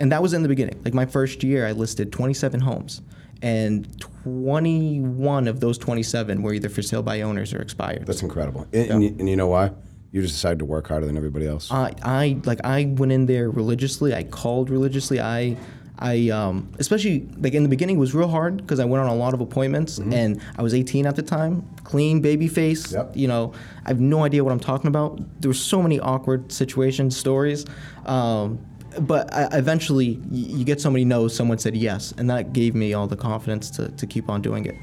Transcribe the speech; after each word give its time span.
and 0.00 0.12
that 0.12 0.22
was 0.22 0.32
in 0.32 0.42
the 0.42 0.48
beginning. 0.48 0.80
Like 0.84 0.94
my 0.94 1.06
first 1.06 1.42
year, 1.42 1.66
I 1.66 1.72
listed 1.72 2.12
27 2.12 2.60
homes, 2.60 3.02
and 3.42 3.86
21 4.22 5.48
of 5.48 5.60
those 5.60 5.78
27 5.78 6.42
were 6.42 6.52
either 6.52 6.68
for 6.68 6.82
sale 6.82 7.02
by 7.02 7.22
owners 7.22 7.52
or 7.54 7.60
expired. 7.60 8.06
That's 8.06 8.22
incredible. 8.22 8.66
And, 8.72 8.90
and, 8.90 9.02
you, 9.02 9.08
and 9.18 9.28
you 9.28 9.36
know 9.36 9.48
why? 9.48 9.72
You 10.10 10.22
just 10.22 10.34
decided 10.34 10.58
to 10.60 10.64
work 10.64 10.88
harder 10.88 11.06
than 11.06 11.16
everybody 11.16 11.46
else. 11.46 11.70
I, 11.70 11.92
I 12.02 12.40
like 12.44 12.64
I 12.64 12.86
went 12.96 13.12
in 13.12 13.26
there 13.26 13.50
religiously. 13.50 14.14
I 14.14 14.22
called 14.22 14.70
religiously. 14.70 15.20
I 15.20 15.56
I 15.98 16.30
um, 16.30 16.72
especially 16.78 17.28
like 17.38 17.54
in 17.54 17.62
the 17.62 17.68
beginning 17.68 17.98
was 17.98 18.14
real 18.14 18.28
hard 18.28 18.58
because 18.58 18.80
I 18.80 18.84
went 18.84 19.04
on 19.04 19.10
a 19.10 19.14
lot 19.14 19.34
of 19.34 19.40
appointments 19.40 19.98
and 19.98 20.40
I 20.56 20.62
was 20.62 20.72
18 20.72 21.06
at 21.06 21.16
the 21.16 21.22
time, 21.22 21.68
clean 21.84 22.20
baby 22.20 22.46
face. 22.46 22.92
Yep. 22.92 23.16
You 23.16 23.28
know, 23.28 23.52
I 23.84 23.88
have 23.88 24.00
no 24.00 24.24
idea 24.24 24.44
what 24.44 24.52
I'm 24.52 24.60
talking 24.60 24.88
about. 24.88 25.20
There 25.40 25.48
were 25.48 25.54
so 25.54 25.82
many 25.82 25.98
awkward 25.98 26.52
situations, 26.52 27.16
stories. 27.16 27.66
Um, 28.06 28.64
but 29.00 29.32
I, 29.34 29.48
eventually, 29.52 30.20
you 30.30 30.64
get 30.64 30.80
somebody 30.80 31.04
knows 31.04 31.34
someone 31.34 31.58
said 31.58 31.76
yes, 31.76 32.12
and 32.18 32.28
that 32.30 32.52
gave 32.52 32.74
me 32.74 32.94
all 32.94 33.06
the 33.06 33.16
confidence 33.16 33.70
to, 33.70 33.88
to 33.88 34.06
keep 34.06 34.28
on 34.28 34.42
doing 34.42 34.66
it. 34.66 34.76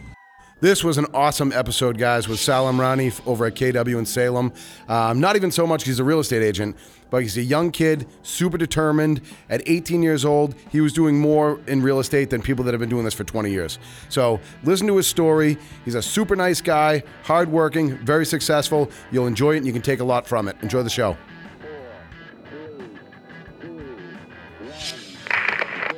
This 0.61 0.85
was 0.85 0.97
an 0.97 1.05
awesome 1.13 1.51
episode, 1.51 1.97
guys, 1.97 2.29
with 2.29 2.39
Sal 2.39 2.71
Amrani 2.71 3.13
over 3.27 3.45
at 3.45 3.55
KW 3.55 3.99
in 3.99 4.05
Salem. 4.05 4.53
Um, 4.87 5.19
not 5.19 5.35
even 5.35 5.51
so 5.51 5.67
much 5.67 5.83
he's 5.83 5.99
a 5.99 6.03
real 6.03 6.19
estate 6.19 6.41
agent, 6.41 6.77
but 7.09 7.21
he's 7.21 7.37
a 7.37 7.43
young 7.43 7.71
kid, 7.71 8.07
super 8.23 8.57
determined. 8.57 9.19
At 9.49 9.61
18 9.67 10.01
years 10.01 10.23
old, 10.23 10.55
he 10.71 10.79
was 10.79 10.93
doing 10.93 11.19
more 11.19 11.59
in 11.67 11.81
real 11.81 11.99
estate 11.99 12.29
than 12.29 12.41
people 12.41 12.63
that 12.65 12.73
have 12.73 12.79
been 12.79 12.89
doing 12.89 13.03
this 13.03 13.13
for 13.13 13.25
20 13.25 13.51
years. 13.51 13.79
So 14.07 14.39
listen 14.63 14.87
to 14.87 14.95
his 14.95 15.07
story. 15.07 15.57
He's 15.83 15.95
a 15.95 16.01
super 16.01 16.37
nice 16.37 16.61
guy, 16.61 17.03
hardworking, 17.23 17.97
very 17.97 18.25
successful. 18.25 18.89
You'll 19.11 19.27
enjoy 19.27 19.55
it 19.55 19.57
and 19.57 19.67
you 19.67 19.73
can 19.73 19.81
take 19.81 19.99
a 19.99 20.05
lot 20.05 20.25
from 20.25 20.47
it. 20.47 20.55
Enjoy 20.61 20.83
the 20.83 20.89
show. 20.89 21.17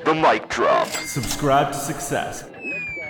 The 0.08 0.16
mic 0.16 0.48
drop. 0.48 0.88
Subscribe 0.88 1.74
to 1.74 1.78
success. 1.78 2.46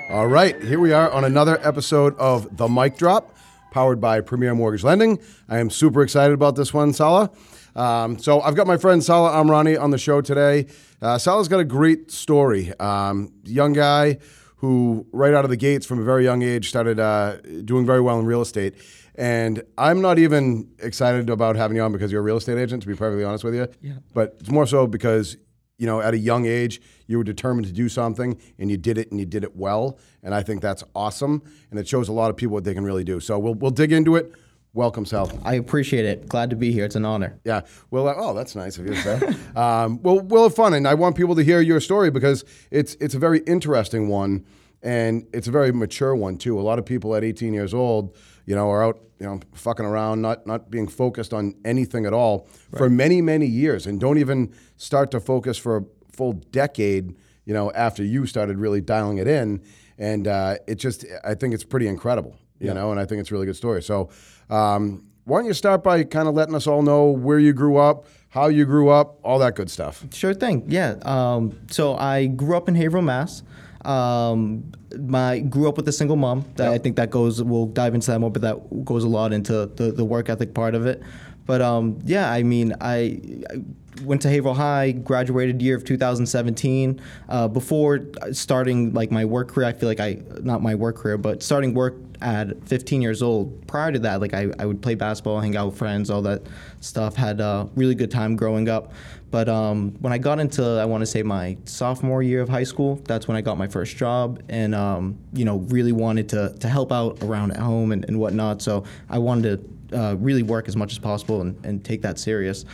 All 0.09 0.25
right, 0.25 0.59
here 0.63 0.79
we 0.79 0.93
are 0.93 1.11
on 1.11 1.25
another 1.25 1.59
episode 1.61 2.17
of 2.17 2.57
The 2.57 2.67
Mic 2.67 2.97
Drop, 2.97 3.37
powered 3.69 4.01
by 4.01 4.19
Premier 4.21 4.55
Mortgage 4.55 4.83
Lending. 4.83 5.19
I 5.47 5.59
am 5.59 5.69
super 5.69 6.01
excited 6.01 6.33
about 6.33 6.55
this 6.55 6.73
one, 6.73 6.93
Salah. 6.93 7.29
Um, 7.75 8.17
so 8.17 8.41
I've 8.41 8.55
got 8.55 8.65
my 8.65 8.77
friend 8.77 9.03
Salah 9.03 9.29
Amrani 9.33 9.79
on 9.79 9.91
the 9.91 9.99
show 9.99 10.21
today. 10.21 10.65
Uh, 10.99 11.19
Salah's 11.19 11.47
got 11.47 11.59
a 11.59 11.65
great 11.65 12.09
story. 12.09 12.73
Um, 12.79 13.31
young 13.43 13.73
guy 13.73 14.17
who, 14.55 15.05
right 15.11 15.35
out 15.35 15.43
of 15.43 15.51
the 15.51 15.55
gates 15.55 15.85
from 15.85 15.99
a 15.99 16.03
very 16.03 16.23
young 16.23 16.41
age, 16.41 16.67
started 16.67 16.99
uh, 16.99 17.37
doing 17.63 17.85
very 17.85 18.01
well 18.01 18.17
in 18.17 18.25
real 18.25 18.41
estate. 18.41 18.73
And 19.13 19.61
I'm 19.77 20.01
not 20.01 20.17
even 20.17 20.71
excited 20.79 21.29
about 21.29 21.57
having 21.57 21.77
you 21.77 21.83
on 21.83 21.91
because 21.91 22.11
you're 22.11 22.21
a 22.21 22.23
real 22.23 22.37
estate 22.37 22.57
agent, 22.57 22.81
to 22.81 22.87
be 22.87 22.95
perfectly 22.95 23.23
honest 23.23 23.43
with 23.43 23.53
you. 23.53 23.67
Yeah. 23.83 23.93
But 24.15 24.37
it's 24.39 24.49
more 24.49 24.65
so 24.65 24.87
because 24.87 25.37
you 25.77 25.85
know, 25.85 26.01
at 26.01 26.13
a 26.13 26.17
young 26.17 26.45
age, 26.45 26.81
you 27.05 27.17
were 27.17 27.23
determined 27.23 27.67
to 27.67 27.73
do 27.73 27.87
something 27.87 28.39
and 28.57 28.69
you 28.69 28.77
did 28.77 28.97
it 28.97 29.11
and 29.11 29.19
you 29.19 29.25
did 29.25 29.43
it 29.43 29.55
well. 29.55 29.99
And 30.23 30.33
I 30.33 30.41
think 30.41 30.61
that's 30.61 30.83
awesome. 30.95 31.43
And 31.69 31.79
it 31.79 31.87
shows 31.87 32.09
a 32.09 32.13
lot 32.13 32.29
of 32.29 32.37
people 32.37 32.53
what 32.53 32.63
they 32.63 32.73
can 32.73 32.83
really 32.83 33.03
do. 33.03 33.19
So 33.19 33.37
we'll, 33.37 33.53
we'll 33.53 33.71
dig 33.71 33.91
into 33.91 34.15
it. 34.15 34.33
Welcome, 34.73 35.05
Sal. 35.05 35.31
I 35.43 35.55
appreciate 35.55 36.05
it. 36.05 36.27
Glad 36.27 36.49
to 36.51 36.55
be 36.55 36.71
here. 36.71 36.85
It's 36.85 36.95
an 36.95 37.05
honor. 37.05 37.39
Yeah. 37.43 37.61
Well, 37.89 38.07
uh, 38.07 38.13
oh, 38.15 38.33
that's 38.33 38.55
nice 38.55 38.77
of 38.77 38.85
you 38.85 38.93
to 38.93 39.01
say. 39.01 39.35
um, 39.55 40.01
well, 40.03 40.19
we'll 40.19 40.43
have 40.43 40.55
fun. 40.55 40.73
And 40.73 40.87
I 40.87 40.93
want 40.93 41.15
people 41.15 41.35
to 41.35 41.43
hear 41.43 41.61
your 41.61 41.79
story 41.79 42.11
because 42.11 42.43
it's, 42.69 42.95
it's 42.95 43.15
a 43.15 43.19
very 43.19 43.39
interesting 43.39 44.07
one 44.07 44.45
and 44.83 45.25
it's 45.33 45.47
a 45.47 45.51
very 45.51 45.71
mature 45.71 46.15
one, 46.15 46.37
too. 46.37 46.59
A 46.59 46.61
lot 46.61 46.77
of 46.77 46.85
people 46.85 47.15
at 47.15 47.23
18 47.23 47.53
years 47.53 47.73
old, 47.73 48.15
you 48.47 48.55
know, 48.55 48.71
are 48.71 48.83
out, 48.83 48.99
you 49.19 49.27
know, 49.27 49.39
fucking 49.53 49.85
around, 49.85 50.21
not, 50.21 50.47
not 50.47 50.71
being 50.71 50.87
focused 50.87 51.33
on 51.33 51.53
anything 51.63 52.07
at 52.07 52.13
all 52.13 52.47
for 52.75 52.89
many, 52.89 53.21
many 53.21 53.45
years 53.45 53.85
and 53.85 53.99
don't 53.99 54.17
even 54.17 54.51
start 54.77 55.11
to 55.11 55.19
focus 55.19 55.57
for 55.57 55.77
a 55.77 55.83
full 56.13 56.33
decade, 56.33 57.15
you 57.45 57.53
know, 57.53 57.71
after 57.73 58.03
you 58.03 58.25
started 58.25 58.57
really 58.57 58.81
dialing 58.81 59.17
it 59.17 59.27
in. 59.27 59.61
And 59.99 60.27
uh, 60.27 60.55
it 60.65 60.75
just, 60.75 61.05
I 61.23 61.35
think 61.35 61.53
it's 61.53 61.63
pretty 61.63 61.87
incredible, 61.87 62.37
you 62.59 62.73
know, 62.73 62.91
and 62.91 62.99
I 62.99 63.05
think 63.05 63.19
it's 63.19 63.29
a 63.31 63.33
really 63.33 63.45
good 63.45 63.55
story. 63.55 63.83
So, 63.83 64.09
um, 64.49 65.03
why 65.25 65.39
don't 65.39 65.47
you 65.47 65.53
start 65.53 65.83
by 65.83 66.05
kind 66.05 66.29
of 66.29 66.35
letting 66.35 66.55
us 66.55 66.67
all 66.67 66.81
know 66.81 67.07
where 67.07 67.37
you 67.37 67.51
grew 67.51 67.75
up, 67.75 68.05
how 68.29 68.47
you 68.47 68.63
grew 68.63 68.87
up, 68.87 69.19
all 69.23 69.39
that 69.39 69.55
good 69.55 69.69
stuff? 69.69 70.05
Sure 70.13 70.33
thing. 70.33 70.63
Yeah. 70.69 70.95
Um, 71.01 71.59
so 71.69 71.97
I 71.97 72.27
grew 72.27 72.55
up 72.55 72.69
in 72.69 72.75
Haverhill, 72.75 73.01
Mass. 73.01 73.43
Um, 73.87 74.71
my 74.99 75.39
grew 75.39 75.69
up 75.69 75.77
with 75.77 75.87
a 75.87 75.93
single 75.93 76.17
mom. 76.17 76.45
That 76.57 76.73
I 76.73 76.77
think 76.77 76.97
that 76.97 77.09
goes. 77.09 77.41
We'll 77.41 77.67
dive 77.67 77.95
into 77.95 78.11
that 78.11 78.19
more, 78.19 78.29
but 78.29 78.41
that 78.41 78.85
goes 78.85 79.03
a 79.03 79.07
lot 79.07 79.31
into 79.31 79.65
the, 79.65 79.91
the 79.91 80.03
work 80.03 80.29
ethic 80.29 80.53
part 80.53 80.75
of 80.75 80.85
it. 80.85 81.01
But 81.47 81.61
um, 81.61 81.99
yeah, 82.03 82.31
I 82.31 82.43
mean, 82.43 82.75
I, 82.79 83.19
I 83.49 83.61
went 84.03 84.21
to 84.21 84.29
Haverhill 84.29 84.53
High, 84.53 84.91
graduated 84.91 85.61
year 85.61 85.75
of 85.75 85.83
2017. 85.83 87.01
Uh, 87.29 87.47
before 87.47 88.01
starting 88.31 88.93
like 88.93 89.11
my 89.11 89.25
work 89.25 89.49
career, 89.49 89.67
I 89.67 89.73
feel 89.73 89.89
like 89.89 89.99
I 89.99 90.21
not 90.41 90.61
my 90.61 90.75
work 90.75 90.97
career, 90.97 91.17
but 91.17 91.41
starting 91.41 91.73
work 91.73 91.95
at 92.21 92.67
15 92.67 93.01
years 93.01 93.21
old. 93.21 93.65
Prior 93.67 93.91
to 93.91 93.99
that, 93.99 94.21
like 94.21 94.33
I, 94.33 94.49
I 94.59 94.65
would 94.65 94.81
play 94.81 94.95
basketball, 94.95 95.39
hang 95.39 95.55
out 95.55 95.67
with 95.67 95.77
friends, 95.77 96.09
all 96.09 96.21
that 96.23 96.43
stuff. 96.81 97.15
Had 97.15 97.39
a 97.39 97.69
really 97.75 97.95
good 97.95 98.11
time 98.11 98.35
growing 98.35 98.69
up. 98.69 98.91
But 99.29 99.49
um, 99.49 99.91
when 99.99 100.13
I 100.13 100.17
got 100.17 100.39
into, 100.39 100.63
I 100.63 100.85
want 100.85 101.01
to 101.01 101.05
say 101.05 101.21
my 101.21 101.57
sophomore 101.65 102.23
year 102.23 102.41
of 102.41 102.49
high 102.49 102.63
school, 102.63 102.95
that's 103.05 103.27
when 103.27 103.35
I 103.35 103.41
got 103.41 103.57
my 103.57 103.67
first 103.67 103.97
job, 103.97 104.41
and 104.47 104.73
um, 104.73 105.17
you 105.33 105.43
know, 105.43 105.57
really 105.57 105.91
wanted 105.91 106.29
to 106.29 106.55
to 106.59 106.69
help 106.69 106.91
out 106.91 107.21
around 107.23 107.51
at 107.51 107.59
home 107.59 107.91
and, 107.91 108.05
and 108.05 108.19
whatnot. 108.19 108.61
So 108.61 108.85
I 109.09 109.17
wanted 109.19 109.61
to 109.61 109.76
uh, 109.93 110.15
really 110.17 110.43
work 110.43 110.67
as 110.67 110.75
much 110.75 110.91
as 110.91 110.99
possible 110.99 111.41
and, 111.41 111.65
and 111.65 111.83
take 111.83 112.01
that 112.01 112.19
serious. 112.19 112.65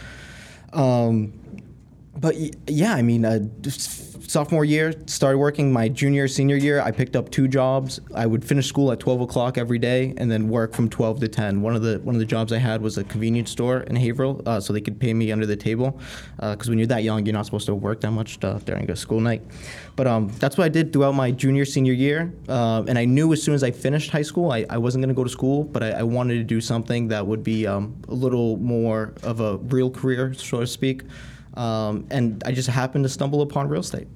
Um, 0.73 1.33
but 2.15 2.35
yeah, 2.67 2.93
I 2.93 3.01
mean, 3.01 3.25
uh, 3.25 3.39
sophomore 4.33 4.65
year, 4.65 4.91
started 5.05 5.37
working. 5.37 5.71
My 5.71 5.87
junior, 5.87 6.27
senior 6.27 6.55
year, 6.55 6.81
I 6.81 6.89
picked 6.89 7.15
up 7.15 7.29
two 7.29 7.47
jobs. 7.47 7.99
I 8.15 8.25
would 8.25 8.43
finish 8.43 8.67
school 8.67 8.91
at 8.91 8.99
12 8.99 9.21
o'clock 9.21 9.59
every 9.59 9.77
day, 9.77 10.15
and 10.17 10.29
then 10.29 10.49
work 10.49 10.73
from 10.73 10.89
12 10.89 11.19
to 11.19 11.27
10. 11.27 11.61
One 11.61 11.75
of 11.75 11.83
the 11.83 11.99
one 11.99 12.15
of 12.15 12.19
the 12.19 12.25
jobs 12.25 12.51
I 12.51 12.57
had 12.57 12.81
was 12.81 12.97
a 12.97 13.03
convenience 13.03 13.51
store 13.51 13.81
in 13.81 13.95
Haverhill, 13.95 14.41
uh, 14.47 14.59
so 14.59 14.73
they 14.73 14.81
could 14.81 14.99
pay 14.99 15.13
me 15.13 15.31
under 15.31 15.45
the 15.45 15.55
table. 15.55 15.99
Because 16.37 16.67
when 16.67 16.79
you're 16.79 16.87
that 16.87 17.03
young, 17.03 17.23
you're 17.27 17.33
not 17.33 17.45
supposed 17.45 17.67
to 17.67 17.75
work 17.75 18.01
that 18.01 18.09
much 18.09 18.43
uh, 18.43 18.57
during 18.65 18.89
a 18.89 18.95
school 18.95 19.19
night. 19.19 19.43
But 19.95 20.07
um, 20.07 20.29
that's 20.39 20.57
what 20.57 20.65
I 20.65 20.69
did 20.69 20.91
throughout 20.91 21.13
my 21.13 21.29
junior, 21.29 21.63
senior 21.63 21.93
year. 21.93 22.33
Uh, 22.49 22.83
and 22.87 22.97
I 22.97 23.05
knew 23.05 23.31
as 23.33 23.43
soon 23.43 23.53
as 23.53 23.63
I 23.63 23.69
finished 23.69 24.09
high 24.09 24.23
school, 24.23 24.51
I, 24.51 24.65
I 24.67 24.79
wasn't 24.79 25.03
going 25.03 25.13
to 25.13 25.15
go 25.15 25.23
to 25.23 25.29
school, 25.29 25.63
but 25.63 25.83
I, 25.83 25.91
I 25.91 26.03
wanted 26.03 26.39
to 26.39 26.43
do 26.43 26.59
something 26.59 27.07
that 27.09 27.27
would 27.27 27.43
be 27.43 27.67
um, 27.67 27.95
a 28.07 28.15
little 28.15 28.57
more 28.57 29.13
of 29.21 29.41
a 29.41 29.57
real 29.57 29.91
career, 29.91 30.33
so 30.33 30.61
to 30.61 30.65
speak. 30.65 31.03
Um, 31.53 32.07
and 32.09 32.41
I 32.47 32.51
just 32.51 32.67
happened 32.67 33.03
to 33.03 33.09
stumble 33.09 33.43
upon 33.43 33.69
real 33.69 33.81
estate. 33.81 34.07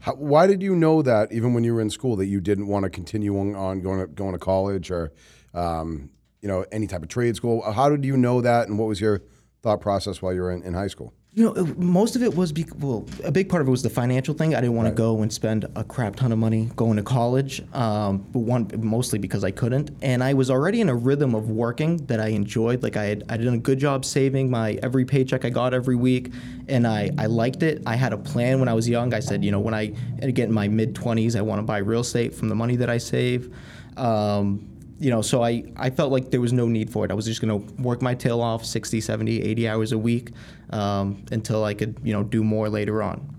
How, 0.00 0.14
why 0.14 0.46
did 0.46 0.62
you 0.62 0.74
know 0.74 1.02
that 1.02 1.32
even 1.32 1.54
when 1.54 1.62
you 1.62 1.74
were 1.74 1.80
in 1.80 1.90
school 1.90 2.16
that 2.16 2.26
you 2.26 2.40
didn't 2.40 2.66
want 2.66 2.84
to 2.84 2.90
continue 2.90 3.38
on, 3.38 3.80
going 3.80 4.00
to 4.00 4.06
going 4.06 4.32
to 4.32 4.38
college 4.38 4.90
or 4.90 5.12
um, 5.54 6.10
you 6.40 6.48
know 6.48 6.64
any 6.72 6.86
type 6.86 7.02
of 7.02 7.08
trade 7.08 7.36
school? 7.36 7.60
How 7.70 7.88
did 7.88 8.04
you 8.04 8.16
know 8.16 8.40
that, 8.40 8.68
and 8.68 8.78
what 8.78 8.88
was 8.88 9.00
your 9.00 9.22
thought 9.62 9.80
process 9.80 10.22
while 10.22 10.32
you 10.32 10.40
were 10.40 10.50
in, 10.50 10.62
in 10.62 10.74
high 10.74 10.88
school? 10.88 11.12
You 11.32 11.44
know, 11.44 11.52
it- 11.52 11.78
most 11.78 12.16
of 12.16 12.24
it 12.24 12.36
was 12.36 12.50
be- 12.50 12.66
well, 12.80 13.06
a 13.22 13.30
big 13.30 13.48
part 13.48 13.62
of 13.62 13.68
it 13.68 13.70
was 13.70 13.84
the 13.84 13.88
financial 13.90 14.34
thing. 14.34 14.52
I 14.52 14.60
didn't 14.60 14.74
want 14.74 14.88
to 14.88 14.94
go 14.94 15.22
and 15.22 15.32
spend 15.32 15.64
a 15.76 15.84
crap 15.84 16.16
ton 16.16 16.32
of 16.32 16.38
money 16.38 16.70
going 16.74 16.96
to 16.96 17.04
college, 17.04 17.62
um, 17.72 18.24
but 18.32 18.40
one 18.40 18.68
mostly 18.80 19.20
because 19.20 19.44
I 19.44 19.52
couldn't, 19.52 19.92
and 20.02 20.24
I 20.24 20.34
was 20.34 20.50
already 20.50 20.80
in 20.80 20.88
a 20.88 20.94
rhythm 20.94 21.36
of 21.36 21.48
working 21.48 21.98
that 22.08 22.18
I 22.20 22.28
enjoyed. 22.28 22.82
Like 22.82 22.96
I 22.96 23.04
had, 23.04 23.24
I 23.28 23.36
did 23.36 23.46
a 23.46 23.56
good 23.58 23.78
job 23.78 24.04
saving 24.04 24.50
my 24.50 24.72
every 24.82 25.04
paycheck 25.04 25.44
I 25.44 25.50
got 25.50 25.72
every 25.72 25.94
week, 25.94 26.32
and 26.66 26.84
I, 26.84 27.12
I 27.16 27.26
liked 27.26 27.62
it. 27.62 27.80
I 27.86 27.94
had 27.94 28.12
a 28.12 28.18
plan 28.18 28.58
when 28.58 28.68
I 28.68 28.74
was 28.74 28.88
young. 28.88 29.14
I 29.14 29.20
said, 29.20 29.44
you 29.44 29.52
know, 29.52 29.60
when 29.60 29.72
I 29.72 29.92
get 30.20 30.48
in 30.48 30.52
my 30.52 30.66
mid 30.66 30.96
twenties, 30.96 31.36
I 31.36 31.42
want 31.42 31.60
to 31.60 31.62
buy 31.62 31.78
real 31.78 32.00
estate 32.00 32.34
from 32.34 32.48
the 32.48 32.56
money 32.56 32.74
that 32.74 32.90
I 32.90 32.98
save. 32.98 33.54
Um, 33.96 34.66
you 35.00 35.10
know, 35.10 35.22
so 35.22 35.42
I, 35.42 35.64
I 35.76 35.88
felt 35.88 36.12
like 36.12 36.30
there 36.30 36.42
was 36.42 36.52
no 36.52 36.68
need 36.68 36.90
for 36.90 37.06
it. 37.06 37.10
I 37.10 37.14
was 37.14 37.24
just 37.24 37.40
going 37.40 37.66
to 37.66 37.82
work 37.82 38.02
my 38.02 38.14
tail 38.14 38.42
off 38.42 38.64
60, 38.64 39.00
70, 39.00 39.42
80 39.42 39.68
hours 39.68 39.92
a 39.92 39.98
week 39.98 40.30
um, 40.68 41.24
until 41.32 41.64
I 41.64 41.72
could, 41.72 41.98
you 42.04 42.12
know, 42.12 42.22
do 42.22 42.44
more 42.44 42.68
later 42.68 43.02
on. 43.02 43.34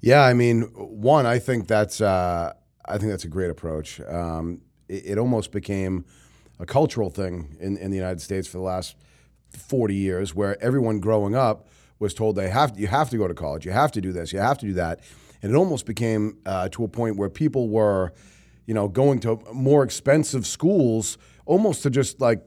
Yeah, 0.00 0.22
I 0.22 0.32
mean, 0.32 0.62
one, 0.62 1.26
I 1.26 1.38
think 1.38 1.68
that's 1.68 2.00
uh, 2.00 2.52
I 2.84 2.98
think 2.98 3.10
that's 3.10 3.24
a 3.24 3.28
great 3.28 3.50
approach. 3.50 4.00
Um, 4.00 4.62
it, 4.88 5.04
it 5.04 5.18
almost 5.18 5.52
became 5.52 6.04
a 6.58 6.64
cultural 6.64 7.10
thing 7.10 7.56
in, 7.60 7.76
in 7.76 7.90
the 7.90 7.96
United 7.96 8.20
States 8.20 8.48
for 8.48 8.58
the 8.58 8.64
last 8.64 8.96
forty 9.50 9.96
years, 9.96 10.34
where 10.34 10.62
everyone 10.62 11.00
growing 11.00 11.34
up 11.34 11.68
was 11.98 12.14
told 12.14 12.36
they 12.36 12.50
have 12.50 12.78
you 12.78 12.86
have 12.86 13.10
to 13.10 13.18
go 13.18 13.26
to 13.26 13.34
college, 13.34 13.66
you 13.66 13.72
have 13.72 13.90
to 13.92 14.00
do 14.00 14.12
this, 14.12 14.32
you 14.32 14.38
have 14.38 14.58
to 14.58 14.66
do 14.66 14.74
that, 14.74 15.00
and 15.42 15.52
it 15.52 15.56
almost 15.56 15.86
became 15.86 16.38
uh, 16.46 16.68
to 16.70 16.84
a 16.84 16.88
point 16.88 17.16
where 17.16 17.30
people 17.30 17.68
were, 17.68 18.12
you 18.66 18.74
know, 18.74 18.88
going 18.88 19.20
to 19.20 19.40
more 19.52 19.82
expensive 19.82 20.46
schools 20.46 21.16
almost 21.46 21.82
to 21.84 21.90
just 21.90 22.20
like 22.20 22.42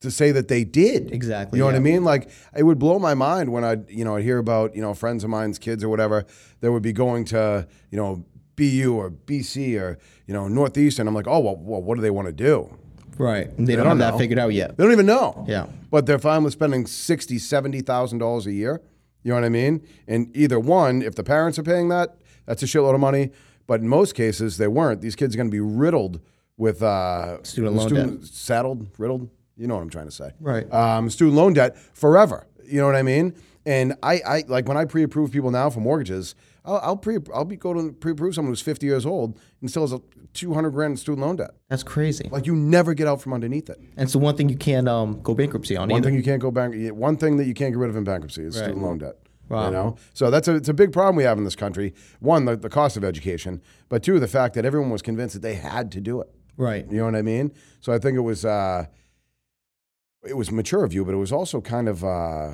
to 0.00 0.10
say 0.10 0.30
that 0.32 0.48
they 0.48 0.64
did. 0.64 1.12
Exactly, 1.12 1.58
You 1.58 1.62
know 1.62 1.66
what 1.66 1.74
I 1.74 1.80
mean? 1.80 2.04
Like 2.04 2.28
it 2.56 2.62
would 2.62 2.78
blow 2.78 2.98
my 2.98 3.14
mind 3.14 3.50
when 3.50 3.64
I'd 3.64 3.90
you 3.90 4.04
know, 4.04 4.16
I'd 4.16 4.22
hear 4.22 4.38
about, 4.38 4.76
you 4.76 4.82
know, 4.82 4.94
friends 4.94 5.24
of 5.24 5.30
mine's 5.30 5.58
kids 5.58 5.82
or 5.82 5.88
whatever 5.88 6.26
that 6.60 6.70
would 6.70 6.82
be 6.82 6.92
going 6.92 7.24
to, 7.26 7.66
you 7.90 7.98
know, 7.98 8.24
BU 8.56 8.94
or 8.94 9.10
BC 9.10 9.80
or, 9.80 9.98
you 10.26 10.34
know, 10.34 10.46
Northeastern. 10.46 11.08
I'm 11.08 11.14
like, 11.14 11.26
oh, 11.26 11.40
well, 11.40 11.56
well 11.56 11.82
what 11.82 11.96
do 11.96 12.02
they 12.02 12.10
want 12.10 12.26
to 12.28 12.32
do? 12.32 12.76
Right. 13.16 13.48
They 13.56 13.76
don't, 13.76 13.84
don't 13.84 13.86
have 13.86 13.98
know. 13.98 14.10
that 14.10 14.18
figured 14.18 14.38
out 14.38 14.52
yet. 14.52 14.76
They 14.76 14.84
don't 14.84 14.92
even 14.92 15.06
know. 15.06 15.44
Yeah. 15.48 15.66
But 15.90 16.06
they're 16.06 16.18
fine 16.18 16.44
with 16.44 16.52
spending 16.52 16.86
sixty, 16.86 17.38
seventy 17.38 17.80
thousand 17.80 18.18
dollars 18.18 18.46
a 18.46 18.52
year. 18.52 18.82
You 19.22 19.30
know 19.30 19.36
what 19.36 19.44
I 19.44 19.48
mean? 19.48 19.86
And 20.06 20.36
either 20.36 20.60
one, 20.60 21.00
if 21.00 21.14
the 21.14 21.24
parents 21.24 21.58
are 21.58 21.62
paying 21.62 21.88
that, 21.88 22.16
that's 22.44 22.62
a 22.62 22.66
shitload 22.66 22.94
of 22.94 23.00
money. 23.00 23.30
But 23.66 23.80
in 23.80 23.88
most 23.88 24.14
cases, 24.14 24.58
they 24.58 24.68
weren't. 24.68 25.00
These 25.00 25.16
kids 25.16 25.34
are 25.34 25.38
going 25.38 25.48
to 25.48 25.54
be 25.54 25.60
riddled 25.60 26.20
with 26.56 26.82
uh, 26.82 27.42
Student 27.42 27.74
loan 27.76 27.94
debt. 27.94 28.24
saddled, 28.26 28.88
riddled. 28.98 29.28
You 29.56 29.66
know 29.68 29.76
what 29.76 29.82
I'm 29.82 29.90
trying 29.90 30.06
to 30.06 30.10
say, 30.12 30.30
Right. 30.40 30.70
Um, 30.72 31.08
student 31.10 31.36
loan 31.36 31.52
debt 31.54 31.76
forever. 31.94 32.46
You 32.66 32.80
know 32.80 32.86
what 32.86 32.96
I 32.96 33.02
mean? 33.02 33.34
And 33.66 33.94
I, 34.02 34.20
I 34.26 34.44
like 34.48 34.66
when 34.68 34.76
I 34.76 34.84
pre-approve 34.84 35.30
people 35.32 35.50
now 35.50 35.70
for 35.70 35.80
mortgages. 35.80 36.34
I'll, 36.66 36.80
I'll 36.82 36.96
pre, 36.96 37.18
I'll 37.32 37.44
be 37.44 37.56
go 37.56 37.72
to 37.72 37.92
pre-approve 37.92 38.34
someone 38.34 38.50
who's 38.52 38.60
50 38.60 38.84
years 38.86 39.06
old 39.06 39.38
and 39.60 39.70
still 39.70 39.82
has 39.82 39.92
a 39.92 40.00
200 40.34 40.70
grand 40.70 40.92
in 40.92 40.96
student 40.96 41.24
loan 41.26 41.36
debt. 41.36 41.50
That's 41.68 41.82
crazy. 41.82 42.28
Like 42.32 42.46
you 42.46 42.56
never 42.56 42.94
get 42.94 43.06
out 43.06 43.22
from 43.22 43.32
underneath 43.32 43.70
it. 43.70 43.78
and 43.96 44.10
so 44.10 44.18
one 44.18 44.36
thing 44.36 44.48
you 44.48 44.56
can't 44.56 44.88
um, 44.88 45.20
go 45.22 45.34
bankruptcy 45.34 45.76
on 45.76 45.88
One 45.88 45.98
either. 45.98 46.08
thing 46.08 46.14
you 46.16 46.22
can't 46.22 46.40
go 46.42 46.50
back. 46.50 46.72
One 46.74 47.16
thing 47.16 47.36
that 47.36 47.46
you 47.46 47.54
can't 47.54 47.72
get 47.72 47.78
rid 47.78 47.90
of 47.90 47.96
in 47.96 48.04
bankruptcy 48.04 48.42
is 48.44 48.56
student 48.56 48.82
loan 48.82 48.98
debt. 48.98 49.16
Wow. 49.48 49.66
You 49.66 49.70
know, 49.72 49.96
so 50.14 50.30
that's 50.30 50.48
a 50.48 50.54
it's 50.56 50.68
a 50.68 50.74
big 50.74 50.92
problem 50.92 51.16
we 51.16 51.24
have 51.24 51.38
in 51.38 51.44
this 51.44 51.56
country. 51.56 51.94
One, 52.20 52.44
the, 52.44 52.56
the 52.56 52.70
cost 52.70 52.96
of 52.96 53.04
education, 53.04 53.60
but 53.88 54.02
two, 54.02 54.18
the 54.18 54.28
fact 54.28 54.54
that 54.54 54.64
everyone 54.64 54.90
was 54.90 55.02
convinced 55.02 55.34
that 55.34 55.42
they 55.42 55.54
had 55.54 55.92
to 55.92 56.00
do 56.00 56.20
it. 56.20 56.30
right. 56.56 56.86
You 56.90 56.98
know 56.98 57.04
what 57.04 57.16
I 57.16 57.22
mean? 57.22 57.52
So 57.80 57.92
I 57.92 57.98
think 57.98 58.16
it 58.16 58.22
was 58.22 58.44
uh, 58.44 58.86
it 60.26 60.36
was 60.36 60.50
mature 60.50 60.84
of 60.84 60.92
you, 60.94 61.04
but 61.04 61.12
it 61.12 61.18
was 61.18 61.32
also 61.32 61.60
kind 61.60 61.88
of 61.88 62.02
uh, 62.04 62.52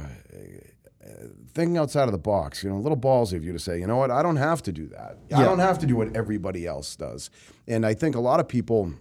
thinking 1.54 1.78
outside 1.78 2.04
of 2.04 2.12
the 2.12 2.18
box. 2.18 2.62
You 2.64 2.70
know, 2.70 2.76
a 2.76 2.80
little 2.82 2.98
ballsy 2.98 3.34
of 3.34 3.44
you 3.44 3.52
to 3.52 3.58
say, 3.58 3.78
you 3.78 3.86
know 3.86 3.96
what, 3.96 4.10
I 4.10 4.22
don't 4.22 4.36
have 4.36 4.62
to 4.64 4.72
do 4.72 4.86
that. 4.88 5.18
I 5.34 5.44
don't 5.44 5.58
have 5.58 5.78
to 5.80 5.86
do 5.86 5.96
what 5.96 6.16
everybody 6.16 6.66
else 6.66 6.96
does. 6.96 7.30
And 7.66 7.86
I 7.86 7.94
think 7.94 8.16
a 8.16 8.20
lot 8.20 8.40
of 8.40 8.48
people, 8.48 8.92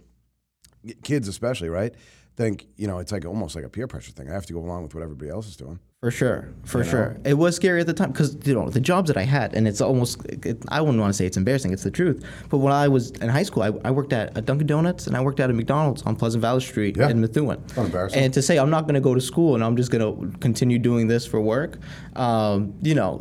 kids 1.02 1.28
especially, 1.28 1.68
right, 1.68 1.94
think 2.36 2.66
you 2.76 2.86
know 2.86 2.98
it's 2.98 3.12
like 3.12 3.24
almost 3.24 3.54
like 3.54 3.64
a 3.64 3.68
peer 3.68 3.86
pressure 3.86 4.12
thing. 4.12 4.30
I 4.30 4.34
have 4.34 4.46
to 4.46 4.52
go 4.52 4.60
along 4.60 4.84
with 4.84 4.94
what 4.94 5.02
everybody 5.02 5.30
else 5.30 5.46
is 5.46 5.56
doing. 5.56 5.80
For 6.02 6.10
sure, 6.10 6.48
for 6.64 6.82
sure. 6.82 7.18
It 7.26 7.34
was 7.34 7.54
scary 7.56 7.78
at 7.82 7.86
the 7.86 7.92
time 7.92 8.10
because 8.12 8.34
you 8.46 8.54
know 8.54 8.70
the 8.70 8.80
jobs 8.80 9.08
that 9.08 9.18
I 9.18 9.24
had, 9.24 9.52
and 9.54 9.68
it's 9.68 9.82
almost 9.82 10.24
it, 10.24 10.56
I 10.68 10.80
wouldn't 10.80 10.98
want 10.98 11.12
to 11.12 11.14
say 11.14 11.26
it's 11.26 11.36
embarrassing. 11.36 11.74
It's 11.74 11.82
the 11.82 11.90
truth. 11.90 12.24
But 12.48 12.56
when 12.58 12.72
I 12.72 12.88
was 12.88 13.10
in 13.10 13.28
high 13.28 13.42
school, 13.42 13.62
I, 13.64 13.72
I 13.84 13.90
worked 13.90 14.14
at 14.14 14.34
a 14.34 14.40
Dunkin' 14.40 14.66
Donuts 14.66 15.06
and 15.06 15.14
I 15.14 15.20
worked 15.20 15.40
at 15.40 15.50
a 15.50 15.52
McDonald's 15.52 16.00
on 16.04 16.16
Pleasant 16.16 16.40
Valley 16.40 16.62
Street 16.62 16.96
Yeah. 16.96 17.10
in 17.10 17.20
Methuen. 17.20 17.62
not 17.76 17.84
embarrassing. 17.84 18.18
And 18.18 18.32
to 18.32 18.40
say 18.40 18.58
I'm 18.58 18.70
not 18.70 18.84
going 18.84 18.94
to 18.94 19.00
go 19.02 19.14
to 19.14 19.20
school 19.20 19.54
and 19.54 19.62
I'm 19.62 19.76
just 19.76 19.90
going 19.90 20.00
to 20.32 20.38
continue 20.38 20.78
doing 20.78 21.06
this 21.06 21.26
for 21.26 21.38
work, 21.38 21.76
um, 22.16 22.72
you 22.80 22.94
know, 22.94 23.18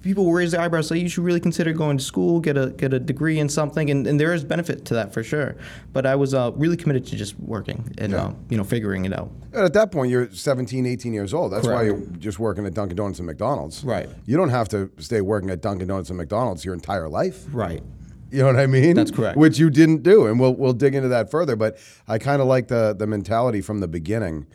people 0.00 0.32
raise 0.32 0.52
their 0.52 0.62
eyebrows. 0.62 0.86
Say 0.88 0.96
you 0.96 1.10
should 1.10 1.24
really 1.24 1.40
consider 1.40 1.74
going 1.74 1.98
to 1.98 2.02
school, 2.04 2.40
get 2.40 2.56
a 2.56 2.70
get 2.70 2.94
a 2.94 3.00
degree 3.00 3.38
in 3.38 3.50
something, 3.50 3.90
and, 3.90 4.06
and 4.06 4.18
there 4.18 4.32
is 4.32 4.44
benefit 4.44 4.86
to 4.86 4.94
that 4.94 5.12
for 5.12 5.22
sure. 5.22 5.56
But 5.92 6.06
I 6.06 6.14
was 6.14 6.32
uh, 6.32 6.52
really 6.54 6.78
committed 6.78 7.06
to 7.08 7.16
just 7.16 7.38
working 7.38 7.92
and 7.98 8.12
Yeah. 8.12 8.24
uh, 8.28 8.32
you 8.48 8.56
know 8.56 8.64
figuring 8.64 9.04
it 9.04 9.12
out. 9.12 9.30
And 9.52 9.62
at 9.66 9.74
that 9.74 9.92
point, 9.92 10.10
you're 10.10 10.32
17, 10.32 10.86
18 10.86 11.12
years 11.12 11.34
old. 11.34 11.52
That's 11.52 11.66
why. 11.66 11.81
You're 11.82 12.00
just 12.18 12.38
working 12.38 12.66
at 12.66 12.74
Dunkin' 12.74 12.96
Donuts 12.96 13.18
and 13.18 13.26
McDonald's. 13.26 13.84
Right. 13.84 14.08
You 14.26 14.36
don't 14.36 14.50
have 14.50 14.68
to 14.70 14.90
stay 14.98 15.20
working 15.20 15.50
at 15.50 15.60
Dunkin' 15.60 15.88
Donuts 15.88 16.10
and 16.10 16.16
McDonald's 16.16 16.64
your 16.64 16.74
entire 16.74 17.08
life. 17.08 17.44
Right. 17.52 17.82
You 18.30 18.38
know 18.38 18.46
what 18.46 18.56
I 18.56 18.66
mean? 18.66 18.94
That's 18.94 19.10
correct. 19.10 19.36
Which 19.36 19.58
you 19.58 19.68
didn't 19.68 20.02
do, 20.02 20.26
and 20.26 20.40
we'll 20.40 20.54
we'll 20.54 20.72
dig 20.72 20.94
into 20.94 21.08
that 21.08 21.30
further. 21.30 21.54
But 21.54 21.76
I 22.08 22.18
kind 22.18 22.40
of 22.40 22.48
like 22.48 22.68
the 22.68 22.94
the 22.98 23.06
mentality 23.06 23.60
from 23.60 23.80
the 23.80 23.88
beginning. 23.88 24.46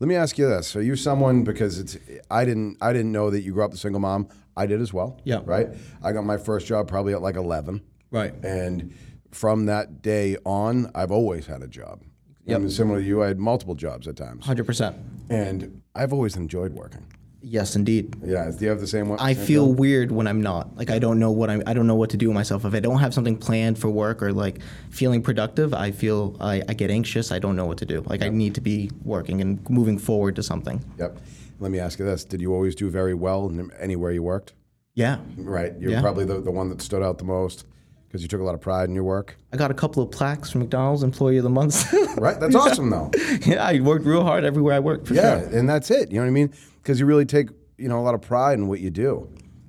Let 0.00 0.08
me 0.08 0.16
ask 0.16 0.36
you 0.36 0.46
this: 0.46 0.76
Are 0.76 0.82
you 0.82 0.96
someone 0.96 1.42
because 1.42 1.78
it's 1.78 1.96
I 2.30 2.44
didn't 2.44 2.76
I 2.82 2.92
didn't 2.92 3.10
know 3.10 3.30
that 3.30 3.40
you 3.40 3.54
grew 3.54 3.64
up 3.64 3.72
a 3.72 3.78
single 3.78 4.00
mom. 4.00 4.28
I 4.54 4.66
did 4.66 4.82
as 4.82 4.92
well. 4.92 5.18
Yeah. 5.24 5.40
Right. 5.46 5.68
I 6.02 6.12
got 6.12 6.24
my 6.24 6.36
first 6.36 6.66
job 6.66 6.88
probably 6.88 7.14
at 7.14 7.22
like 7.22 7.36
eleven. 7.36 7.80
Right. 8.10 8.34
And 8.44 8.94
from 9.30 9.64
that 9.64 10.02
day 10.02 10.36
on, 10.44 10.90
I've 10.94 11.10
always 11.10 11.46
had 11.46 11.62
a 11.62 11.68
job. 11.68 12.02
Yep. 12.46 12.70
Similar 12.70 13.00
to 13.00 13.06
you, 13.06 13.22
I 13.22 13.28
had 13.28 13.38
multiple 13.38 13.74
jobs 13.74 14.08
at 14.08 14.16
times, 14.16 14.44
Hundred 14.44 14.64
percent. 14.64 14.96
and 15.30 15.80
I've 15.94 16.12
always 16.12 16.36
enjoyed 16.36 16.72
working. 16.72 17.06
Yes, 17.44 17.74
indeed. 17.74 18.14
Yeah. 18.24 18.50
Do 18.56 18.64
you 18.64 18.70
have 18.70 18.78
the 18.80 18.86
same 18.86 19.08
one? 19.08 19.18
I 19.18 19.34
feel 19.34 19.72
weird 19.72 20.12
when 20.12 20.28
I'm 20.28 20.40
not. 20.40 20.76
Like 20.76 20.90
I 20.90 21.00
don't 21.00 21.18
know 21.18 21.32
what 21.32 21.50
I'm. 21.50 21.62
I 21.66 21.74
don't 21.74 21.86
know 21.88 21.96
what 21.96 22.10
to 22.10 22.16
do 22.16 22.28
with 22.28 22.34
myself. 22.36 22.64
If 22.64 22.72
I 22.74 22.78
don't 22.80 23.00
have 23.00 23.12
something 23.12 23.36
planned 23.36 23.78
for 23.80 23.90
work 23.90 24.22
or 24.22 24.32
like 24.32 24.60
feeling 24.90 25.22
productive, 25.22 25.74
I 25.74 25.90
feel 25.90 26.36
I, 26.40 26.62
I 26.68 26.74
get 26.74 26.90
anxious. 26.90 27.32
I 27.32 27.40
don't 27.40 27.56
know 27.56 27.66
what 27.66 27.78
to 27.78 27.86
do. 27.86 28.02
Like 28.06 28.22
I 28.22 28.28
need 28.28 28.54
to 28.54 28.60
be 28.60 28.90
working 29.04 29.40
and 29.40 29.68
moving 29.68 29.98
forward 29.98 30.36
to 30.36 30.42
something. 30.42 30.84
Yep. 30.98 31.18
Let 31.58 31.70
me 31.72 31.80
ask 31.80 31.98
you 31.98 32.04
this: 32.04 32.24
Did 32.24 32.40
you 32.40 32.52
always 32.54 32.76
do 32.76 32.88
very 32.90 33.14
well 33.14 33.52
anywhere 33.80 34.12
you 34.12 34.22
worked? 34.22 34.52
Yeah, 34.94 35.18
Right. 35.36 35.72
You're 35.80 35.92
Yeah. 35.92 36.00
probably 36.02 36.24
the, 36.26 36.40
the 36.40 36.50
one 36.50 36.68
that 36.68 36.82
stood 36.82 37.02
out 37.02 37.16
the 37.18 37.24
most 37.24 37.64
because 38.12 38.20
you 38.20 38.28
took 38.28 38.42
a 38.42 38.44
lot 38.44 38.54
of 38.54 38.60
pride 38.60 38.90
in 38.90 38.94
your 38.94 39.04
work. 39.04 39.38
I 39.54 39.56
got 39.56 39.70
a 39.70 39.74
couple 39.74 40.02
of 40.02 40.10
plaques 40.10 40.50
from 40.50 40.60
McDonald's 40.60 41.02
Employee 41.02 41.38
of 41.38 41.44
the 41.44 41.50
Month. 41.50 41.92
Right. 42.18 42.38
That's 42.38 42.54
awesome, 42.54 42.90
though. 42.90 43.10
yeah, 43.46 43.64
I 43.66 43.80
worked 43.80 44.04
real 44.04 44.22
hard 44.22 44.44
everywhere 44.44 44.74
I 44.74 44.80
worked. 44.80 45.08
For 45.08 45.14
Yeah. 45.14 45.40
sure. 45.40 45.58
And 45.58 45.66
that's 45.66 45.90
it. 45.90 46.10
You 46.10 46.16
know 46.16 46.24
what 46.24 46.28
I 46.28 46.32
mean? 46.32 46.52
Because 46.82 47.00
you 47.00 47.06
really 47.06 47.24
take 47.24 47.48
you 47.78 47.88
know 47.88 47.98
a 47.98 48.02
lot 48.04 48.14
of 48.14 48.20
pride 48.20 48.58
in 48.58 48.68
what 48.68 48.80
you 48.80 48.90
do. 48.90 49.02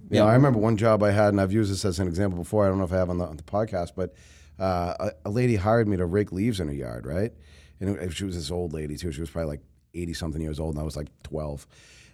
You 0.10 0.20
know, 0.20 0.26
Yeah. 0.26 0.32
I 0.32 0.34
remember 0.34 0.60
one 0.60 0.76
job 0.76 1.02
I 1.04 1.12
had, 1.12 1.30
and 1.30 1.40
I've 1.40 1.54
used 1.54 1.72
this 1.72 1.86
as 1.86 2.00
an 2.00 2.08
example 2.10 2.38
before. 2.38 2.66
I 2.66 2.68
don't 2.70 2.80
know 2.80 2.84
if 2.84 2.92
I 2.92 2.98
have 2.98 3.10
on 3.10 3.18
the, 3.18 3.26
on 3.26 3.38
the 3.38 3.44
podcast, 3.44 3.94
but 3.96 4.14
uh, 4.60 4.94
a, 5.00 5.12
a 5.26 5.30
lady 5.30 5.56
hired 5.56 5.88
me 5.88 5.96
to 5.98 6.06
rake 6.06 6.34
leaves 6.34 6.60
in 6.60 6.68
her 6.68 6.74
yard, 6.74 7.06
right? 7.06 7.32
And 7.80 7.98
it, 7.98 8.12
she 8.12 8.26
was 8.26 8.36
this 8.36 8.52
old 8.52 8.74
lady 8.74 8.98
too. 8.98 9.12
She 9.14 9.22
was 9.22 9.30
probably 9.30 9.52
like 9.52 9.62
eighty 9.94 10.14
something 10.14 10.42
years 10.42 10.60
old, 10.60 10.76
and 10.76 10.82
I 10.82 10.84
was 10.84 10.98
like 10.98 11.08
twelve. 11.24 11.66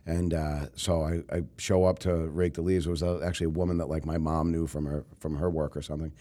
And 0.10 0.34
uh, 0.34 0.66
so 0.76 1.04
I, 1.04 1.22
I 1.32 1.44
show 1.58 1.84
up 1.84 2.00
to 2.00 2.12
rake 2.16 2.56
the 2.56 2.64
leaves. 2.64 2.88
It 2.88 2.90
was 2.90 3.04
uh, 3.04 3.20
actually 3.24 3.46
a 3.46 3.52
woman 3.52 3.78
that 3.78 3.90
like 3.90 4.08
my 4.08 4.18
mom 4.18 4.52
knew 4.52 4.66
from 4.66 4.86
her 4.86 5.06
from 5.20 5.36
her 5.38 5.52
work 5.52 5.78
or 5.78 5.84
something. 5.84 6.12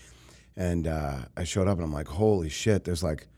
And 0.56 0.86
uh, 0.86 1.20
I 1.38 1.44
showed 1.44 1.68
up, 1.68 1.78
and 1.78 1.84
I'm 1.86 1.92
like, 1.92 2.06
holy 2.06 2.50
shit! 2.50 2.84
There's 2.84 3.02
like 3.02 3.28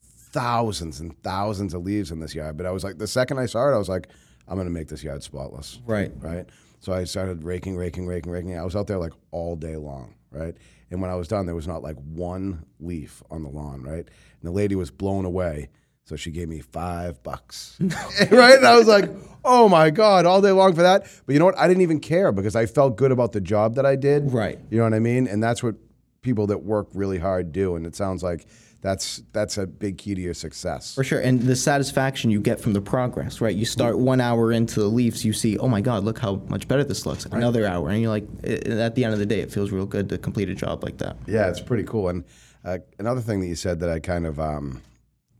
thousands 0.00 1.00
and 1.00 1.20
thousands 1.24 1.74
of 1.74 1.82
leaves 1.82 2.12
in 2.12 2.20
this 2.20 2.32
yard. 2.32 2.56
But 2.56 2.64
I 2.64 2.70
was 2.70 2.84
like, 2.84 2.98
the 2.98 3.08
second 3.08 3.40
I 3.40 3.46
saw 3.46 3.68
it, 3.68 3.74
I 3.74 3.78
was 3.78 3.88
like, 3.88 4.06
I'm 4.46 4.56
gonna 4.56 4.70
make 4.70 4.86
this 4.86 5.02
yard 5.02 5.24
spotless. 5.24 5.80
Right. 5.84 6.12
Right. 6.20 6.46
So 6.78 6.92
I 6.92 7.02
started 7.02 7.42
raking, 7.42 7.76
raking, 7.76 8.06
raking, 8.06 8.30
raking. 8.30 8.56
I 8.56 8.62
was 8.62 8.76
out 8.76 8.86
there 8.86 8.98
like 8.98 9.14
all 9.32 9.56
day 9.56 9.74
long. 9.74 10.14
Right. 10.30 10.54
And 10.92 11.02
when 11.02 11.10
I 11.10 11.16
was 11.16 11.26
done, 11.26 11.44
there 11.46 11.56
was 11.56 11.66
not 11.66 11.82
like 11.82 11.96
one 11.96 12.64
leaf 12.78 13.20
on 13.32 13.42
the 13.42 13.48
lawn. 13.48 13.82
Right. 13.82 14.06
And 14.06 14.42
the 14.44 14.52
lady 14.52 14.76
was 14.76 14.92
blown 14.92 15.24
away. 15.24 15.70
So 16.08 16.16
she 16.16 16.30
gave 16.30 16.48
me 16.48 16.60
five 16.60 17.22
bucks. 17.22 17.76
right. 17.80 18.56
And 18.56 18.66
I 18.66 18.76
was 18.76 18.88
like, 18.88 19.10
oh 19.44 19.68
my 19.68 19.90
God, 19.90 20.24
all 20.24 20.40
day 20.40 20.52
long 20.52 20.74
for 20.74 20.80
that. 20.80 21.06
But 21.26 21.34
you 21.34 21.38
know 21.38 21.44
what? 21.44 21.58
I 21.58 21.68
didn't 21.68 21.82
even 21.82 22.00
care 22.00 22.32
because 22.32 22.56
I 22.56 22.64
felt 22.64 22.96
good 22.96 23.12
about 23.12 23.32
the 23.32 23.42
job 23.42 23.74
that 23.74 23.84
I 23.84 23.94
did. 23.94 24.32
Right. 24.32 24.58
You 24.70 24.78
know 24.78 24.84
what 24.84 24.94
I 24.94 25.00
mean? 25.00 25.28
And 25.28 25.42
that's 25.42 25.62
what 25.62 25.74
people 26.22 26.46
that 26.46 26.62
work 26.62 26.88
really 26.94 27.18
hard 27.18 27.52
do. 27.52 27.76
And 27.76 27.84
it 27.84 27.94
sounds 27.94 28.22
like 28.22 28.46
that's 28.80 29.22
that's 29.32 29.58
a 29.58 29.66
big 29.66 29.98
key 29.98 30.14
to 30.14 30.20
your 30.20 30.32
success. 30.32 30.94
For 30.94 31.04
sure, 31.04 31.20
and 31.20 31.42
the 31.42 31.56
satisfaction 31.56 32.30
you 32.30 32.40
get 32.40 32.60
from 32.60 32.72
the 32.72 32.80
progress, 32.80 33.40
right? 33.40 33.54
You 33.54 33.64
start 33.64 33.98
one 33.98 34.20
hour 34.20 34.52
into 34.52 34.80
the 34.80 34.86
Leafs, 34.86 35.24
you 35.24 35.32
see, 35.32 35.58
oh 35.58 35.68
my 35.68 35.80
God, 35.80 36.04
look 36.04 36.20
how 36.20 36.36
much 36.48 36.68
better 36.68 36.84
this 36.84 37.04
looks. 37.04 37.26
Another 37.26 37.66
hour, 37.66 37.90
and 37.90 38.00
you're 38.00 38.10
like, 38.10 38.24
at 38.44 38.94
the 38.94 39.04
end 39.04 39.12
of 39.12 39.18
the 39.18 39.26
day, 39.26 39.40
it 39.40 39.50
feels 39.50 39.72
real 39.72 39.84
good 39.84 40.08
to 40.10 40.18
complete 40.18 40.48
a 40.48 40.54
job 40.54 40.84
like 40.84 40.98
that. 40.98 41.16
Yeah, 41.26 41.48
it's 41.48 41.60
pretty 41.60 41.82
cool. 41.82 42.08
And 42.08 42.24
uh, 42.64 42.78
another 43.00 43.20
thing 43.20 43.40
that 43.40 43.48
you 43.48 43.56
said 43.56 43.80
that 43.80 43.90
I 43.90 43.98
kind 43.98 44.26
of 44.26 44.38
um, 44.38 44.80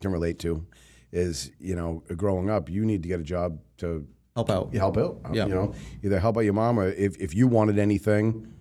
can 0.00 0.12
relate 0.12 0.38
to 0.40 0.66
is, 1.12 1.50
you 1.58 1.74
know, 1.74 2.02
growing 2.16 2.50
up, 2.50 2.68
you 2.68 2.84
need 2.84 3.02
to 3.02 3.08
get 3.08 3.20
a 3.20 3.24
job 3.24 3.58
to 3.78 4.06
Help 4.36 4.50
out. 4.50 4.72
help 4.72 4.96
out. 4.96 5.20
Yeah. 5.32 5.46
You 5.46 5.54
know, 5.54 5.74
either 6.04 6.20
help 6.20 6.36
out 6.36 6.40
your 6.40 6.52
mom 6.52 6.78
or 6.78 6.88
if, 6.88 7.16
if 7.16 7.34
you 7.34 7.48
wanted 7.48 7.78
anything. 7.78 8.52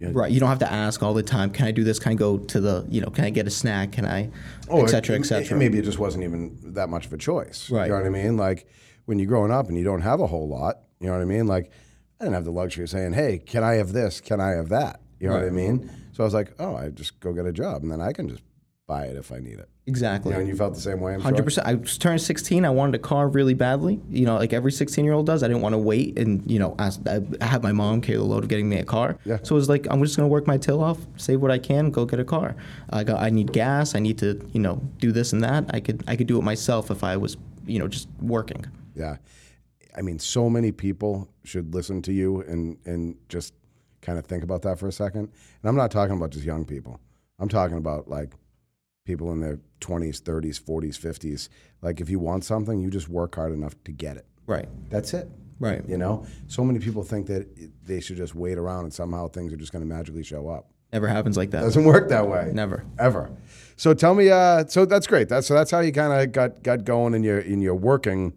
Right. 0.00 0.30
You 0.30 0.38
don't 0.38 0.50
have 0.50 0.58
to 0.58 0.70
ask 0.70 1.02
all 1.02 1.14
the 1.14 1.22
time, 1.22 1.50
can 1.50 1.66
I 1.66 1.70
do 1.70 1.82
this? 1.82 1.98
Can 1.98 2.12
I 2.12 2.14
go 2.14 2.36
to 2.36 2.60
the, 2.60 2.84
you 2.90 3.00
know, 3.00 3.08
can 3.08 3.24
I 3.24 3.30
get 3.30 3.46
a 3.46 3.50
snack? 3.50 3.92
Can 3.92 4.04
I, 4.04 4.30
oh, 4.68 4.82
et 4.82 4.88
cetera, 4.88 5.16
et 5.16 5.24
cetera. 5.24 5.56
Maybe 5.56 5.78
it 5.78 5.84
just 5.84 5.98
wasn't 5.98 6.24
even 6.24 6.74
that 6.74 6.90
much 6.90 7.06
of 7.06 7.12
a 7.14 7.16
choice. 7.16 7.70
Right. 7.70 7.86
You 7.86 7.92
know 7.92 8.00
what 8.00 8.06
I 8.06 8.10
mean? 8.10 8.36
Like 8.36 8.68
when 9.06 9.18
you're 9.18 9.28
growing 9.28 9.50
up 9.50 9.68
and 9.68 9.78
you 9.78 9.84
don't 9.84 10.02
have 10.02 10.20
a 10.20 10.26
whole 10.26 10.46
lot, 10.46 10.80
you 11.00 11.06
know 11.06 11.14
what 11.14 11.22
I 11.22 11.24
mean? 11.24 11.46
Like 11.46 11.70
I 12.20 12.24
didn't 12.24 12.34
have 12.34 12.44
the 12.44 12.52
luxury 12.52 12.84
of 12.84 12.90
saying, 12.90 13.14
hey, 13.14 13.38
can 13.38 13.64
I 13.64 13.74
have 13.74 13.92
this? 13.92 14.20
Can 14.20 14.40
I 14.40 14.50
have 14.50 14.68
that? 14.68 15.00
You 15.18 15.28
know 15.28 15.36
what 15.36 15.44
I 15.44 15.50
mean? 15.50 15.90
So 16.12 16.22
I 16.22 16.26
was 16.26 16.34
like, 16.34 16.52
oh, 16.58 16.76
I 16.76 16.90
just 16.90 17.18
go 17.20 17.32
get 17.32 17.46
a 17.46 17.52
job 17.52 17.82
and 17.82 17.90
then 17.90 18.02
I 18.02 18.12
can 18.12 18.28
just 18.28 18.42
buy 18.86 19.06
it 19.06 19.16
if 19.16 19.32
I 19.32 19.38
need 19.38 19.58
it. 19.58 19.70
Exactly. 19.86 20.32
Know, 20.32 20.38
and 20.38 20.48
you 20.48 20.56
felt 20.56 20.74
the 20.74 20.80
same 20.80 21.00
way, 21.00 21.12
sure? 21.12 21.20
Hundred 21.20 21.44
percent. 21.44 21.66
I 21.66 21.74
was 21.74 21.98
turned 21.98 22.20
sixteen. 22.22 22.64
I 22.64 22.70
wanted 22.70 22.94
a 22.94 22.98
car 22.98 23.28
really 23.28 23.52
badly. 23.52 24.00
You 24.08 24.24
know, 24.24 24.36
like 24.36 24.54
every 24.54 24.72
sixteen-year-old 24.72 25.26
does. 25.26 25.42
I 25.42 25.48
didn't 25.48 25.60
want 25.60 25.74
to 25.74 25.78
wait 25.78 26.18
and 26.18 26.50
you 26.50 26.58
know, 26.58 26.74
ask, 26.78 27.00
I 27.06 27.20
I 27.40 27.44
had 27.44 27.62
my 27.62 27.72
mom 27.72 28.00
carry 28.00 28.16
the 28.16 28.24
load 28.24 28.44
of 28.44 28.48
getting 28.48 28.68
me 28.68 28.78
a 28.78 28.84
car. 28.84 29.18
Yeah. 29.26 29.38
So 29.42 29.54
it 29.54 29.58
was 29.58 29.68
like 29.68 29.86
I'm 29.90 30.02
just 30.02 30.16
gonna 30.16 30.28
work 30.28 30.46
my 30.46 30.56
tail 30.56 30.82
off, 30.82 30.98
save 31.16 31.42
what 31.42 31.50
I 31.50 31.58
can, 31.58 31.90
go 31.90 32.06
get 32.06 32.18
a 32.18 32.24
car. 32.24 32.56
I 32.88 33.04
got. 33.04 33.20
I 33.20 33.28
need 33.28 33.52
gas. 33.52 33.94
I 33.94 33.98
need 33.98 34.16
to 34.18 34.40
you 34.52 34.60
know 34.60 34.80
do 34.98 35.12
this 35.12 35.34
and 35.34 35.44
that. 35.44 35.66
I 35.74 35.80
could 35.80 36.02
I 36.08 36.16
could 36.16 36.28
do 36.28 36.38
it 36.38 36.42
myself 36.42 36.90
if 36.90 37.04
I 37.04 37.18
was 37.18 37.36
you 37.66 37.78
know 37.78 37.88
just 37.88 38.08
working. 38.20 38.64
Yeah. 38.94 39.16
I 39.96 40.02
mean, 40.02 40.18
so 40.18 40.50
many 40.50 40.72
people 40.72 41.28
should 41.44 41.74
listen 41.74 42.02
to 42.02 42.12
you 42.12 42.40
and, 42.42 42.76
and 42.84 43.16
just 43.28 43.54
kind 44.02 44.18
of 44.18 44.26
think 44.26 44.42
about 44.42 44.62
that 44.62 44.78
for 44.78 44.88
a 44.88 44.92
second. 44.92 45.20
And 45.20 45.68
I'm 45.68 45.76
not 45.76 45.90
talking 45.90 46.16
about 46.16 46.30
just 46.30 46.44
young 46.44 46.64
people. 46.64 46.98
I'm 47.38 47.48
talking 47.48 47.76
about 47.76 48.08
like 48.08 48.32
people 49.04 49.32
in 49.32 49.40
their 49.40 49.60
20s, 49.80 50.20
30s, 50.22 50.60
40s, 50.60 50.98
50s. 50.98 51.48
Like 51.82 52.00
if 52.00 52.08
you 52.08 52.18
want 52.18 52.44
something, 52.44 52.80
you 52.80 52.90
just 52.90 53.08
work 53.08 53.34
hard 53.34 53.52
enough 53.52 53.74
to 53.84 53.92
get 53.92 54.16
it. 54.16 54.26
Right. 54.46 54.68
That's 54.88 55.14
it. 55.14 55.28
Right. 55.60 55.82
You 55.86 55.98
know, 55.98 56.26
so 56.48 56.64
many 56.64 56.78
people 56.78 57.04
think 57.04 57.26
that 57.28 57.46
they 57.86 58.00
should 58.00 58.16
just 58.16 58.34
wait 58.34 58.58
around 58.58 58.84
and 58.84 58.92
somehow 58.92 59.28
things 59.28 59.52
are 59.52 59.56
just 59.56 59.72
going 59.72 59.86
to 59.86 59.94
magically 59.94 60.24
show 60.24 60.48
up. 60.48 60.70
Never 60.92 61.08
happens 61.08 61.36
like 61.36 61.50
that. 61.50 61.60
Doesn't 61.60 61.84
work 61.84 62.08
that 62.08 62.28
way. 62.28 62.50
Never. 62.52 62.84
Ever. 62.98 63.30
So 63.76 63.94
tell 63.94 64.14
me. 64.14 64.30
Uh, 64.30 64.64
so 64.66 64.84
that's 64.84 65.06
great. 65.06 65.28
That's 65.28 65.46
so 65.46 65.54
that's 65.54 65.70
how 65.70 65.80
you 65.80 65.90
kind 65.90 66.12
of 66.12 66.30
got 66.30 66.62
got 66.62 66.84
going 66.84 67.14
in 67.14 67.24
your 67.24 67.40
in 67.40 67.60
your 67.60 67.74
working 67.74 68.32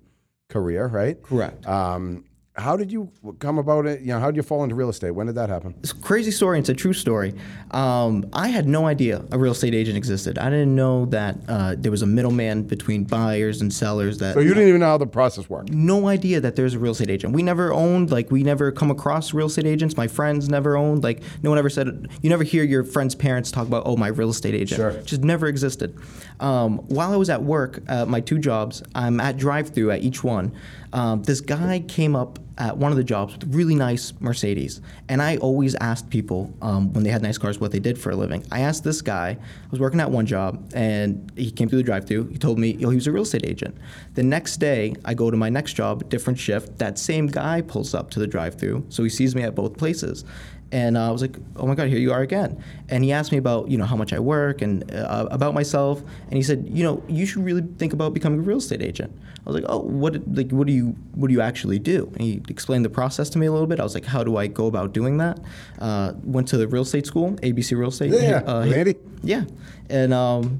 career, 0.50 0.88
right? 0.88 1.22
Correct. 1.22 1.68
Um, 1.68 2.26
how 2.58 2.76
did 2.76 2.92
you 2.92 3.12
come 3.40 3.60
about 3.60 3.86
it? 3.86 4.02
You 4.02 4.08
know, 4.08 4.20
how 4.20 4.28
did 4.28 4.36
you 4.36 4.42
fall 4.44 4.64
into 4.64 4.74
real 4.76 4.90
estate? 4.90 5.12
When 5.12 5.28
did 5.28 5.36
that 5.36 5.48
happen? 5.50 5.76
It's 5.80 5.92
a 5.92 5.96
crazy 5.96 6.32
story. 6.32 6.58
It's 6.58 6.70
a 6.70 6.74
true 6.74 6.94
story. 6.94 7.36
Um, 7.72 8.26
I 8.34 8.48
had 8.48 8.68
no 8.68 8.88
idea 8.88 9.24
a 9.32 9.38
real 9.38 9.52
estate 9.52 9.76
agent 9.76 9.96
existed. 9.96 10.40
I 10.40 10.50
didn't 10.50 10.76
know 10.76 11.06
that 11.08 11.38
uh, 11.48 11.76
there 11.78 11.92
was 11.92 12.02
a 12.02 12.08
middleman 12.08 12.64
between 12.64 13.04
buyers 13.04 13.62
and 13.62 13.72
sellers. 13.72 14.18
That 14.18 14.34
So 14.34 14.40
you 14.40 14.56
didn't 14.56 14.70
even 14.70 14.80
know 14.82 14.88
how 14.88 14.98
the 14.98 15.06
process 15.06 15.50
worked. 15.50 15.72
no 15.72 16.08
idea 16.08 16.42
that 16.42 16.56
there's 16.56 16.74
a 16.74 16.80
real 16.80 16.94
estate 16.94 17.12
agent. 17.12 17.34
We 17.34 17.44
never 17.44 17.72
owned, 17.72 18.10
like, 18.10 18.32
we 18.32 18.42
never 18.44 18.72
come 18.72 18.90
across 18.90 19.34
real 19.34 19.48
estate 19.48 19.68
agents. 19.68 19.96
My 19.96 20.08
friends 20.08 20.50
never 20.50 20.76
owned. 20.78 21.04
Like, 21.04 21.22
no 21.44 21.52
one 21.52 21.60
ever 21.60 21.70
said, 21.70 22.08
you 22.24 22.30
never 22.30 22.44
hear 22.44 22.64
your 22.64 22.84
friend's 22.84 23.14
parents 23.14 23.52
talk 23.52 23.68
about, 23.68 23.84
oh, 23.86 23.96
my 23.98 24.08
real 24.08 24.30
estate 24.32 24.56
agent. 24.56 24.80
Sure. 24.80 24.94
Just 25.04 25.22
never 25.24 25.48
existed. 25.48 25.96
Um, 26.40 26.78
while 26.88 27.14
I 27.14 27.18
was 27.18 27.30
at 27.30 27.44
work, 27.44 27.82
uh, 27.88 28.06
my 28.06 28.20
two 28.20 28.40
jobs, 28.40 28.82
I'm 28.96 29.20
at 29.20 29.38
drive 29.38 29.70
through 29.70 29.92
at 29.92 30.02
each 30.02 30.24
one. 30.24 30.54
Um, 30.94 31.22
this 31.24 31.42
guy 31.42 31.84
came 31.88 32.16
up 32.16 32.40
at 32.58 32.78
one 32.78 32.92
of 32.92 32.98
the 32.98 33.04
jobs 33.04 33.34
with 33.34 33.54
really 33.54 33.76
nice 33.76 34.14
Mercedes. 34.20 34.82
And 35.10 35.22
I 35.22 35.38
always 35.38 35.76
asked 35.76 36.10
people 36.10 36.54
um, 36.62 36.94
when 36.94 37.04
they 37.04 37.10
had 37.10 37.22
nice 37.22 37.38
cars 37.38 37.60
what 37.60 37.72
they 37.72 37.80
did 37.80 38.00
for 38.00 38.12
a 38.12 38.16
living. 38.16 38.44
I 38.52 38.62
asked 38.62 38.84
this 38.84 39.02
guy, 39.02 39.30
I 39.30 39.70
was 39.70 39.80
working 39.80 40.00
at 40.00 40.10
one 40.10 40.26
job, 40.26 40.72
and 40.74 41.32
he 41.36 41.52
came 41.52 41.70
through 41.70 41.80
the 41.80 41.84
drive 41.84 42.08
through. 42.08 42.28
He 42.28 42.38
told 42.38 42.60
me 42.60 42.74
he 42.74 42.86
was 42.86 43.08
a 43.08 43.12
real 43.12 43.24
estate 43.24 43.46
agent. 43.46 43.78
The 44.16 44.24
next 44.24 44.58
day, 44.58 44.96
I 45.06 45.14
go 45.14 45.30
to 45.30 45.38
my 45.38 45.50
next 45.50 45.74
job, 45.74 46.10
different 46.10 46.40
shift. 46.40 46.78
That 46.80 46.98
same 46.98 47.28
guy 47.28 47.62
pulls 47.62 47.94
up 47.94 48.10
to 48.12 48.20
the 48.20 48.28
drive 48.28 48.56
through. 48.60 48.86
So 48.90 49.04
he 49.04 49.10
sees 49.10 49.36
me 49.36 49.44
at 49.44 49.56
both 49.56 49.78
places. 49.78 50.26
And 50.72 50.98
uh, 50.98 51.08
I 51.08 51.12
was 51.12 51.22
like, 51.22 51.38
"Oh 51.56 51.66
my 51.66 51.76
God, 51.76 51.88
here 51.88 51.98
you 51.98 52.12
are 52.12 52.22
again!" 52.22 52.62
And 52.90 53.04
he 53.04 53.14
asked 53.14 53.32
me 53.32 53.38
about, 53.38 53.70
you 53.70 53.78
know, 53.78 53.86
how 53.86 53.96
much 53.96 54.12
I 54.12 54.20
work 54.20 54.62
and 54.62 54.90
uh, 54.94 55.28
about 55.32 55.54
myself. 55.54 56.02
And 56.26 56.34
he 56.34 56.44
said, 56.44 56.68
"You 56.70 56.84
know, 56.84 57.04
you 57.08 57.26
should 57.26 57.44
really 57.46 57.62
think 57.78 57.94
about 57.94 58.14
becoming 58.14 58.40
a 58.40 58.42
real 58.42 58.58
estate 58.58 58.82
agent." 58.82 59.18
I 59.46 59.50
was 59.50 59.56
like, 59.56 59.70
"Oh, 59.70 59.80
what? 59.80 60.22
Like, 60.36 60.52
what 60.52 60.68
do 60.68 60.74
you, 60.74 60.96
what 61.16 61.30
do 61.30 61.34
you 61.34 61.42
actually 61.42 61.80
do?" 61.80 62.12
And 62.14 62.22
he 62.22 62.42
explained 62.50 62.84
the 62.84 62.90
process 62.90 63.30
to 63.30 63.38
me 63.38 63.46
a 63.46 63.52
little 63.52 63.68
bit. 63.68 63.80
I 63.80 63.84
was 63.84 63.94
like, 63.94 64.06
"How 64.06 64.24
do 64.24 64.36
I 64.36 64.48
go 64.48 64.68
about 64.68 64.94
doing 64.94 65.18
that?" 65.18 65.40
Uh, 65.80 66.14
went 66.24 66.50
to 66.50 66.58
the 66.58 66.68
real 66.68 66.84
estate 66.84 67.06
school, 67.06 67.32
ABC 67.44 67.78
Real 67.78 67.90
Estate. 67.90 68.12
Yeah, 68.12 68.42
uh, 68.46 68.66
with 68.68 68.98
Yeah, 69.24 69.46
and 69.90 70.14
um, 70.14 70.60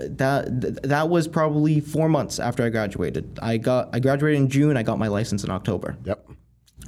that 0.00 0.60
th- 0.60 0.74
that 0.82 1.08
was 1.08 1.28
probably 1.28 1.80
four 1.80 2.08
months 2.08 2.40
after 2.40 2.64
I 2.64 2.70
graduated. 2.70 3.38
I 3.40 3.56
got 3.58 3.90
I 3.92 4.00
graduated 4.00 4.40
in 4.40 4.48
June. 4.48 4.76
I 4.76 4.82
got 4.82 4.98
my 4.98 5.08
license 5.08 5.44
in 5.44 5.50
October, 5.50 5.96
Yep. 6.04 6.28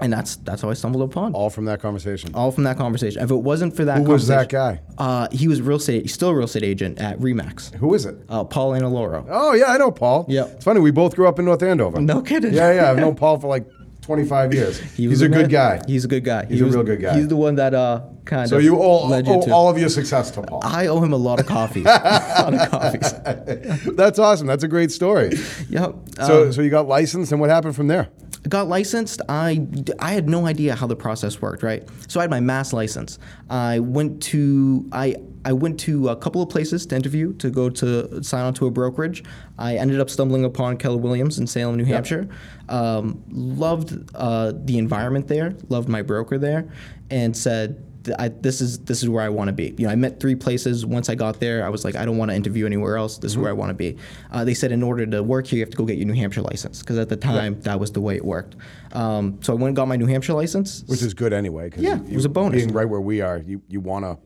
And 0.00 0.12
that's 0.12 0.36
that's 0.36 0.62
how 0.62 0.70
I 0.70 0.74
stumbled 0.74 1.02
upon. 1.02 1.32
All 1.34 1.50
from 1.50 1.64
that 1.66 1.80
conversation. 1.80 2.34
All 2.34 2.50
from 2.52 2.64
that 2.64 2.76
conversation. 2.76 3.22
If 3.22 3.30
it 3.30 3.36
wasn't 3.36 3.74
for 3.76 3.84
that, 3.86 3.98
Who 3.98 4.04
was 4.04 4.26
that 4.28 4.48
guy? 4.48 4.80
Uh, 4.98 5.28
he 5.32 5.48
was 5.48 5.60
real 5.62 5.78
estate. 5.78 6.02
He's 6.02 6.14
still 6.14 6.28
a 6.30 6.34
real 6.34 6.44
estate 6.44 6.64
agent 6.64 6.98
at 6.98 7.18
Remax. 7.18 7.74
Who 7.76 7.94
is 7.94 8.04
it? 8.06 8.16
Uh, 8.28 8.44
Paul 8.44 8.72
Analoro. 8.72 9.26
Oh 9.28 9.52
yeah, 9.54 9.66
I 9.66 9.78
know 9.78 9.90
Paul. 9.90 10.26
Yeah, 10.28 10.44
It's 10.46 10.64
funny. 10.64 10.80
We 10.80 10.90
both 10.90 11.14
grew 11.16 11.28
up 11.28 11.38
in 11.38 11.44
North 11.44 11.62
Andover. 11.62 12.00
No 12.00 12.20
kidding. 12.22 12.52
Yeah, 12.52 12.72
yeah. 12.72 12.90
I've 12.90 12.98
known 12.98 13.14
Paul 13.24 13.38
for 13.40 13.48
like 13.48 13.66
25 14.02 14.54
years. 14.54 14.78
He 14.78 15.08
He's 15.08 15.22
a 15.22 15.28
good 15.28 15.50
guy. 15.50 15.80
He's 15.86 16.04
a 16.04 16.08
good 16.08 16.24
guy. 16.24 16.46
He's 16.46 16.60
He 16.60 16.64
a 16.66 16.68
real 16.68 16.82
good 16.84 17.00
guy. 17.00 17.16
He's 17.16 17.28
the 17.28 17.36
one 17.36 17.56
that 17.56 17.74
uh, 17.74 18.02
kind 18.26 18.48
so 18.48 18.56
of 18.56 18.62
you 18.62 18.76
all 18.76 19.08
led 19.08 19.26
you 19.26 19.34
owe 19.34 19.42
to. 19.42 19.52
all 19.52 19.68
of 19.70 19.78
your 19.78 19.88
success 19.88 20.30
to 20.32 20.42
Paul. 20.42 20.60
I 20.62 20.88
owe 20.88 21.00
him 21.00 21.12
a 21.12 21.16
lot 21.16 21.40
of 21.40 21.46
coffees. 21.46 21.86
a 21.86 21.88
lot 21.88 22.54
of 22.54 22.70
coffees. 22.70 23.94
That's 23.96 24.18
awesome. 24.18 24.46
That's 24.46 24.64
a 24.64 24.68
great 24.68 24.92
story. 24.92 25.32
Yep. 25.70 25.94
So, 26.26 26.44
Um, 26.44 26.52
so 26.52 26.60
you 26.62 26.70
got 26.70 26.86
licensed, 26.88 27.32
and 27.32 27.40
what 27.40 27.50
happened 27.50 27.76
from 27.76 27.86
there? 27.86 28.08
got 28.48 28.68
licensed 28.68 29.20
i 29.28 29.66
i 29.98 30.12
had 30.12 30.28
no 30.28 30.46
idea 30.46 30.72
how 30.76 30.86
the 30.86 30.94
process 30.94 31.42
worked 31.42 31.64
right 31.64 31.82
so 32.06 32.20
i 32.20 32.22
had 32.22 32.30
my 32.30 32.38
mass 32.38 32.72
license 32.72 33.18
i 33.50 33.80
went 33.80 34.22
to 34.22 34.86
i 34.92 35.16
i 35.44 35.52
went 35.52 35.80
to 35.80 36.10
a 36.10 36.14
couple 36.16 36.40
of 36.40 36.48
places 36.48 36.86
to 36.86 36.94
interview 36.94 37.32
to 37.34 37.50
go 37.50 37.68
to 37.68 38.22
sign 38.22 38.44
on 38.44 38.54
to 38.54 38.66
a 38.66 38.70
brokerage 38.70 39.24
i 39.58 39.74
ended 39.76 39.98
up 39.98 40.08
stumbling 40.08 40.44
upon 40.44 40.76
keller 40.76 40.96
williams 40.96 41.40
in 41.40 41.46
salem 41.48 41.74
new 41.76 41.84
hampshire 41.84 42.28
um, 42.68 43.20
loved 43.30 43.98
uh, 44.14 44.52
the 44.64 44.78
environment 44.78 45.26
there 45.26 45.52
loved 45.68 45.88
my 45.88 46.02
broker 46.02 46.38
there 46.38 46.68
and 47.10 47.36
said 47.36 47.84
I, 48.18 48.28
this 48.28 48.60
is 48.60 48.78
this 48.80 49.02
is 49.02 49.08
where 49.08 49.22
I 49.22 49.28
want 49.28 49.48
to 49.48 49.52
be. 49.52 49.74
You 49.78 49.86
know, 49.86 49.92
I 49.92 49.96
met 49.96 50.20
three 50.20 50.34
places. 50.34 50.84
Once 50.86 51.08
I 51.08 51.14
got 51.14 51.40
there, 51.40 51.64
I 51.64 51.68
was 51.68 51.84
like, 51.84 51.96
I 51.96 52.04
don't 52.04 52.16
want 52.16 52.30
to 52.30 52.34
interview 52.36 52.66
anywhere 52.66 52.96
else. 52.96 53.18
This 53.18 53.32
is 53.32 53.38
where 53.38 53.50
I 53.50 53.52
want 53.54 53.70
to 53.70 53.74
be. 53.74 53.96
Uh, 54.30 54.44
they 54.44 54.54
said 54.54 54.72
in 54.72 54.82
order 54.82 55.06
to 55.06 55.22
work 55.22 55.46
here, 55.46 55.58
you 55.58 55.62
have 55.64 55.70
to 55.70 55.76
go 55.76 55.84
get 55.84 55.98
your 55.98 56.06
New 56.06 56.14
Hampshire 56.14 56.42
license 56.42 56.80
because 56.80 56.98
at 56.98 57.08
the 57.08 57.16
time 57.16 57.60
that 57.62 57.78
was 57.80 57.92
the 57.92 58.00
way 58.00 58.16
it 58.16 58.24
worked. 58.24 58.56
Um, 58.92 59.38
so 59.42 59.52
I 59.52 59.56
went 59.56 59.68
and 59.68 59.76
got 59.76 59.88
my 59.88 59.96
New 59.96 60.06
Hampshire 60.06 60.34
license. 60.34 60.84
Which 60.86 61.02
is 61.02 61.14
good 61.14 61.32
anyway. 61.32 61.70
Yeah, 61.76 61.96
you- 62.02 62.04
it 62.12 62.14
was 62.16 62.24
a 62.24 62.28
bonus. 62.28 62.62
Being 62.62 62.72
right 62.74 62.88
where 62.88 63.00
we 63.00 63.20
are, 63.20 63.38
you, 63.38 63.62
you 63.68 63.80
want 63.80 64.04
to 64.04 64.18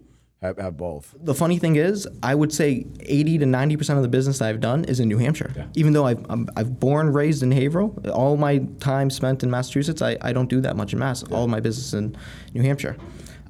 have, 0.42 0.56
have 0.56 0.76
both. 0.78 1.14
the 1.20 1.34
funny 1.34 1.58
thing 1.58 1.76
is, 1.76 2.08
I 2.22 2.34
would 2.34 2.50
say 2.50 2.86
80 3.00 3.38
to 3.40 3.46
90 3.46 3.76
percent 3.76 3.98
of 3.98 4.02
the 4.02 4.08
business 4.08 4.38
that 4.38 4.48
I've 4.48 4.60
done 4.60 4.84
is 4.84 4.98
in 4.98 5.06
New 5.08 5.18
Hampshire. 5.18 5.52
Even 5.74 5.92
though 5.92 6.06
I've, 6.06 6.24
I'm, 6.30 6.48
I've 6.56 6.80
born, 6.80 7.12
raised 7.12 7.42
in 7.42 7.52
Haverhill, 7.52 7.94
all 8.10 8.38
my 8.38 8.58
time 8.78 9.10
spent 9.10 9.42
in 9.42 9.50
Massachusetts, 9.50 10.00
I, 10.00 10.16
I 10.22 10.32
don't 10.32 10.48
do 10.48 10.62
that 10.62 10.76
much 10.76 10.94
in 10.94 10.98
Mass. 10.98 11.22
All 11.24 11.46
my 11.46 11.60
business 11.60 11.92
in 11.92 12.16
New 12.54 12.62
Hampshire. 12.62 12.96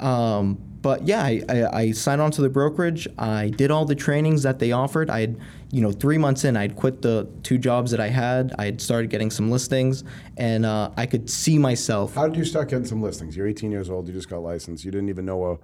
Um, 0.00 0.59
but 0.83 1.07
yeah, 1.07 1.23
I, 1.23 1.42
I, 1.49 1.78
I 1.80 1.90
signed 1.92 2.21
on 2.21 2.30
to 2.33 2.42
the 2.42 2.49
brokerage. 2.49 3.07
I 3.19 3.49
did 3.50 3.71
all 3.71 3.85
the 3.85 3.95
trainings 3.95 4.42
that 4.45 4.59
they 4.59 4.73
offered. 4.73 5.11
I 5.11 5.21
had, 5.21 5.38
you 5.71 5.83
know, 5.83 5.92
three 5.92 6.16
months 6.16 6.45
in, 6.45 6.57
I'd 6.57 6.75
quit 6.75 7.02
the 7.02 7.28
two 7.42 7.59
jobs 7.59 7.90
that 7.90 8.00
I 8.00 8.09
had. 8.09 8.54
I 8.59 8.64
had 8.64 8.80
started 8.80 9.11
getting 9.11 9.30
some 9.30 9.50
listings, 9.50 10.04
and 10.38 10.64
uh, 10.64 10.90
I 10.97 11.07
could 11.07 11.28
see 11.28 11.59
myself 11.59 12.14
How 12.14 12.26
did 12.26 12.37
you 12.37 12.45
start 12.45 12.71
getting 12.71 12.87
some 12.87 13.02
listings? 13.02 13.37
You're 13.37 13.47
18 13.47 13.71
years 13.71 13.90
old. 13.90 14.09
You 14.09 14.14
just 14.14 14.30
got 14.30 14.38
licensed. 14.38 14.85
You 14.85 14.90
didn't 14.90 15.11
even 15.11 15.26
know 15.26 15.45
uh 15.45 15.57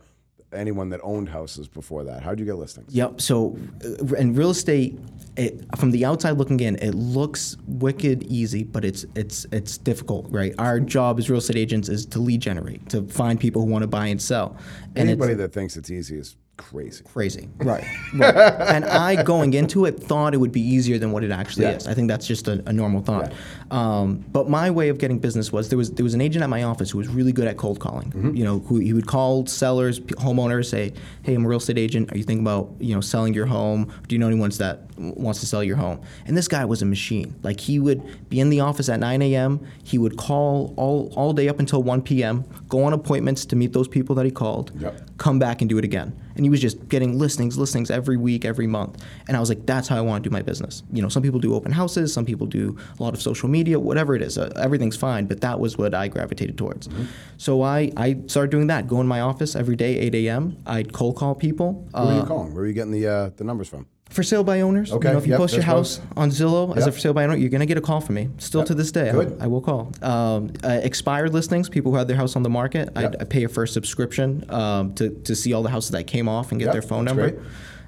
anyone 0.52 0.88
that 0.90 1.00
owned 1.02 1.28
houses 1.28 1.68
before 1.68 2.04
that. 2.04 2.22
How 2.22 2.30
did 2.30 2.40
you 2.40 2.46
get 2.46 2.56
listings? 2.56 2.94
Yep. 2.94 3.20
So, 3.20 3.58
uh, 3.84 4.14
in 4.14 4.34
real 4.34 4.50
estate, 4.50 4.98
it, 5.36 5.64
from 5.76 5.90
the 5.90 6.04
outside 6.04 6.32
looking 6.32 6.60
in, 6.60 6.76
it 6.76 6.94
looks 6.94 7.56
wicked 7.66 8.22
easy, 8.24 8.64
but 8.64 8.84
it's 8.84 9.04
it's 9.14 9.46
it's 9.52 9.78
difficult, 9.78 10.26
right? 10.30 10.54
Our 10.58 10.80
job 10.80 11.18
as 11.18 11.28
real 11.28 11.38
estate 11.38 11.56
agents 11.56 11.88
is 11.88 12.06
to 12.06 12.18
lead 12.18 12.40
generate, 12.40 12.88
to 12.90 13.02
find 13.08 13.38
people 13.38 13.62
who 13.62 13.70
want 13.70 13.82
to 13.82 13.88
buy 13.88 14.06
and 14.06 14.20
sell, 14.20 14.56
and 14.94 15.08
Anybody 15.08 15.34
that 15.34 15.52
thinks 15.52 15.76
it's 15.76 15.90
easy 15.90 16.18
is 16.18 16.36
crazy. 16.56 17.04
crazy, 17.04 17.48
right? 17.58 17.84
right. 18.14 18.34
and 18.34 18.84
I, 18.84 19.22
going 19.22 19.54
into 19.54 19.84
it, 19.84 19.98
thought 20.00 20.34
it 20.34 20.38
would 20.38 20.52
be 20.52 20.60
easier 20.60 20.98
than 20.98 21.12
what 21.12 21.22
it 21.24 21.30
actually 21.30 21.64
Yeah. 21.66 21.76
is. 21.76 21.86
I 21.86 21.94
think 21.94 22.08
that's 22.08 22.26
just 22.26 22.48
a, 22.48 22.62
a 22.66 22.72
normal 22.72 23.02
thought. 23.02 23.32
Um, 23.70 24.24
but 24.32 24.48
my 24.48 24.70
way 24.70 24.88
of 24.88 24.98
getting 24.98 25.18
business 25.18 25.52
was 25.52 25.68
there 25.68 25.78
was 25.78 25.90
there 25.92 26.04
was 26.04 26.14
an 26.14 26.20
agent 26.20 26.42
at 26.42 26.48
my 26.50 26.62
office 26.62 26.90
who 26.90 26.98
was 26.98 27.08
really 27.08 27.32
good 27.32 27.46
at 27.48 27.56
cold 27.56 27.78
calling. 27.80 28.10
Mm-hmm. 28.10 28.34
You 28.36 28.44
know, 28.44 28.58
who 28.60 28.78
he 28.78 28.92
would 28.92 29.06
call 29.06 29.46
sellers, 29.46 30.00
homeowners, 30.00 30.66
say, 30.66 30.92
"Hey, 31.22 31.34
I'm 31.34 31.44
a 31.44 31.48
real 31.48 31.58
estate 31.58 31.78
agent. 31.78 32.12
Are 32.12 32.16
you 32.16 32.24
thinking 32.24 32.44
about 32.44 32.70
you 32.78 32.94
know 32.94 33.00
selling 33.00 33.34
your 33.34 33.46
home? 33.46 33.92
Do 34.08 34.14
you 34.14 34.18
know 34.18 34.28
anyone 34.28 34.50
that 34.58 34.82
wants 34.98 35.40
to 35.40 35.46
sell 35.46 35.62
your 35.64 35.76
home?" 35.76 36.00
And 36.26 36.36
this 36.36 36.48
guy 36.48 36.64
was 36.64 36.80
a 36.82 36.86
machine. 36.86 37.34
Like 37.42 37.60
he 37.60 37.78
would 37.78 38.28
be 38.30 38.40
in 38.40 38.50
the 38.50 38.60
office 38.60 38.88
at 38.88 39.00
9 39.00 39.20
a.m. 39.22 39.60
He 39.84 39.98
would 39.98 40.16
call 40.16 40.72
all 40.76 41.12
all 41.16 41.32
day 41.32 41.48
up 41.48 41.58
until 41.58 41.82
1 41.82 42.02
p.m. 42.02 42.44
Go 42.68 42.84
on 42.84 42.92
appointments 42.92 43.44
to 43.46 43.56
meet 43.56 43.72
those 43.72 43.88
people 43.88 44.14
that 44.16 44.24
he 44.24 44.30
called. 44.30 44.70
Yep. 44.80 45.18
Come 45.18 45.38
back 45.38 45.60
and 45.60 45.68
do 45.68 45.78
it 45.78 45.84
again. 45.84 46.18
And 46.36 46.44
he 46.44 46.50
was 46.50 46.60
just 46.60 46.88
getting 46.88 47.18
listings, 47.18 47.56
listings 47.58 47.90
every 47.90 48.16
week, 48.16 48.44
every 48.44 48.66
month. 48.66 49.02
And 49.26 49.36
I 49.36 49.40
was 49.40 49.48
like, 49.48 49.66
that's 49.66 49.88
how 49.88 49.96
I 49.96 50.00
want 50.02 50.22
to 50.22 50.30
do 50.30 50.32
my 50.32 50.42
business. 50.42 50.82
You 50.92 51.02
know, 51.02 51.08
some 51.08 51.22
people 51.22 51.40
do 51.40 51.54
open 51.54 51.72
houses, 51.72 52.12
some 52.12 52.24
people 52.24 52.46
do 52.46 52.76
a 52.98 53.02
lot 53.02 53.14
of 53.14 53.22
social 53.22 53.48
media, 53.48 53.80
whatever 53.80 54.14
it 54.14 54.22
is. 54.22 54.36
Uh, 54.38 54.52
everything's 54.56 54.96
fine, 54.96 55.26
but 55.26 55.40
that 55.40 55.58
was 55.58 55.76
what 55.78 55.94
I 55.94 56.08
gravitated 56.08 56.56
towards. 56.58 56.88
Mm-hmm. 56.88 57.04
So 57.38 57.62
I, 57.62 57.90
I 57.96 58.18
started 58.26 58.50
doing 58.50 58.66
that. 58.68 58.86
Go 58.86 59.00
in 59.00 59.06
my 59.06 59.20
office 59.20 59.56
every 59.56 59.76
day, 59.76 59.98
8 59.98 60.14
a.m. 60.14 60.58
I'd 60.66 60.92
cold 60.92 61.16
call 61.16 61.34
people. 61.34 61.88
Where 61.92 62.04
were 62.04 62.12
Uh, 62.12 62.16
you 62.20 62.26
calling? 62.26 62.52
Where 62.54 62.62
were 62.62 62.66
you 62.66 62.74
getting 62.74 62.92
the 62.92 63.06
uh, 63.06 63.30
the 63.36 63.44
numbers 63.44 63.68
from? 63.68 63.86
For 64.10 64.22
sale 64.22 64.44
by 64.44 64.60
owners. 64.62 64.92
Okay, 64.92 65.08
You 65.08 65.12
know, 65.12 65.18
if 65.18 65.26
you 65.26 65.32
yep, 65.32 65.38
post 65.38 65.54
your 65.54 65.62
house 65.64 66.00
on 66.16 66.30
Zillow 66.30 66.76
as 66.76 66.86
a 66.86 66.92
for 66.92 66.98
sale 66.98 67.12
by 67.12 67.24
owner, 67.24 67.36
you're 67.36 67.50
going 67.50 67.60
to 67.60 67.66
get 67.66 67.76
a 67.76 67.82
call 67.82 68.00
from 68.00 68.14
me. 68.14 68.28
Still 68.38 68.64
to 68.64 68.74
this 68.74 68.90
day, 68.92 69.10
I- 69.10 69.12
Good. 69.12 69.36
I, 69.40 69.46
will 69.46 69.60
call. 69.60 69.92
Um, 70.02 70.52
uh, 70.64 70.80
expired 70.82 71.34
listings, 71.34 71.68
people 71.68 71.92
who 71.92 71.98
had 71.98 72.08
their 72.08 72.16
house 72.16 72.36
on 72.36 72.42
the 72.42 72.48
market, 72.50 72.88
I, 72.96 73.02
Yep. 73.02 73.16
I 73.20 73.24
pay 73.24 73.44
a 73.44 73.48
first 73.48 73.74
subscription 73.74 74.44
um, 74.50 74.94
to, 74.94 75.10
to 75.10 75.34
see 75.36 75.52
all 75.52 75.62
the 75.62 75.70
houses 75.70 75.90
that 75.90 76.06
came 76.06 76.28
off 76.28 76.50
and 76.50 76.58
get 76.58 76.66
Yep, 76.66 76.72
their 76.72 76.82
phone 76.82 77.04
that's 77.04 77.16
number. 77.16 77.42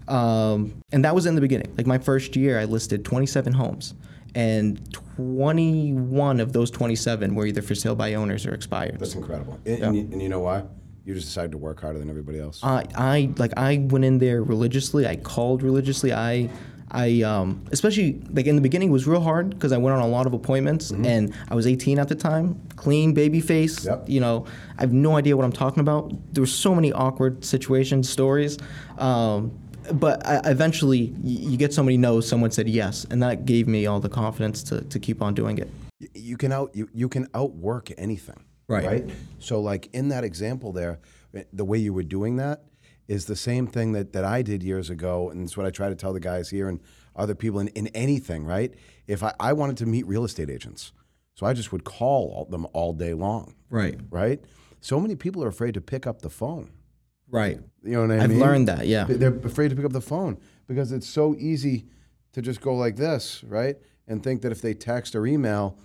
Um, 0.08 0.80
and 0.92 1.04
that 1.04 1.14
was 1.14 1.26
in 1.26 1.34
the 1.34 1.40
beginning. 1.40 1.72
Like 1.76 1.86
my 1.86 1.98
first 1.98 2.36
year, 2.36 2.58
I 2.58 2.64
listed 2.64 3.04
27 3.04 3.52
homes. 3.52 3.94
And 4.34 4.92
21 5.16 6.40
of 6.40 6.52
those 6.52 6.70
27 6.70 7.34
were 7.34 7.46
either 7.46 7.62
for 7.62 7.74
sale 7.74 7.94
by 7.94 8.14
owners 8.14 8.44
or 8.46 8.54
expired. 8.54 8.98
That's 8.98 9.14
incredible. 9.14 9.58
And, 9.64 9.82
and, 9.82 9.96
you, 9.96 10.02
and 10.12 10.22
you 10.22 10.28
know 10.28 10.40
why? 10.40 10.64
You 11.08 11.14
just 11.14 11.28
decided 11.28 11.52
to 11.52 11.58
work 11.58 11.80
harder 11.80 11.98
than 11.98 12.10
everybody 12.10 12.38
else. 12.38 12.60
I, 12.62 12.84
I 12.94 13.32
like 13.38 13.54
I 13.56 13.78
went 13.78 14.04
in 14.04 14.18
there 14.18 14.42
religiously. 14.42 15.06
I 15.06 15.16
called 15.16 15.62
religiously. 15.62 16.12
I 16.12 16.50
I 16.90 17.22
um, 17.22 17.64
especially 17.72 18.20
like 18.30 18.44
in 18.44 18.56
the 18.56 18.60
beginning 18.60 18.90
it 18.90 18.92
was 18.92 19.06
real 19.06 19.22
hard 19.22 19.48
because 19.48 19.72
I 19.72 19.78
went 19.78 19.96
on 19.96 20.02
a 20.02 20.06
lot 20.06 20.26
of 20.26 20.34
appointments 20.34 20.90
and 20.90 21.32
I 21.48 21.54
was 21.54 21.66
18 21.66 21.98
at 21.98 22.08
the 22.08 22.14
time, 22.14 22.60
clean 22.76 23.14
baby 23.14 23.40
face. 23.40 23.86
Yep. 23.86 24.06
You 24.06 24.20
know, 24.20 24.44
I 24.76 24.82
have 24.82 24.92
no 24.92 25.16
idea 25.16 25.34
what 25.34 25.46
I'm 25.46 25.52
talking 25.52 25.80
about. 25.80 26.12
There 26.34 26.42
were 26.42 26.46
so 26.46 26.74
many 26.74 26.92
awkward 26.92 27.42
situations, 27.42 28.10
stories. 28.10 28.58
Um, 28.98 29.58
but 29.90 30.26
I, 30.26 30.42
eventually, 30.44 31.14
you 31.22 31.56
get 31.56 31.72
somebody 31.72 31.96
knows 31.96 32.28
someone 32.28 32.50
said 32.50 32.68
yes, 32.68 33.06
and 33.10 33.22
that 33.22 33.46
gave 33.46 33.66
me 33.66 33.86
all 33.86 33.98
the 33.98 34.10
confidence 34.10 34.62
to, 34.64 34.82
to 34.82 34.98
keep 34.98 35.22
on 35.22 35.32
doing 35.32 35.56
it. 35.56 35.70
You 36.12 36.36
can 36.36 36.52
out 36.52 36.76
you, 36.76 36.90
you 36.92 37.08
can 37.08 37.28
outwork 37.32 37.92
anything 37.96 38.44
Right. 38.68 38.84
right 38.84 39.10
so 39.38 39.60
like 39.60 39.88
in 39.94 40.08
that 40.10 40.24
example 40.24 40.72
there 40.72 40.98
eh, 41.34 41.44
the 41.52 41.64
way 41.64 41.78
you 41.78 41.92
were 41.94 42.02
doing 42.02 42.36
that 42.36 42.64
is 43.06 43.24
the 43.24 43.34
same 43.36 43.66
thing 43.66 43.92
that, 43.92 44.12
that 44.12 44.24
i 44.24 44.42
did 44.42 44.62
years 44.62 44.90
ago 44.90 45.30
and 45.30 45.42
it's 45.42 45.56
what 45.56 45.64
i 45.64 45.70
try 45.70 45.88
to 45.88 45.94
tell 45.94 46.12
the 46.12 46.20
guys 46.20 46.50
here 46.50 46.68
and 46.68 46.80
other 47.16 47.34
people 47.34 47.60
in, 47.60 47.68
in 47.68 47.86
anything 47.88 48.44
right 48.44 48.74
if 49.06 49.22
I, 49.22 49.32
I 49.40 49.54
wanted 49.54 49.78
to 49.78 49.86
meet 49.86 50.06
real 50.06 50.24
estate 50.24 50.50
agents 50.50 50.92
So 51.34 51.46
I 51.46 51.54
just 51.54 51.72
would 51.72 51.84
call 51.84 52.30
all, 52.34 52.44
them 52.44 52.66
all 52.74 52.92
day 52.92 53.14
long, 53.14 53.54
Right. 53.70 53.98
right? 54.10 54.40
So 54.80 55.00
many 55.00 55.14
people 55.16 55.42
are 55.44 55.48
afraid 55.48 55.74
to 55.74 55.80
pick 55.80 56.04
up 56.06 56.20
the 56.20 56.30
phone. 56.30 56.70
Right. 57.30 57.58
You 57.84 57.92
know 57.92 58.00
what 58.02 58.10
I 58.10 58.14
mean? 58.14 58.20
I've 58.22 58.30
mean? 58.30 58.40
learned 58.40 58.68
that. 58.68 58.86
Yeah. 58.86 59.04
They're 59.08 59.36
afraid 59.52 59.68
to 59.70 59.76
pick 59.76 59.84
up 59.84 59.92
the 59.92 60.00
phone 60.14 60.36
because 60.66 60.90
it's 60.92 61.06
so 61.08 61.34
easy 61.38 61.86
to 62.32 62.42
just 62.42 62.60
go 62.60 62.74
like 62.74 62.96
this, 62.96 63.42
right? 63.44 63.76
And 64.08 64.22
think 64.22 64.42
that 64.42 64.52
if 64.52 64.60
they 64.60 64.74
text 64.74 65.14
or 65.14 65.26
email, 65.26 65.78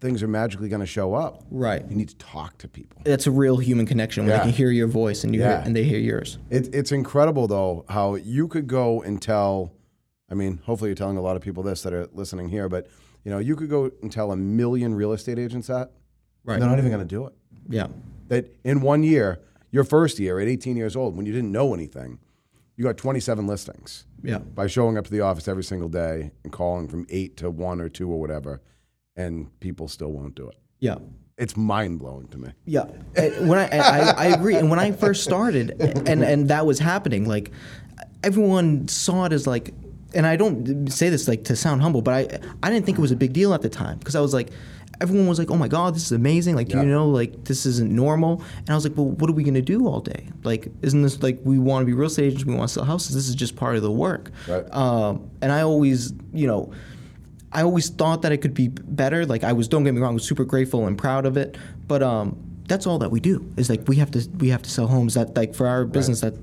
things 0.00 0.22
are 0.22 0.28
magically 0.28 0.68
going 0.68 0.80
to 0.80 0.86
show 0.86 1.14
up. 1.14 1.42
Right. 1.50 1.82
You 1.88 1.96
need 1.96 2.08
to 2.08 2.16
talk 2.16 2.58
to 2.58 2.68
people. 2.68 3.02
That's 3.04 3.26
a 3.26 3.30
real 3.30 3.56
human 3.56 3.86
connection 3.86 4.24
when 4.24 4.30
Yeah. 4.30 4.38
they 4.38 4.44
can 4.44 4.52
hear 4.52 4.70
your 4.70 4.86
voice 4.88 5.24
and 5.24 5.34
you 5.34 5.40
Yeah. 5.40 5.58
hear, 5.58 5.66
and 5.66 5.74
they 5.76 5.84
hear 5.84 5.98
yours. 5.98 6.38
It, 6.50 6.74
it's 6.74 6.92
incredible 6.92 7.46
though 7.46 7.84
how 7.88 8.14
you 8.16 8.48
could 8.48 8.66
go 8.66 9.02
and 9.02 9.20
tell. 9.20 9.72
I 10.30 10.34
mean, 10.34 10.60
hopefully 10.64 10.88
you're 10.90 10.96
telling 10.96 11.16
a 11.16 11.22
lot 11.22 11.36
of 11.36 11.42
people 11.42 11.62
this 11.62 11.82
that 11.82 11.92
are 11.92 12.08
listening 12.12 12.48
here, 12.48 12.68
but 12.68 12.86
you 13.24 13.30
know, 13.30 13.38
you 13.38 13.56
could 13.56 13.70
go 13.70 13.90
and 14.02 14.12
tell 14.12 14.32
a 14.32 14.36
million 14.36 14.94
real 14.94 15.12
estate 15.12 15.38
agents 15.38 15.68
that. 15.68 15.92
Right. 16.44 16.60
They're 16.60 16.68
not 16.68 16.78
even 16.78 16.90
going 16.90 17.06
to 17.06 17.14
do 17.14 17.26
it. 17.26 17.32
Yeah. 17.68 17.86
That 18.28 18.54
in 18.64 18.80
one 18.82 19.02
year, 19.02 19.40
your 19.70 19.84
first 19.84 20.18
year 20.18 20.38
at 20.40 20.48
18 20.48 20.76
years 20.76 20.94
old, 20.96 21.16
when 21.16 21.24
you 21.26 21.32
didn't 21.32 21.50
know 21.52 21.72
anything, 21.72 22.18
you 22.76 22.84
got 22.84 22.96
27 22.96 23.46
listings 23.46 24.04
Yeah. 24.22 24.38
by 24.38 24.66
showing 24.66 24.98
up 24.98 25.04
to 25.06 25.10
the 25.10 25.20
office 25.20 25.48
every 25.48 25.64
single 25.64 25.88
day 25.88 26.32
and 26.42 26.52
calling 26.52 26.88
from 26.88 27.06
eight 27.08 27.36
to 27.38 27.50
one 27.50 27.80
or 27.80 27.88
two 27.88 28.10
or 28.10 28.20
whatever, 28.20 28.60
and 29.16 29.48
people 29.60 29.88
still 29.88 30.12
won't 30.12 30.34
do 30.34 30.48
it. 30.48 30.56
Yeah. 30.80 30.96
It's 31.36 31.56
mind 31.56 31.98
blowing 31.98 32.28
to 32.28 32.38
me. 32.38 32.50
Yeah, 32.64 32.84
when 33.40 33.58
I, 33.58 33.68
I 33.76 33.98
I 34.16 34.24
agree, 34.26 34.54
and 34.54 34.70
when 34.70 34.78
I 34.78 34.92
first 34.92 35.24
started, 35.24 35.70
and 36.08 36.22
and 36.22 36.48
that 36.48 36.64
was 36.64 36.78
happening, 36.78 37.26
like 37.26 37.50
everyone 38.22 38.86
saw 38.86 39.24
it 39.24 39.32
as 39.32 39.44
like, 39.44 39.74
and 40.14 40.26
I 40.26 40.36
don't 40.36 40.86
say 40.92 41.08
this 41.10 41.26
like 41.26 41.42
to 41.44 41.56
sound 41.56 41.82
humble, 41.82 42.02
but 42.02 42.14
I 42.14 42.38
I 42.62 42.70
didn't 42.70 42.86
think 42.86 42.98
it 42.98 43.00
was 43.00 43.10
a 43.10 43.16
big 43.16 43.32
deal 43.32 43.52
at 43.52 43.62
the 43.62 43.68
time 43.68 43.98
because 43.98 44.14
I 44.14 44.20
was 44.20 44.32
like, 44.32 44.50
everyone 45.00 45.26
was 45.26 45.40
like, 45.40 45.50
oh 45.50 45.56
my 45.56 45.66
god, 45.66 45.96
this 45.96 46.04
is 46.04 46.12
amazing, 46.12 46.54
like 46.54 46.68
do 46.68 46.76
Yeah. 46.76 46.84
you 46.84 46.88
know 46.90 47.08
like 47.08 47.44
this 47.46 47.66
isn't 47.66 47.90
normal, 47.90 48.40
and 48.58 48.70
I 48.70 48.74
was 48.76 48.84
like, 48.84 48.96
well, 48.96 49.10
what 49.10 49.28
are 49.28 49.32
we 49.34 49.42
gonna 49.42 49.60
do 49.60 49.88
all 49.88 49.98
day? 50.00 50.28
Like, 50.44 50.68
isn't 50.82 51.02
this 51.02 51.20
like 51.20 51.40
we 51.42 51.58
want 51.58 51.82
to 51.82 51.86
be 51.86 51.94
real 51.94 52.06
estate 52.06 52.26
agents, 52.26 52.44
we 52.44 52.54
want 52.54 52.68
to 52.68 52.74
sell 52.74 52.84
houses? 52.84 53.12
This 53.12 53.28
is 53.28 53.34
just 53.34 53.56
part 53.56 53.74
of 53.74 53.82
the 53.82 53.90
work. 53.90 54.30
Right. 54.46 54.72
Um, 54.72 55.28
and 55.42 55.50
I 55.50 55.62
always, 55.62 56.12
you 56.32 56.46
know. 56.46 56.70
I 57.54 57.62
always 57.62 57.88
thought 57.88 58.22
that 58.22 58.32
it 58.32 58.38
could 58.38 58.54
be 58.54 58.68
better. 58.68 59.24
Like 59.24 59.44
I 59.44 59.52
was, 59.52 59.68
don't 59.68 59.84
get 59.84 59.94
me 59.94 60.00
wrong, 60.00 60.10
I 60.10 60.14
was 60.14 60.24
super 60.24 60.44
grateful 60.44 60.86
and 60.86 60.98
proud 60.98 61.24
of 61.24 61.36
it. 61.36 61.56
But 61.86 62.02
um, 62.02 62.36
that's 62.66 62.86
all 62.86 62.98
that 62.98 63.10
we 63.10 63.20
do. 63.20 63.50
Is 63.56 63.70
like 63.70 63.86
we 63.88 63.96
have 63.96 64.10
to 64.12 64.28
we 64.38 64.48
have 64.48 64.62
to 64.62 64.70
sell 64.70 64.86
homes. 64.86 65.14
That 65.14 65.36
like 65.36 65.54
for 65.54 65.66
our 65.66 65.84
business 65.84 66.20
that 66.20 66.34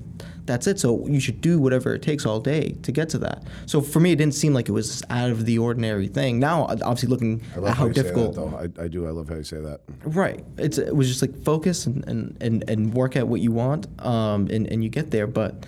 that's 0.44 0.66
it. 0.66 0.80
So 0.80 1.06
you 1.06 1.20
should 1.20 1.40
do 1.40 1.58
whatever 1.58 1.94
it 1.94 2.02
takes 2.02 2.26
all 2.26 2.40
day 2.40 2.72
to 2.82 2.92
get 2.92 3.08
to 3.10 3.18
that. 3.18 3.44
So 3.66 3.80
for 3.80 4.00
me, 4.00 4.12
it 4.12 4.16
didn't 4.16 4.34
seem 4.34 4.54
like 4.54 4.68
it 4.68 4.72
was 4.72 5.02
out 5.10 5.30
of 5.30 5.46
the 5.46 5.58
ordinary 5.58 6.08
thing. 6.08 6.38
Now, 6.38 6.64
obviously, 6.64 7.08
looking 7.08 7.42
I 7.54 7.58
love 7.58 7.70
at 7.70 7.76
how 7.76 7.86
you 7.86 7.92
difficult. 7.92 8.34
say 8.34 8.40
that, 8.40 8.74
though. 8.74 8.82
I, 8.82 8.84
I 8.84 8.88
do. 8.88 9.06
I 9.06 9.10
love 9.10 9.28
how 9.28 9.36
you 9.36 9.44
say 9.44 9.60
that. 9.60 9.80
Right. 10.04 10.44
It's 10.58 10.78
it 10.78 10.94
was 10.94 11.08
just 11.08 11.22
like 11.22 11.44
focus 11.44 11.86
and 11.86 12.06
and, 12.08 12.36
and, 12.40 12.68
and 12.68 12.94
work 12.94 13.16
at 13.16 13.28
what 13.28 13.40
you 13.40 13.52
want, 13.52 13.86
um, 14.04 14.48
and 14.50 14.66
and 14.66 14.82
you 14.82 14.90
get 14.90 15.10
there. 15.10 15.26
But 15.26 15.66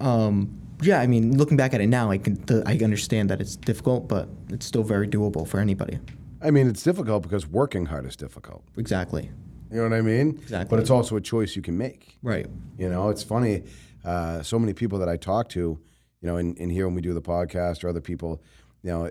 um, 0.00 0.61
yeah, 0.82 1.00
I 1.00 1.06
mean, 1.06 1.36
looking 1.38 1.56
back 1.56 1.74
at 1.74 1.80
it 1.80 1.86
now, 1.86 2.10
I 2.10 2.18
can 2.18 2.34
the, 2.46 2.62
I 2.66 2.78
understand 2.82 3.30
that 3.30 3.40
it's 3.40 3.56
difficult, 3.56 4.08
but 4.08 4.28
it's 4.50 4.66
still 4.66 4.82
very 4.82 5.08
doable 5.08 5.46
for 5.46 5.60
anybody. 5.60 5.98
I 6.40 6.50
mean, 6.50 6.68
it's 6.68 6.82
difficult 6.82 7.22
because 7.22 7.46
working 7.46 7.86
hard 7.86 8.04
is 8.06 8.16
difficult. 8.16 8.64
Exactly. 8.76 9.30
You 9.70 9.78
know 9.78 9.84
what 9.84 9.92
I 9.92 10.02
mean? 10.02 10.38
Exactly. 10.42 10.68
But 10.68 10.80
it's 10.80 10.90
also 10.90 11.16
a 11.16 11.20
choice 11.20 11.56
you 11.56 11.62
can 11.62 11.78
make. 11.78 12.18
Right. 12.22 12.46
You 12.76 12.88
know, 12.90 13.08
it's 13.08 13.22
funny. 13.22 13.62
Uh, 14.04 14.42
so 14.42 14.58
many 14.58 14.74
people 14.74 14.98
that 14.98 15.08
I 15.08 15.16
talk 15.16 15.48
to, 15.50 15.60
you 15.60 16.26
know, 16.28 16.36
in, 16.36 16.54
in 16.56 16.68
here 16.68 16.86
when 16.86 16.94
we 16.94 17.00
do 17.00 17.14
the 17.14 17.22
podcast 17.22 17.84
or 17.84 17.88
other 17.88 18.00
people, 18.00 18.42
you 18.82 18.90
know, 18.90 19.10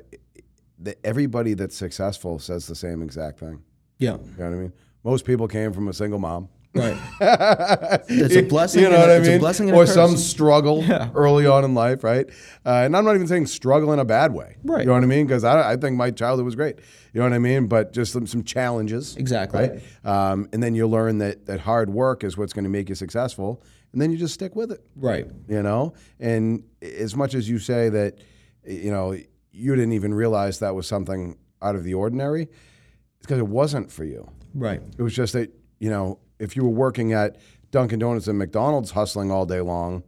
the, 0.77 0.95
everybody 1.05 1.53
that's 1.53 1.75
successful 1.75 2.37
says 2.37 2.67
the 2.67 2.75
same 2.75 3.01
exact 3.01 3.39
thing. 3.39 3.63
Yeah. 3.97 4.17
You 4.17 4.17
know 4.37 4.49
what 4.49 4.55
I 4.55 4.59
mean? 4.59 4.73
Most 5.03 5.25
people 5.25 5.47
came 5.47 5.73
from 5.73 5.87
a 5.87 5.93
single 5.93 6.19
mom. 6.19 6.49
Right. 6.73 6.97
It's 8.09 8.35
a 8.35 8.41
blessing 8.43 8.81
You 8.83 8.89
know 8.89 8.99
what 8.99 9.09
a- 9.09 9.13
I 9.13 9.17
it's 9.17 9.27
a 9.27 9.31
mean? 9.31 9.39
blessing 9.39 9.69
and 9.69 9.77
a 9.77 9.81
or 9.81 9.85
some 9.85 10.15
struggle 10.17 10.83
Yeah. 10.83 11.09
early 11.13 11.45
on 11.45 11.63
in 11.65 11.73
life, 11.73 12.03
right? 12.03 12.27
Uh, 12.65 12.83
and 12.85 12.95
I'm 12.95 13.03
not 13.05 13.15
even 13.15 13.27
saying 13.27 13.47
struggle 13.47 13.91
in 13.93 13.99
a 13.99 14.05
bad 14.05 14.33
way. 14.33 14.55
Right. 14.63 14.81
You 14.81 14.87
know 14.87 14.93
what 14.93 15.03
I 15.03 15.07
mean? 15.07 15.27
Because 15.27 15.43
I, 15.43 15.73
I 15.73 15.75
think 15.77 15.97
my 15.97 16.11
childhood 16.11 16.45
was 16.45 16.55
great. 16.55 16.77
You 17.13 17.19
know 17.19 17.25
what 17.25 17.33
I 17.33 17.39
mean? 17.39 17.67
But 17.67 17.91
just 17.93 18.13
some, 18.13 18.25
some 18.25 18.43
challenges. 18.43 19.15
Exactly. 19.17 19.59
Right. 19.69 19.81
Um, 20.05 20.47
and 20.53 20.63
then 20.63 20.73
you 20.75 20.87
learn 20.87 21.17
that 21.19 21.45
that 21.47 21.59
hard 21.59 21.89
work 21.89 22.23
is 22.23 22.37
what's 22.37 22.53
going 22.53 22.63
to 22.63 22.69
make 22.69 22.87
you 22.89 22.95
successful, 22.95 23.61
and 23.91 24.01
then 24.01 24.09
you 24.11 24.17
just 24.17 24.33
stick 24.33 24.55
with 24.55 24.71
it. 24.71 24.81
Right. 24.95 25.27
You 25.49 25.61
know. 25.63 25.93
And 26.19 26.63
as 26.81 27.15
much 27.15 27.33
as 27.35 27.49
you 27.49 27.59
say 27.59 27.89
that, 27.89 28.19
you 28.65 28.91
know, 28.91 29.11
you 29.51 29.75
didn't 29.75 29.91
even 29.93 30.13
realize 30.13 30.59
that 30.59 30.73
was 30.73 30.87
something 30.87 31.37
out 31.61 31.75
of 31.75 31.83
the 31.83 31.93
ordinary, 31.95 32.43
it's 32.43 33.27
because 33.27 33.39
it 33.39 33.47
wasn't 33.47 33.91
for 33.91 34.05
you. 34.05 34.29
Right. 34.53 34.81
It 34.97 35.01
was 35.01 35.13
just 35.13 35.33
that, 35.33 35.53
you 35.79 35.89
know, 35.89 36.19
if 36.41 36.55
you 36.55 36.63
were 36.63 36.69
working 36.69 37.13
at 37.13 37.37
Dunkin' 37.71 37.99
Donuts 37.99 38.27
and 38.27 38.37
McDonald's 38.37 38.91
hustling 38.91 39.31
all 39.31 39.45
day 39.45 39.61
long, 39.61 40.03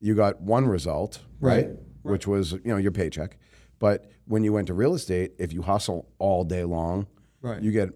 you 0.00 0.14
got 0.14 0.40
one 0.40 0.66
result, 0.66 1.20
right? 1.40 1.68
Right. 1.68 1.76
Which 2.02 2.26
was, 2.26 2.52
you 2.52 2.60
know, 2.66 2.76
your 2.76 2.92
paycheck. 2.92 3.38
But 3.78 4.10
when 4.26 4.42
you 4.44 4.52
went 4.52 4.66
to 4.68 4.74
real 4.74 4.94
estate, 4.94 5.32
if 5.38 5.52
you 5.52 5.62
hustle 5.62 6.08
all 6.18 6.44
day 6.44 6.64
long, 6.64 7.06
Right. 7.40 7.62
you 7.62 7.70
get 7.70 7.90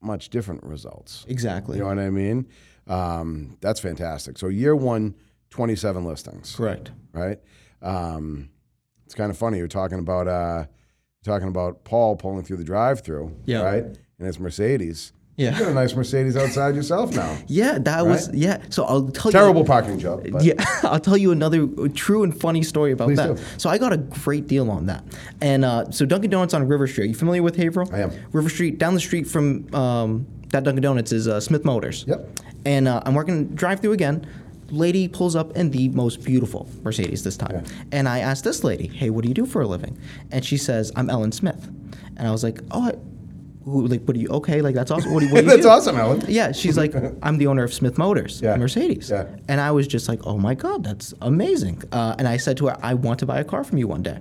much 0.00 0.28
different 0.28 0.62
results. 0.62 1.24
Exactly. 1.28 1.76
You 1.78 1.82
know 1.82 1.88
what 1.88 1.98
I 1.98 2.10
mean? 2.10 2.46
Um, 2.86 3.56
that's 3.60 3.80
fantastic. 3.80 4.38
So 4.38 4.48
year 4.48 4.76
one, 4.76 5.14
27 5.50 6.04
listings, 6.04 6.54
Correct. 6.54 6.92
right? 7.12 7.38
Um, 7.82 8.50
it's 9.06 9.14
kind 9.14 9.30
of 9.30 9.36
funny. 9.36 9.58
You're 9.58 9.68
talking 9.68 9.98
about 9.98 10.28
uh, 10.28 10.66
talking 11.24 11.48
about 11.48 11.84
Paul 11.84 12.16
pulling 12.16 12.44
through 12.44 12.58
the 12.58 12.64
drive-through, 12.64 13.34
Yeah. 13.46 13.62
right? 13.62 13.84
In 14.18 14.26
his 14.26 14.38
Mercedes. 14.38 15.12
Yeah. 15.36 15.52
You 15.54 15.58
got 15.64 15.70
a 15.72 15.74
nice 15.74 15.94
Mercedes 15.94 16.36
outside 16.36 16.76
yourself 16.76 17.12
now. 17.14 17.36
Yeah, 17.48 17.78
that 17.78 18.06
was 18.06 18.32
yeah. 18.32 18.62
So 18.70 18.84
I'll 18.84 19.08
tell 19.08 19.32
Terrible 19.32 19.62
you. 19.62 19.66
parking 19.66 19.98
job. 19.98 20.24
But 20.30 20.44
Yeah, 20.44 20.54
I'll 20.84 21.00
tell 21.00 21.16
you 21.16 21.32
another 21.32 21.66
true 21.88 22.22
and 22.22 22.38
funny 22.38 22.62
story 22.62 22.92
about 22.92 23.08
Please 23.08 23.16
that. 23.18 23.36
do. 23.36 23.42
So 23.58 23.68
I 23.68 23.78
got 23.78 23.92
a 23.92 23.96
great 23.96 24.46
deal 24.46 24.70
on 24.70 24.86
that, 24.86 25.02
and 25.40 25.64
uh, 25.64 25.90
so 25.90 26.06
Dunkin' 26.06 26.30
Donuts 26.30 26.54
on 26.54 26.66
River 26.68 26.86
Street. 26.86 27.04
Are 27.04 27.08
you 27.08 27.14
familiar 27.14 27.42
with 27.42 27.56
Haverhill? 27.56 27.92
I 27.94 28.00
am. 28.02 28.12
River 28.32 28.48
Street, 28.48 28.78
down 28.78 28.94
the 28.94 29.00
street 29.00 29.26
from 29.26 29.72
um, 29.74 30.26
that 30.50 30.62
Dunkin' 30.62 30.82
Donuts 30.82 31.10
is 31.10 31.26
uh, 31.26 31.40
Smith 31.40 31.64
Motors. 31.64 32.04
Yep. 32.06 32.28
And 32.64 32.86
uh, 32.86 33.02
I'm 33.04 33.14
working 33.14 33.48
drive-through 33.56 33.92
again. 33.92 34.26
Lady 34.70 35.08
pulls 35.08 35.34
up 35.36 35.56
in 35.56 35.70
the 35.70 35.88
most 35.90 36.24
beautiful 36.24 36.68
Mercedes 36.82 37.22
this 37.24 37.36
time, 37.36 37.64
and 37.92 38.08
I 38.08 38.20
asked 38.20 38.44
this 38.44 38.62
lady, 38.64 38.86
"Hey, 38.86 39.10
what 39.10 39.22
do 39.22 39.28
you 39.28 39.34
do 39.34 39.46
for 39.46 39.62
a 39.62 39.66
living?" 39.66 39.98
And 40.30 40.44
she 40.44 40.56
says, 40.56 40.90
"I'm 40.96 41.10
Ellen 41.10 41.32
Smith," 41.32 41.68
and 42.16 42.26
I 42.28 42.30
was 42.30 42.44
like, 42.44 42.60
"Oh." 42.70 42.88
I, 42.88 42.92
who- 43.64 43.86
like, 43.86 44.02
what 44.04 44.14
do 44.14 44.20
you? 44.20 44.28
Okay, 44.28 44.60
like 44.62 44.74
that's 44.74 44.90
awesome. 44.90 45.12
What 45.14 45.20
do? 45.20 45.28
What 45.32 45.40
do 45.44 45.44
you 45.46 45.50
That's 45.50 45.62
do?" 45.62 45.68
awesome, 45.68 45.96
Ellen. 45.96 46.22
Yeah, 46.28 46.52
she's 46.52 46.76
like, 46.76 46.94
I'm 47.22 47.38
the 47.38 47.46
owner 47.46 47.64
of 47.64 47.72
Smith 47.74 47.96
Motors, 47.98 48.40
Yeah. 48.42 48.56
Mercedes. 48.56 49.10
Yeah. 49.10 49.26
And 49.48 49.60
I 49.60 49.70
was 49.70 49.86
just 49.86 50.08
like, 50.08 50.20
oh 50.26 50.38
my 50.38 50.54
God, 50.54 50.84
that's 50.84 51.12
amazing. 51.20 51.82
Uh, 51.92 52.14
and 52.18 52.28
I 52.28 52.36
said 52.36 52.56
to 52.58 52.66
her, 52.68 52.76
I 52.82 52.94
want 52.94 53.18
to 53.20 53.26
buy 53.26 53.40
a 53.40 53.44
car 53.44 53.64
from 53.64 53.78
you 53.78 53.88
one 53.88 54.02
day. 54.02 54.18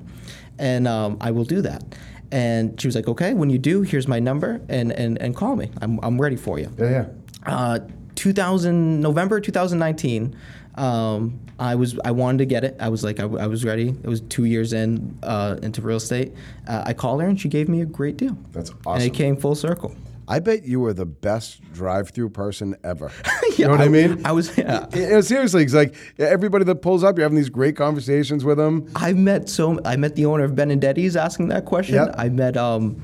And 0.59 0.87
um, 0.87 1.17
I 1.21 1.31
will 1.31 1.45
do 1.45 1.61
that. 1.61 1.83
And 2.31 2.79
she 2.81 2.87
was 2.87 2.95
like, 2.95 3.07
okay, 3.07 3.33
when 3.33 3.49
you 3.49 3.57
do, 3.59 3.81
here's 3.83 4.07
my 4.07 4.19
number 4.19 4.61
and, 4.69 4.91
and, 4.91 5.21
and 5.21 5.35
call 5.35 5.55
me. 5.55 5.69
I'm, 5.81 5.99
I'm 6.03 6.19
ready 6.19 6.35
for 6.35 6.57
you. 6.59 6.71
yeah, 6.79 6.89
yeah. 6.89 7.05
Uh, 7.45 7.79
2000 8.15 9.01
November 9.01 9.39
2019. 9.39 10.35
Um, 10.75 11.39
I 11.59 11.75
was 11.75 11.99
I 12.03 12.11
wanted 12.11 12.39
to 12.39 12.45
get 12.45 12.63
it. 12.63 12.75
I 12.79 12.89
was 12.89 13.03
like 13.03 13.19
I, 13.19 13.23
I 13.23 13.47
was 13.47 13.63
ready. 13.63 13.89
It 13.89 14.07
was 14.07 14.21
two 14.21 14.45
years 14.45 14.73
in 14.73 15.17
uh, 15.23 15.57
into 15.61 15.81
real 15.81 15.97
estate. 15.97 16.33
Uh, 16.67 16.83
I 16.85 16.93
called 16.93 17.21
her 17.21 17.27
and 17.27 17.39
she 17.39 17.47
gave 17.49 17.69
me 17.69 17.81
a 17.81 17.85
great 17.85 18.17
deal. 18.17 18.35
That's 18.51 18.69
And 18.71 18.79
awesome. 18.87 19.07
it 19.07 19.13
came 19.13 19.37
full 19.37 19.55
circle. 19.55 19.95
I 20.25 20.39
bet 20.39 20.63
you 20.63 20.79
were 20.79 20.93
the 20.93 21.05
best 21.05 21.61
drive-through 21.73 22.29
person 22.29 22.77
ever. 22.83 23.11
you 23.57 23.65
know 23.65 23.71
what 23.71 23.81
I, 23.81 23.89
mean? 23.89 24.25
I 24.25 24.31
was. 24.31 24.57
Yeah. 24.57 24.87
Yeah, 24.93 25.09
yeah, 25.09 25.21
seriously, 25.21 25.63
it's 25.63 25.73
like 25.73 25.95
everybody 26.17 26.63
that 26.63 26.75
pulls 26.75 27.03
up, 27.03 27.17
you're 27.17 27.25
having 27.25 27.35
these 27.35 27.49
great 27.49 27.75
conversations 27.75 28.45
with 28.45 28.57
them. 28.57 28.89
I 28.95 29.11
met 29.13 29.49
so 29.49 29.79
I 29.83 29.97
met 29.97 30.15
the 30.15 30.25
owner 30.25 30.45
of 30.45 30.51
Benedetti's 30.51 31.17
asking 31.17 31.49
that 31.49 31.65
question. 31.65 31.95
Yep. 31.95 32.15
I 32.17 32.29
met 32.29 32.55
um, 32.55 33.01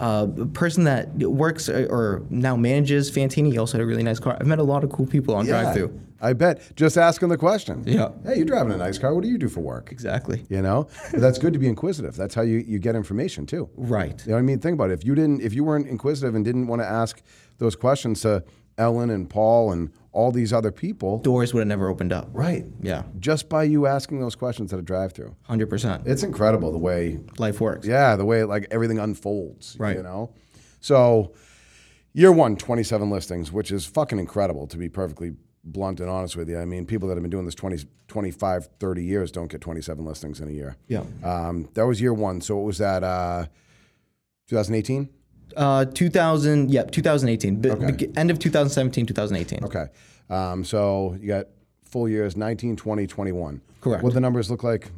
uh, 0.00 0.26
a 0.38 0.46
person 0.46 0.84
that 0.84 1.08
works 1.16 1.68
or, 1.70 1.86
or 1.86 2.22
now 2.28 2.56
manages 2.56 3.10
Fantini. 3.10 3.50
He 3.52 3.58
also 3.58 3.78
had 3.78 3.82
a 3.82 3.86
really 3.86 4.02
nice 4.02 4.20
car. 4.20 4.36
I've 4.38 4.46
met 4.46 4.58
a 4.58 4.62
lot 4.62 4.84
of 4.84 4.92
cool 4.92 5.06
people 5.06 5.34
on 5.34 5.46
Yeah, 5.46 5.62
drive-through. 5.62 5.98
I 6.20 6.32
bet. 6.34 6.76
Just 6.76 6.96
asking 6.98 7.28
the 7.30 7.36
question. 7.38 7.82
Yeah. 7.86 8.10
Hey, 8.24 8.36
you're 8.36 8.44
driving 8.44 8.72
a 8.72 8.76
nice 8.76 8.98
car. 8.98 9.14
What 9.14 9.22
do 9.22 9.28
you 9.30 9.38
do 9.38 9.48
for 9.48 9.60
work? 9.60 9.90
Exactly. 9.92 10.44
You 10.48 10.60
know, 10.62 10.86
but 11.12 11.20
that's 11.20 11.38
good 11.38 11.52
to 11.54 11.58
be 11.58 11.66
inquisitive. 11.68 12.14
That's 12.16 12.34
how 12.34 12.42
you, 12.42 12.58
you 12.58 12.78
get 12.78 12.94
information 12.94 13.46
too. 13.46 13.70
Right. 13.76 14.20
You 14.24 14.30
know 14.30 14.34
what 14.36 14.40
I 14.40 14.42
mean? 14.42 14.58
Think 14.58 14.74
about 14.74 14.90
it. 14.90 14.94
If 14.94 15.04
you 15.04 15.14
didn't, 15.14 15.40
if 15.40 15.54
you 15.54 15.64
weren't 15.64 15.86
inquisitive 15.88 16.34
and 16.34 16.44
didn't 16.44 16.66
want 16.66 16.82
to 16.82 16.86
ask 16.86 17.22
those 17.58 17.74
questions 17.76 18.20
to 18.22 18.44
Ellen 18.78 19.10
and 19.10 19.28
Paul 19.28 19.72
and 19.72 19.90
all 20.12 20.32
these 20.32 20.52
other 20.52 20.72
people, 20.72 21.18
Doors 21.18 21.52
would 21.54 21.60
have 21.60 21.68
never 21.68 21.88
opened 21.88 22.12
up. 22.12 22.28
right? 22.32 22.64
Yeah. 22.80 23.04
Just 23.18 23.48
by 23.48 23.62
you 23.64 23.86
asking 23.86 24.20
those 24.20 24.34
questions 24.34 24.72
at 24.72 24.78
a 24.78 24.82
drive-through, 24.82 25.36
Hundred 25.42 25.68
percent. 25.70 26.02
it's 26.06 26.22
incredible 26.22 26.72
the 26.72 26.78
way, 26.78 27.20
Life 27.38 27.60
works. 27.60 27.86
yeah, 27.86 28.16
the 28.16 28.24
way 28.24 28.42
like 28.44 28.66
everything 28.70 28.98
unfolds. 28.98 29.76
Right. 29.78 29.96
You 29.96 30.02
know, 30.02 30.32
so 30.80 31.32
year 32.12 32.32
one, 32.32 32.56
27 32.56 33.08
listings, 33.10 33.52
which 33.52 33.70
is 33.70 33.86
fucking 33.86 34.18
incredible 34.18 34.66
to 34.68 34.76
be 34.78 34.88
perfectly 34.88 35.32
blunt 35.64 36.00
and 36.00 36.08
honest 36.08 36.36
with 36.36 36.48
you. 36.48 36.58
I 36.58 36.64
mean, 36.64 36.86
people 36.86 37.08
that 37.08 37.14
have 37.14 37.22
been 37.22 37.30
doing 37.30 37.44
this 37.44 37.54
20, 37.54 37.84
25, 38.08 38.68
30 38.78 39.04
years 39.04 39.30
don't 39.30 39.50
get 39.50 39.60
27 39.60 40.04
listings 40.04 40.40
in 40.40 40.48
a 40.48 40.52
year. 40.52 40.76
Yeah. 40.88 41.02
Um, 41.22 41.68
that 41.74 41.86
was 41.86 42.00
year 42.00 42.14
one. 42.14 42.40
So 42.40 42.60
it 42.60 42.64
was 42.64 42.78
that, 42.78 43.02
uh, 43.04 43.46
2018. 44.48 45.08
Uh, 45.56 45.84
2000, 45.84 46.70
yep, 46.70 46.90
2018. 46.90 47.56
Be- 47.56 47.70
Okay. 47.70 47.90
be- 48.06 48.16
end 48.16 48.30
of 48.30 48.38
2017, 48.38 49.06
2018. 49.06 49.64
Okay. 49.64 49.86
Um, 50.28 50.64
so 50.64 51.16
you 51.20 51.26
got 51.28 51.46
full 51.84 52.08
years 52.08 52.36
19, 52.36 52.76
20, 52.76 53.06
21. 53.06 53.60
Correct. 53.80 54.02
What 54.04 54.14
the 54.14 54.20
numbers 54.20 54.50
look 54.50 54.62
like 54.62 54.90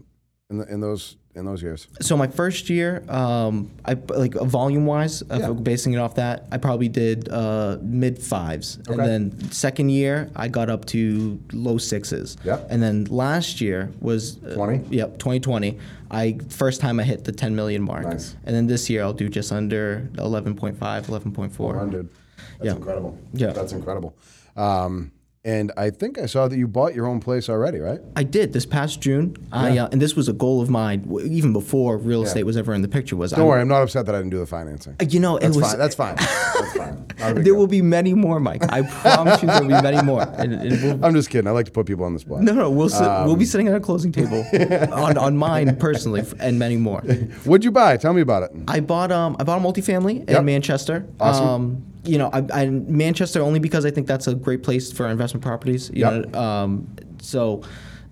in, 0.50 0.58
the, 0.58 0.66
in 0.72 0.80
those 0.80 1.16
in 1.34 1.44
those 1.44 1.62
years? 1.62 1.86
So 2.00 2.16
my 2.16 2.26
first 2.26 2.68
year, 2.68 3.02
um, 3.08 3.70
I 3.84 3.94
like 3.94 4.34
volume 4.34 4.86
wise, 4.86 5.22
Yeah. 5.30 5.50
basing 5.52 5.94
it 5.94 5.96
off 5.98 6.16
that, 6.16 6.46
I 6.52 6.58
probably 6.58 6.88
did 6.88 7.28
uh, 7.30 7.78
mid 7.80 8.18
fives, 8.18 8.78
okay. 8.88 8.92
and 8.92 9.30
then 9.32 9.50
second 9.50 9.90
year 9.90 10.30
I 10.36 10.48
got 10.48 10.68
up 10.70 10.84
to 10.86 11.40
low 11.52 11.78
sixes. 11.78 12.36
Yep. 12.44 12.66
And 12.70 12.82
then 12.82 13.04
last 13.06 13.60
year 13.60 13.90
was 14.00 14.42
uh, 14.44 14.54
20? 14.54 14.94
Yep, 14.96 15.18
2020. 15.18 15.78
I 16.10 16.38
first 16.50 16.80
time 16.80 17.00
I 17.00 17.04
hit 17.04 17.24
the 17.24 17.32
10 17.32 17.54
million 17.56 17.82
mark. 17.82 18.04
Nice. 18.04 18.36
And 18.44 18.54
then 18.54 18.66
this 18.66 18.90
year 18.90 19.02
I'll 19.02 19.14
do 19.14 19.28
just 19.28 19.50
under 19.52 20.08
11.5, 20.14 20.76
11.4. 20.76 21.50
400. 21.50 22.08
That's 22.08 22.64
Yeah. 22.64 22.72
incredible. 22.76 23.18
Yeah. 23.32 23.52
That's 23.52 23.72
incredible. 23.72 24.14
Um, 24.56 25.12
and 25.44 25.72
I 25.76 25.90
think 25.90 26.18
I 26.18 26.26
saw 26.26 26.46
that 26.46 26.56
you 26.56 26.68
bought 26.68 26.94
your 26.94 27.06
own 27.06 27.18
place 27.18 27.48
already, 27.48 27.78
right? 27.80 28.00
I 28.14 28.22
did 28.22 28.52
this 28.52 28.64
past 28.64 29.00
June. 29.00 29.36
I 29.50 29.76
uh, 29.78 29.88
and 29.90 30.00
this 30.00 30.14
was 30.14 30.28
a 30.28 30.32
goal 30.32 30.60
of 30.60 30.70
mine 30.70 31.10
even 31.24 31.52
before 31.52 31.98
real 31.98 32.22
estate 32.22 32.44
was 32.44 32.56
ever 32.56 32.72
in 32.74 32.82
the 32.82 32.88
picture. 32.88 33.16
Was 33.16 33.32
Don't 33.32 33.46
worry, 33.48 33.60
I'm 33.60 33.66
not 33.68 33.82
upset 33.82 34.06
that 34.06 34.14
I 34.14 34.18
didn't 34.18 34.30
do 34.30 34.38
the 34.38 34.46
financing. 34.46 34.94
You 35.08 35.18
know, 35.20 35.38
That's 35.40 35.56
it 35.56 35.58
was 35.58 35.68
fine. 35.70 35.78
That's 35.78 35.94
fine. 35.96 36.14
That's 36.16 36.76
fine. 36.76 37.06
Not 37.18 37.32
a 37.32 37.34
big 37.36 37.44
There 37.44 37.54
will 37.54 37.66
be 37.66 37.82
many 37.82 38.14
more, 38.14 38.40
Mike. 38.40 38.62
I 38.72 38.82
promise 38.82 39.42
you, 39.42 39.48
there 39.48 39.60
will 39.60 39.68
be 39.68 39.82
many 39.82 40.02
more. 40.02 40.22
And, 40.22 40.54
and 40.54 40.82
we'll, 40.82 41.04
I'm 41.04 41.14
just 41.14 41.28
kidding. 41.30 41.46
I 41.46 41.50
like 41.50 41.66
to 41.66 41.72
put 41.72 41.86
people 41.86 42.04
on 42.04 42.14
the 42.14 42.20
spot. 42.20 42.40
no, 42.42 42.52
no, 42.52 42.70
we'll 42.70 42.88
sit, 42.88 43.00
we'll 43.02 43.32
Um, 43.32 43.38
be 43.38 43.44
sitting 43.44 43.68
at 43.68 43.74
a 43.74 43.80
closing 43.80 44.10
table 44.12 44.44
on, 44.92 45.16
on 45.18 45.36
mine 45.36 45.76
personally, 45.76 46.22
and 46.40 46.58
many 46.58 46.76
more. 46.76 47.00
What'd 47.44 47.64
you 47.64 47.70
buy? 47.70 47.96
Tell 47.96 48.12
me 48.12 48.22
about 48.22 48.44
it. 48.44 48.52
I 48.68 48.80
bought 48.80 49.12
um 49.12 49.36
I 49.38 49.44
bought 49.44 49.58
a 49.60 49.64
multifamily 49.64 50.28
Yep. 50.28 50.38
in 50.38 50.44
Manchester. 50.44 51.06
Awesome. 51.20 51.46
Um, 51.46 51.84
you 52.04 52.18
know, 52.18 52.30
I, 52.32 52.44
I 52.52 52.66
Manchester 52.70 53.40
only 53.42 53.58
because 53.60 53.84
I 53.86 53.90
think 53.90 54.06
that's 54.06 54.26
a 54.26 54.34
great 54.34 54.62
place 54.62 54.92
for 54.92 55.06
investment 55.08 55.44
properties. 55.44 55.90
You 55.94 56.00
Yep. 56.06 56.32
know, 56.32 56.40
um, 56.40 56.88
so 57.20 57.62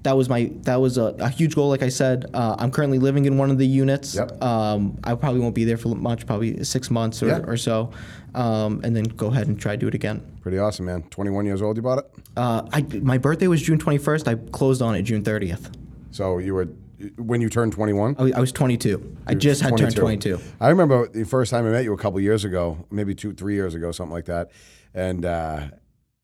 that 0.03 0.17
was 0.17 0.29
my 0.29 0.51
that 0.63 0.81
was 0.81 0.97
a, 0.97 1.15
a 1.19 1.29
huge 1.29 1.55
goal. 1.55 1.69
Like 1.69 1.83
I 1.83 1.89
said, 1.89 2.27
uh, 2.33 2.57
I'm 2.59 2.71
currently 2.71 2.99
living 2.99 3.25
in 3.27 3.37
one 3.37 3.51
of 3.51 3.59
the 3.59 3.67
units. 3.67 4.15
Yep. 4.15 4.43
Um, 4.43 4.99
I 5.05 5.15
probably 5.15 5.41
won't 5.41 5.55
be 5.55 5.65
there 5.65 5.77
for 5.77 5.89
much, 5.95 6.27
probably 6.27 6.63
six 6.65 6.91
months 6.91 7.23
or, 7.23 7.27
Yeah. 7.29 7.41
or 7.47 7.57
so, 7.57 7.91
um, 8.35 8.81
and 8.85 8.95
then 8.97 9.05
go 9.05 9.27
ahead 9.27 9.49
and 9.49 9.61
try 9.61 9.73
to 9.73 9.77
do 9.79 9.89
it 9.89 9.95
again. 9.95 10.23
Pretty 10.41 10.59
awesome, 10.59 10.87
man. 10.87 11.03
21 11.11 11.45
years 11.45 11.61
old, 11.61 11.77
you 11.77 11.83
bought 11.83 11.99
it? 11.99 12.11
Uh, 12.37 12.63
I 12.73 12.83
my 13.03 13.19
birthday 13.19 13.47
was 13.49 13.61
June 13.61 13.79
21st. 13.79 14.29
I 14.29 14.37
closed 14.53 14.81
on 14.81 14.95
it 14.95 15.03
June 15.03 15.23
30th. 15.23 15.71
So 16.13 16.39
you 16.39 16.55
were, 16.55 16.69
when 17.17 17.41
you 17.41 17.49
turned 17.49 17.73
21? 17.73 18.17
I 18.19 18.23
was, 18.23 18.33
I 18.33 18.41
was 18.41 18.53
22. 18.53 19.17
I 19.27 19.35
just 19.35 19.63
had 19.63 19.77
turned 19.77 19.97
22. 19.97 20.39
I 20.61 20.69
remember 20.69 21.09
the 21.09 21.25
first 21.25 21.51
time 21.51 21.67
I 21.67 21.71
met 21.71 21.85
you 21.85 21.93
a 21.93 21.99
couple 21.99 22.21
years 22.21 22.45
ago, 22.45 22.87
maybe 22.91 23.15
two, 23.15 23.33
three 23.33 23.55
years 23.55 23.75
ago, 23.75 23.93
something 23.93 24.13
like 24.13 24.27
that. 24.27 24.51
And, 24.95 25.25
uh, 25.25 25.69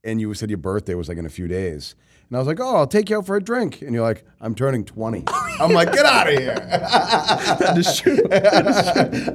and 0.04 0.20
you 0.20 0.32
said 0.34 0.50
your 0.50 0.58
birthday 0.58 0.94
was 0.94 1.08
like 1.08 1.18
in 1.18 1.26
a 1.26 1.30
few 1.30 1.48
days. 1.48 1.94
And 2.28 2.36
I 2.36 2.40
was 2.40 2.48
like, 2.48 2.58
oh, 2.58 2.76
I'll 2.76 2.86
take 2.88 3.08
you 3.08 3.18
out 3.18 3.26
for 3.26 3.36
a 3.36 3.42
drink. 3.42 3.82
And 3.82 3.94
you're 3.94 4.02
like, 4.02 4.24
I'm 4.40 4.54
turning 4.54 4.84
20. 4.84 5.24
I'm 5.60 5.70
like, 5.70 5.92
get 5.92 6.04
out 6.04 6.28
of 6.28 6.38
here. 6.38 6.54
that 6.54 7.74
is 7.76 8.00
true. 8.00 8.18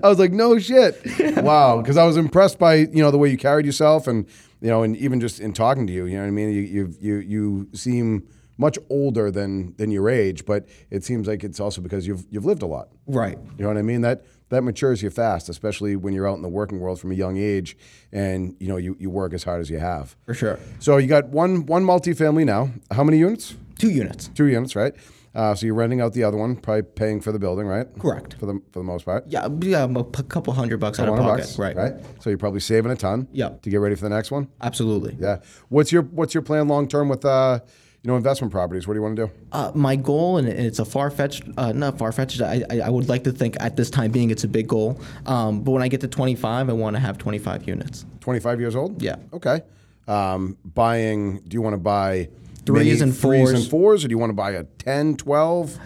I 0.03 0.07
was 0.07 0.19
like, 0.19 0.31
no 0.33 0.59
shit. 0.59 0.99
Wow. 1.37 1.81
Because 1.81 1.95
I 1.95 2.03
was 2.03 2.17
impressed 2.17 2.59
by, 2.59 2.75
you 2.75 3.01
know, 3.01 3.09
the 3.09 3.17
way 3.17 3.29
you 3.29 3.37
carried 3.37 3.65
yourself 3.65 4.07
and, 4.07 4.27
you 4.59 4.67
know, 4.67 4.83
and 4.83 4.97
even 4.97 5.21
just 5.21 5.39
in 5.39 5.53
talking 5.53 5.87
to 5.87 5.93
you, 5.93 6.05
you 6.05 6.15
know 6.15 6.23
what 6.23 6.27
I 6.27 6.31
mean? 6.31 6.49
You, 6.51 6.61
you, 6.61 6.93
you, 6.99 7.15
you 7.17 7.69
seem 7.73 8.27
much 8.57 8.77
older 8.89 9.31
than, 9.31 9.75
than 9.77 9.91
your 9.91 10.09
age, 10.09 10.45
but 10.45 10.67
it 10.89 11.03
seems 11.03 11.27
like 11.27 11.43
it's 11.43 11.59
also 11.59 11.81
because 11.81 12.05
you've, 12.05 12.25
you've 12.29 12.45
lived 12.45 12.61
a 12.61 12.67
lot. 12.67 12.89
Right. 13.07 13.37
You 13.57 13.63
know 13.63 13.67
what 13.67 13.77
I 13.77 13.81
mean? 13.81 14.01
That 14.01 14.23
that 14.51 14.63
matures 14.63 15.01
you 15.01 15.09
fast, 15.09 15.49
especially 15.49 15.95
when 15.95 16.13
you're 16.13 16.27
out 16.27 16.35
in 16.35 16.41
the 16.41 16.49
working 16.49 16.79
world 16.79 16.99
from 16.99 17.11
a 17.11 17.15
young 17.15 17.37
age, 17.37 17.77
and 18.11 18.55
you 18.59 18.67
know 18.67 18.77
you, 18.77 18.97
you 18.99 19.09
work 19.09 19.33
as 19.33 19.43
hard 19.43 19.61
as 19.61 19.69
you 19.69 19.79
have. 19.79 20.15
For 20.25 20.33
sure. 20.33 20.59
So 20.79 20.97
you 20.97 21.07
got 21.07 21.29
one 21.29 21.65
one 21.65 21.85
multifamily 21.85 22.45
now. 22.45 22.69
How 22.91 23.03
many 23.03 23.17
units? 23.17 23.55
Two 23.79 23.89
units. 23.89 24.27
Two 24.27 24.45
units, 24.45 24.75
right? 24.75 24.93
Uh, 25.33 25.55
so 25.55 25.65
you're 25.65 25.75
renting 25.75 26.01
out 26.01 26.11
the 26.11 26.25
other 26.25 26.35
one, 26.37 26.57
probably 26.57 26.81
paying 26.81 27.21
for 27.21 27.31
the 27.31 27.39
building, 27.39 27.65
right? 27.65 27.87
Correct. 27.97 28.33
For 28.33 28.45
the 28.45 28.61
for 28.73 28.79
the 28.79 28.83
most 28.83 29.05
part. 29.05 29.23
Yeah, 29.27 29.47
yeah, 29.61 29.87
a 29.89 30.23
couple 30.23 30.53
hundred 30.53 30.81
bucks 30.81 30.99
out 30.99 31.07
of 31.07 31.15
pocket. 31.15 31.43
bucks, 31.43 31.57
right. 31.57 31.75
Right. 31.75 31.93
So 32.19 32.29
you're 32.29 32.37
probably 32.37 32.59
saving 32.59 32.91
a 32.91 32.97
ton. 32.97 33.29
Yep. 33.31 33.61
To 33.61 33.69
get 33.69 33.77
ready 33.77 33.95
for 33.95 34.03
the 34.03 34.09
next 34.09 34.31
one. 34.31 34.49
Absolutely. 34.61 35.15
Yeah. 35.17 35.37
What's 35.69 35.93
your 35.93 36.03
What's 36.03 36.33
your 36.33 36.43
plan 36.43 36.67
long 36.67 36.89
term 36.89 37.07
with 37.07 37.23
uh, 37.23 37.61
you 38.03 38.09
know 38.09 38.17
investment 38.17 38.51
properties? 38.51 38.87
What 38.87 38.95
do 38.95 38.99
you 38.99 39.03
want 39.03 39.15
to 39.15 39.27
do? 39.27 39.31
Uh, 39.51 39.71
my 39.75 39.95
goal, 39.95 40.37
and 40.37 40.47
it's 40.47 40.79
a 40.79 40.85
far 40.85 41.11
fetched, 41.11 41.43
uh, 41.57 41.71
not 41.71 41.99
far 41.99 42.11
fetched. 42.11 42.41
I, 42.41 42.63
I, 42.83 42.89
would 42.89 43.07
like 43.07 43.23
to 43.25 43.31
think 43.31 43.57
at 43.59 43.75
this 43.75 43.91
time 43.91 44.11
being 44.11 44.31
it's 44.31 44.43
a 44.43 44.47
big 44.47 44.67
goal. 44.67 44.99
Um, 45.27 45.61
but 45.61 45.71
when 45.71 45.83
I 45.83 45.87
get 45.87 46.01
to 46.01 46.07
25, 46.07 46.69
I 46.69 46.73
want 46.73 46.95
to 46.95 46.99
have 46.99 47.19
25 47.19 47.67
units. 47.67 48.05
25 48.21 48.59
years 48.59 48.75
old? 48.75 49.01
Yeah. 49.01 49.17
Okay. 49.33 49.61
Um, 50.07 50.57
buying, 50.65 51.39
do 51.41 51.53
you 51.53 51.61
want 51.61 51.75
to 51.75 51.79
buy 51.79 52.29
Threes 52.65 53.01
and 53.01 53.15
threes 53.15 53.49
and 53.49 53.59
fours. 53.59 53.67
fours, 53.67 54.05
or 54.05 54.07
do 54.07 54.13
you 54.13 54.17
want 54.19 54.29
to 54.29 54.35
buy 54.35 54.51
a 54.51 54.63
10, 54.63 55.17
12? 55.17 55.79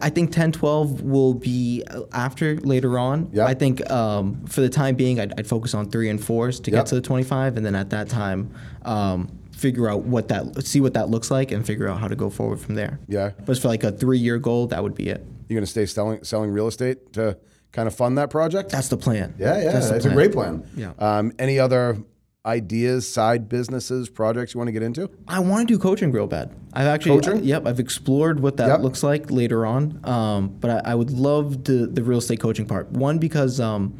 I 0.00 0.08
think 0.08 0.32
10, 0.32 0.52
12 0.52 1.02
will 1.02 1.34
be 1.34 1.84
after 2.12 2.56
later 2.56 2.98
on. 2.98 3.28
Yeah. 3.32 3.44
I 3.44 3.54
think 3.54 3.88
um, 3.90 4.44
for 4.46 4.62
the 4.62 4.70
time 4.70 4.94
being, 4.94 5.20
I'd, 5.20 5.38
I'd 5.38 5.46
focus 5.46 5.74
on 5.74 5.90
three 5.90 6.08
and 6.08 6.22
fours 6.22 6.58
to 6.60 6.70
Yep. 6.70 6.80
get 6.80 6.86
to 6.86 6.94
the 6.94 7.00
25, 7.02 7.56
and 7.58 7.66
then 7.66 7.74
at 7.74 7.90
that 7.90 8.08
time, 8.08 8.50
um, 8.84 9.30
figure 9.62 9.88
out 9.88 10.02
what 10.02 10.28
that, 10.28 10.66
see 10.66 10.80
what 10.80 10.92
that 10.94 11.08
looks 11.08 11.30
like, 11.30 11.52
and 11.52 11.64
figure 11.64 11.88
out 11.88 11.98
how 12.00 12.08
to 12.08 12.16
go 12.16 12.28
forward 12.28 12.60
from 12.60 12.74
there. 12.74 12.98
Yeah. 13.08 13.30
But 13.46 13.56
for 13.58 13.68
like 13.68 13.84
a 13.84 13.92
three-year 13.92 14.38
goal, 14.38 14.66
that 14.66 14.82
would 14.82 14.94
be 14.94 15.08
it. 15.08 15.24
You're 15.48 15.56
going 15.58 15.64
to 15.64 15.70
stay 15.70 15.86
selling, 15.86 16.24
selling 16.24 16.50
real 16.50 16.66
estate 16.68 17.12
to 17.14 17.38
kind 17.72 17.86
of 17.88 17.94
fund 17.94 18.18
that 18.18 18.28
project? 18.28 18.70
That's 18.70 18.88
the 18.88 18.96
plan. 18.98 19.34
yeah, 19.38 19.56
yeah. 19.62 19.72
That's 19.72 19.88
That's, 19.90 20.04
a 20.04 20.10
great 20.10 20.32
plan. 20.32 20.68
Yeah. 20.76 20.92
Um, 20.98 21.32
any 21.38 21.58
other 21.58 21.96
ideas, 22.44 23.08
side 23.08 23.48
businesses, 23.48 24.08
projects 24.08 24.52
you 24.52 24.58
want 24.58 24.68
to 24.68 24.72
get 24.72 24.82
into? 24.82 25.08
I 25.28 25.38
want 25.40 25.66
to 25.68 25.74
do 25.74 25.78
coaching 25.78 26.10
real 26.10 26.26
bad. 26.26 26.50
I've 26.72 26.86
actually, 26.88 27.20
Coaching? 27.20 27.44
yep, 27.44 27.66
I've 27.66 27.78
explored 27.78 28.40
what 28.40 28.56
that 28.56 28.66
Yep. 28.68 28.80
looks 28.80 29.02
like 29.02 29.30
later 29.30 29.64
on. 29.64 30.00
Um, 30.04 30.48
but 30.60 30.70
I, 30.84 30.92
I 30.92 30.94
would 30.96 31.10
love 31.12 31.64
the 31.64 31.86
the 31.86 32.02
real 32.02 32.18
estate 32.18 32.40
coaching 32.40 32.66
part. 32.66 32.90
One 32.90 33.18
because 33.18 33.60
um, 33.60 33.94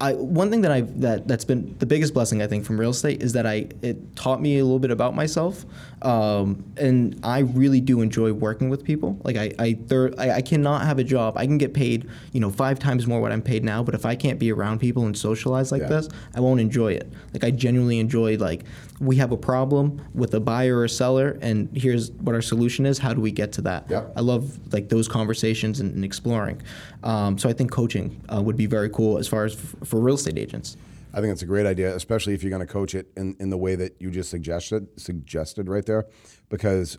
I 0.00 0.12
one 0.12 0.50
thing 0.50 0.60
that 0.60 0.70
I 0.70 0.76
have 0.76 1.00
that 1.00 1.28
that's 1.28 1.44
been 1.44 1.74
the 1.78 1.86
biggest 1.86 2.12
blessing 2.12 2.42
I 2.42 2.46
think 2.46 2.64
from 2.64 2.78
real 2.78 2.90
estate 2.90 3.22
is 3.22 3.32
that 3.32 3.46
I 3.46 3.68
it 3.82 4.14
taught 4.14 4.40
me 4.40 4.58
a 4.58 4.64
little 4.64 4.78
bit 4.78 4.90
about 4.90 5.14
myself, 5.14 5.64
um, 6.02 6.64
and 6.76 7.18
I 7.22 7.40
really 7.40 7.80
do 7.80 8.00
enjoy 8.02 8.32
working 8.32 8.68
with 8.68 8.84
people. 8.84 9.18
Like 9.24 9.36
I 9.36 9.52
I, 9.58 9.74
thir- 9.74 10.12
I 10.18 10.30
I 10.32 10.40
cannot 10.42 10.84
have 10.86 10.98
a 10.98 11.04
job. 11.04 11.36
I 11.36 11.46
can 11.46 11.58
get 11.58 11.72
paid 11.74 12.08
you 12.32 12.40
know 12.40 12.50
five 12.50 12.78
times 12.78 13.06
more 13.06 13.20
what 13.20 13.32
I'm 13.32 13.42
paid 13.42 13.64
now, 13.64 13.82
but 13.82 13.94
if 13.94 14.04
I 14.04 14.14
can't 14.14 14.38
be 14.38 14.52
around 14.52 14.78
people 14.80 15.06
and 15.06 15.16
socialize 15.16 15.72
like 15.72 15.82
Yeah. 15.82 15.88
this, 15.88 16.08
I 16.34 16.40
won't 16.40 16.60
enjoy 16.60 16.92
it. 16.92 17.10
Like 17.32 17.44
I 17.44 17.50
genuinely 17.50 17.98
enjoy 17.98 18.36
like 18.36 18.64
we 19.00 19.16
have 19.16 19.32
a 19.32 19.36
problem 19.36 20.00
with 20.14 20.34
a 20.34 20.40
buyer 20.40 20.78
or 20.80 20.88
seller, 20.88 21.38
and 21.40 21.68
here's 21.74 22.10
what 22.12 22.34
our 22.34 22.42
solution 22.42 22.86
is. 22.86 22.98
How 22.98 23.12
do 23.14 23.20
we 23.20 23.30
get 23.30 23.52
to 23.52 23.62
that? 23.62 23.86
Yep. 23.90 24.12
I 24.16 24.20
love 24.20 24.58
like 24.72 24.88
those 24.88 25.08
conversations 25.08 25.80
and, 25.80 25.94
and 25.94 26.04
exploring. 26.04 26.60
Um, 27.02 27.38
so 27.38 27.48
I 27.48 27.52
think 27.52 27.70
coaching 27.70 28.20
uh, 28.34 28.42
would 28.42 28.56
be 28.56 28.66
very 28.66 28.90
cool 28.90 29.18
as 29.18 29.28
far 29.28 29.44
as 29.44 29.54
f- 29.54 29.76
for 29.88 30.00
real 30.00 30.14
estate 30.16 30.38
agents. 30.38 30.76
I 31.16 31.20
think 31.22 31.32
it's 31.32 31.40
a 31.42 31.46
great 31.46 31.64
idea, 31.64 31.96
especially 31.96 32.34
if 32.34 32.42
you're 32.42 32.50
going 32.50 32.64
to 32.66 32.70
coach 32.70 32.94
it 32.94 33.10
in, 33.16 33.36
in 33.40 33.48
the 33.48 33.56
way 33.56 33.74
that 33.74 33.96
you 33.98 34.10
just 34.10 34.28
suggested 34.28 34.86
suggested 35.00 35.66
right 35.66 35.84
there, 35.86 36.04
because 36.50 36.98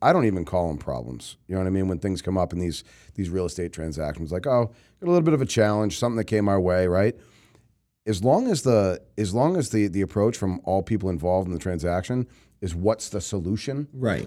I 0.00 0.14
don't 0.14 0.24
even 0.24 0.46
call 0.46 0.68
them 0.68 0.78
problems. 0.78 1.36
You 1.48 1.54
know 1.54 1.60
what 1.60 1.66
I 1.66 1.70
mean? 1.70 1.86
When 1.86 1.98
things 1.98 2.22
come 2.22 2.38
up 2.38 2.54
in 2.54 2.60
these 2.60 2.82
these 3.14 3.28
real 3.28 3.44
estate 3.44 3.74
transactions, 3.74 4.32
like 4.32 4.46
oh, 4.46 4.72
got 5.00 5.06
a 5.06 5.10
little 5.10 5.20
bit 5.20 5.34
of 5.34 5.42
a 5.42 5.46
challenge, 5.46 5.98
something 5.98 6.16
that 6.16 6.24
came 6.24 6.48
our 6.48 6.58
way, 6.58 6.86
right? 6.86 7.14
As 8.06 8.24
long 8.24 8.48
as 8.50 8.62
the 8.62 9.02
as 9.18 9.34
long 9.34 9.56
as 9.56 9.68
the 9.68 9.86
the 9.88 10.00
approach 10.00 10.38
from 10.38 10.62
all 10.64 10.82
people 10.82 11.10
involved 11.10 11.46
in 11.46 11.52
the 11.52 11.60
transaction 11.60 12.26
is 12.62 12.74
what's 12.74 13.10
the 13.10 13.20
solution, 13.20 13.86
Right. 13.92 14.26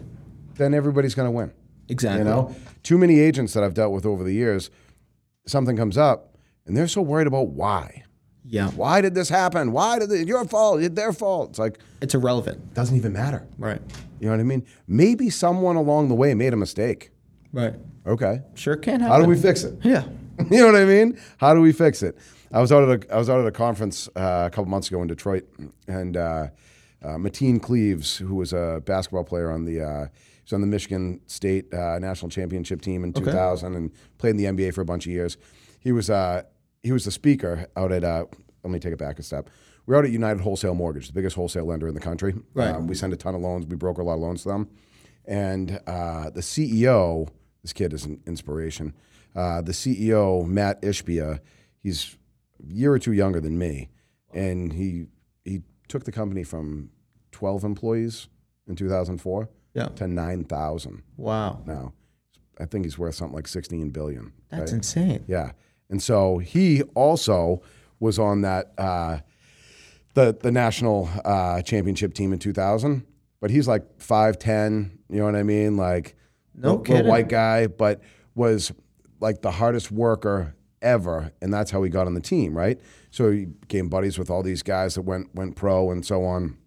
then 0.55 0.75
everybody's 0.75 1.15
going 1.15 1.27
to 1.27 1.31
win. 1.31 1.51
Exactly. 1.89 2.19
You 2.19 2.25
know, 2.25 2.55
too 2.83 2.97
many 2.99 3.19
agents 3.19 3.53
that 3.53 3.63
I've 3.63 3.73
dealt 3.73 3.91
with 3.91 4.05
over 4.05 4.23
the 4.23 4.31
years, 4.33 4.69
something 5.47 5.75
comes 5.75 5.97
up 5.97 6.37
and 6.67 6.77
they're 6.77 6.87
so 6.87 7.01
worried 7.01 7.27
about 7.27 7.47
why. 7.47 8.03
Yeah. 8.43 8.69
Why 8.71 9.01
did 9.01 9.13
this 9.13 9.29
happen? 9.29 9.71
Why 9.71 9.99
did 9.99 10.11
it? 10.11 10.27
Your 10.27 10.45
fault. 10.45 10.81
It's 10.81 10.95
their 10.95 11.13
fault. 11.13 11.51
It's 11.51 11.59
like 11.59 11.79
It's 12.01 12.15
irrelevant. 12.15 12.73
doesn't 12.73 12.95
even 12.95 13.13
matter. 13.13 13.47
Right. 13.57 13.81
You 14.19 14.27
know 14.27 14.33
what 14.33 14.39
I 14.39 14.43
mean? 14.43 14.65
Maybe 14.87 15.29
someone 15.29 15.75
along 15.75 16.09
the 16.09 16.15
way 16.15 16.33
made 16.33 16.53
a 16.53 16.57
mistake. 16.57 17.11
Right. 17.53 17.75
Okay. 18.05 18.41
Sure 18.55 18.75
can 18.75 18.99
happen. 18.99 19.07
How 19.15 19.21
do 19.21 19.27
we 19.29 19.37
fix 19.37 19.63
it? 19.63 19.75
Yeah. 19.83 20.03
you 20.49 20.57
know 20.57 20.65
what 20.67 20.75
I 20.75 20.85
mean? 20.85 21.19
How 21.37 21.53
do 21.53 21.61
we 21.61 21.71
fix 21.71 22.01
it? 22.03 22.17
I 22.51 22.59
was 22.59 22.71
out 22.71 22.87
at 22.89 23.05
a 23.05 23.13
I 23.13 23.17
was 23.17 23.29
out 23.29 23.39
at 23.39 23.47
a 23.47 23.51
conference 23.51 24.09
uh, 24.15 24.43
a 24.47 24.49
couple 24.49 24.65
months 24.65 24.89
ago 24.89 25.01
in 25.01 25.07
Detroit, 25.07 25.47
and 25.87 26.17
uh, 26.17 26.47
uh, 27.03 27.07
Mateen 27.17 27.61
Cleaves, 27.61 28.17
who 28.17 28.35
was 28.35 28.51
a 28.53 28.81
basketball 28.85 29.23
player 29.23 29.51
on 29.51 29.63
the 29.65 29.81
uh, 29.81 30.07
he's 30.43 30.51
on 30.51 30.59
the 30.61 30.67
Michigan 30.67 31.21
State 31.27 31.73
uh, 31.73 31.97
national 31.99 32.29
championship 32.29 32.81
team 32.81 33.03
in 33.03 33.13
2000, 33.13 33.75
and 33.75 33.91
played 34.17 34.31
in 34.31 34.37
the 34.37 34.45
NBA 34.45 34.73
for 34.73 34.81
a 34.81 34.85
bunch 34.85 35.05
of 35.05 35.11
years. 35.13 35.37
He 35.79 35.91
was 35.93 36.09
uh, 36.09 36.43
he 36.83 36.91
was 36.91 37.05
the 37.05 37.11
speaker 37.11 37.67
out 37.75 37.91
at. 37.91 38.03
Uh, 38.03 38.25
let 38.63 38.71
me 38.71 38.79
take 38.79 38.93
it 38.93 38.99
back 38.99 39.17
a 39.19 39.23
step. 39.23 39.49
We're 39.85 39.95
out 39.97 40.05
at 40.05 40.11
United 40.11 40.41
Wholesale 40.41 40.75
Mortgage, 40.75 41.07
the 41.07 41.13
biggest 41.13 41.35
wholesale 41.35 41.65
lender 41.65 41.87
in 41.87 41.95
the 41.95 41.99
country. 41.99 42.35
Right. 42.53 42.69
Um, 42.69 42.85
we 42.87 42.93
send 42.95 43.11
a 43.13 43.15
ton 43.17 43.33
of 43.33 43.41
loans. 43.41 43.65
We 43.65 43.75
broker 43.75 44.01
a 44.01 44.05
lot 44.05 44.13
of 44.15 44.19
loans 44.19 44.43
to 44.43 44.49
them. 44.49 44.69
And 45.25 45.79
uh, 45.87 46.29
the 46.29 46.41
CEO, 46.41 47.27
this 47.63 47.73
kid 47.73 47.91
is 47.93 48.05
an 48.05 48.21
inspiration. 48.27 48.93
Uh, 49.35 49.61
the 49.61 49.71
CEO, 49.71 50.45
Matt 50.45 50.81
Ishbia, 50.83 51.39
he's 51.81 52.17
a 52.63 52.71
year 52.73 52.93
or 52.93 52.99
two 52.99 53.13
younger 53.13 53.39
than 53.41 53.57
me. 53.57 53.89
and 54.33 54.71
he 54.73 55.07
he 55.43 55.61
took 55.89 56.03
the 56.05 56.11
company 56.11 56.43
from 56.43 56.89
12 57.33 57.63
employees 57.65 58.27
in 58.67 58.75
2004 58.75 59.49
Yeah. 59.73 59.87
to 59.95 60.07
9,000 60.07 61.01
Wow. 61.17 61.61
now. 61.65 61.93
I 62.59 62.65
think 62.65 62.85
he's 62.85 62.97
worth 62.97 63.15
something 63.15 63.35
like 63.35 63.47
16 63.47 63.89
billion. 63.89 64.31
That's 64.49 64.71
right? 64.71 64.77
insane. 64.77 65.23
Yeah, 65.27 65.51
and 65.91 66.01
so 66.01 66.39
he 66.39 66.81
also 66.95 67.61
was 67.99 68.17
on 68.17 68.41
that 68.41 68.73
uh, 68.79 69.19
the 70.15 70.35
the 70.41 70.51
national 70.51 71.09
uh, 71.23 71.61
championship 71.61 72.13
team 72.13 72.33
in 72.33 72.39
2000. 72.39 73.05
But 73.39 73.49
he's 73.49 73.67
like 73.67 73.97
5'10", 73.97 74.91
you 75.09 75.17
know 75.17 75.25
what 75.25 75.35
I 75.35 75.41
mean? 75.43 75.75
Like 75.75 76.15
No 76.55 76.75
little- 76.75 76.95
little 76.95 77.09
white 77.09 77.27
guy, 77.29 77.65
but 77.67 78.01
was 78.35 78.71
like 79.19 79.41
the 79.41 79.49
hardest 79.51 79.91
worker 79.91 80.55
ever, 80.81 81.31
and 81.41 81.51
that's 81.53 81.71
how 81.71 81.81
he 81.83 81.89
got 81.89 82.05
on 82.07 82.13
the 82.13 82.21
team, 82.21 82.55
right? 82.55 82.79
So 83.09 83.31
he 83.31 83.45
became 83.45 83.89
buddies 83.89 84.17
with 84.19 84.29
all 84.29 84.43
these 84.43 84.61
guys 84.63 84.93
that 84.95 85.01
went 85.03 85.33
went 85.35 85.55
pro 85.55 85.89
and 85.91 86.05
so 86.05 86.23
on. 86.23 86.57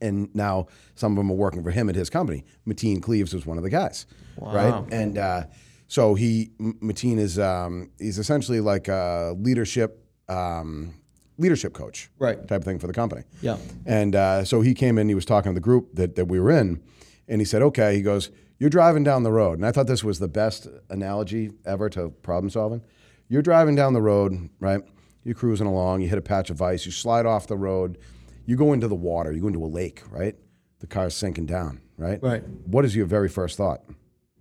And 0.00 0.28
now 0.34 0.66
some 0.94 1.12
of 1.12 1.16
them 1.16 1.30
are 1.30 1.34
working 1.34 1.62
for 1.64 1.70
him 1.70 1.88
at 1.88 1.94
his 1.96 2.10
company. 2.10 2.44
Mateen 2.68 3.02
Cleaves 3.02 3.32
was 3.34 3.46
one 3.46 3.56
of 3.56 3.64
the 3.64 3.70
guys, 3.70 4.06
Wow. 4.36 4.54
right? 4.54 4.92
And 4.92 5.16
uh, 5.18 5.44
so 5.88 6.14
he 6.14 6.50
Mateen 6.60 7.18
is 7.18 7.38
um, 7.38 7.90
he's 7.98 8.18
essentially 8.18 8.60
like 8.60 8.88
a 8.88 9.34
leadership 9.38 10.04
um, 10.28 10.94
leadership 11.38 11.72
coach, 11.74 12.10
Right. 12.18 12.36
Type 12.48 12.62
of 12.62 12.64
thing 12.64 12.78
for 12.78 12.86
the 12.86 12.92
company. 12.92 13.22
Yeah. 13.42 13.58
And 13.84 14.16
uh, 14.16 14.44
so 14.44 14.60
he 14.60 14.74
came 14.74 14.98
in, 14.98 15.08
he 15.08 15.14
was 15.14 15.24
talking 15.24 15.50
to 15.52 15.54
the 15.54 15.60
group 15.60 15.90
that, 15.94 16.16
that 16.16 16.26
we 16.26 16.40
were 16.40 16.50
in, 16.50 16.82
and 17.28 17.40
he 17.40 17.44
said, 17.44 17.62
okay, 17.62 17.94
he 17.94 18.02
goes, 18.02 18.30
you're 18.58 18.70
driving 18.70 19.04
down 19.04 19.22
the 19.22 19.32
road. 19.32 19.58
And 19.58 19.66
I 19.66 19.72
thought 19.72 19.86
this 19.86 20.02
was 20.02 20.18
the 20.18 20.28
best 20.28 20.66
analogy 20.88 21.50
ever 21.66 21.90
to 21.90 22.08
problem 22.22 22.48
solving. 22.50 22.82
You're 23.28 23.42
driving 23.42 23.74
down 23.74 23.92
the 23.92 24.00
road, 24.00 24.48
right? 24.60 24.80
You're 25.24 25.34
cruising 25.34 25.66
along, 25.66 26.00
you 26.00 26.08
hit 26.08 26.18
a 26.18 26.22
patch 26.22 26.50
of 26.50 26.62
ice, 26.62 26.86
you 26.86 26.92
slide 26.92 27.26
off 27.26 27.48
the 27.48 27.56
road, 27.56 27.98
you 28.46 28.56
go 28.56 28.72
into 28.72 28.88
the 28.88 28.94
water, 28.94 29.32
you 29.32 29.40
go 29.40 29.48
into 29.48 29.64
a 29.64 29.66
lake, 29.66 30.02
right? 30.10 30.36
The 30.78 30.86
car's 30.86 31.14
sinking 31.14 31.46
down, 31.46 31.80
right? 31.98 32.22
Right. 32.22 32.42
What 32.64 32.84
is 32.84 32.94
your 32.94 33.06
very 33.06 33.28
first 33.28 33.56
thought? 33.56 33.82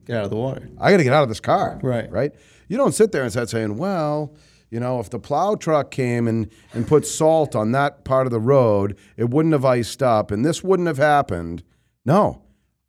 Get 0.06 0.18
out 0.18 0.24
of 0.26 0.30
the 0.30 0.36
water. 0.36 0.70
I 0.80 0.92
got 0.92 0.98
to 0.98 1.04
get 1.04 1.14
out 1.14 1.24
of 1.24 1.30
this 1.30 1.40
car. 1.40 1.80
Right. 1.82 2.10
Right. 2.12 2.34
You 2.68 2.78
don't 2.78 2.94
sit 2.94 3.12
there 3.12 3.24
and 3.24 3.32
start 3.32 3.50
saying, 3.50 3.78
well, 3.78 4.36
you 4.72 4.80
know, 4.80 5.00
if 5.00 5.10
the 5.10 5.20
plow 5.20 5.56
truck 5.56 5.92
came 5.92 6.28
and, 6.28 6.50
and 6.74 6.88
put 6.88 7.06
salt 7.08 7.56
on 7.56 7.72
that 7.74 8.04
part 8.04 8.26
of 8.28 8.32
the 8.32 8.40
road, 8.40 8.98
it 9.18 9.30
wouldn't 9.30 9.54
have 9.54 9.66
iced 9.66 10.02
up 10.04 10.32
and 10.32 10.44
this 10.46 10.64
wouldn't 10.64 10.88
have 10.88 10.98
happened. 10.98 11.64
No. 12.06 12.42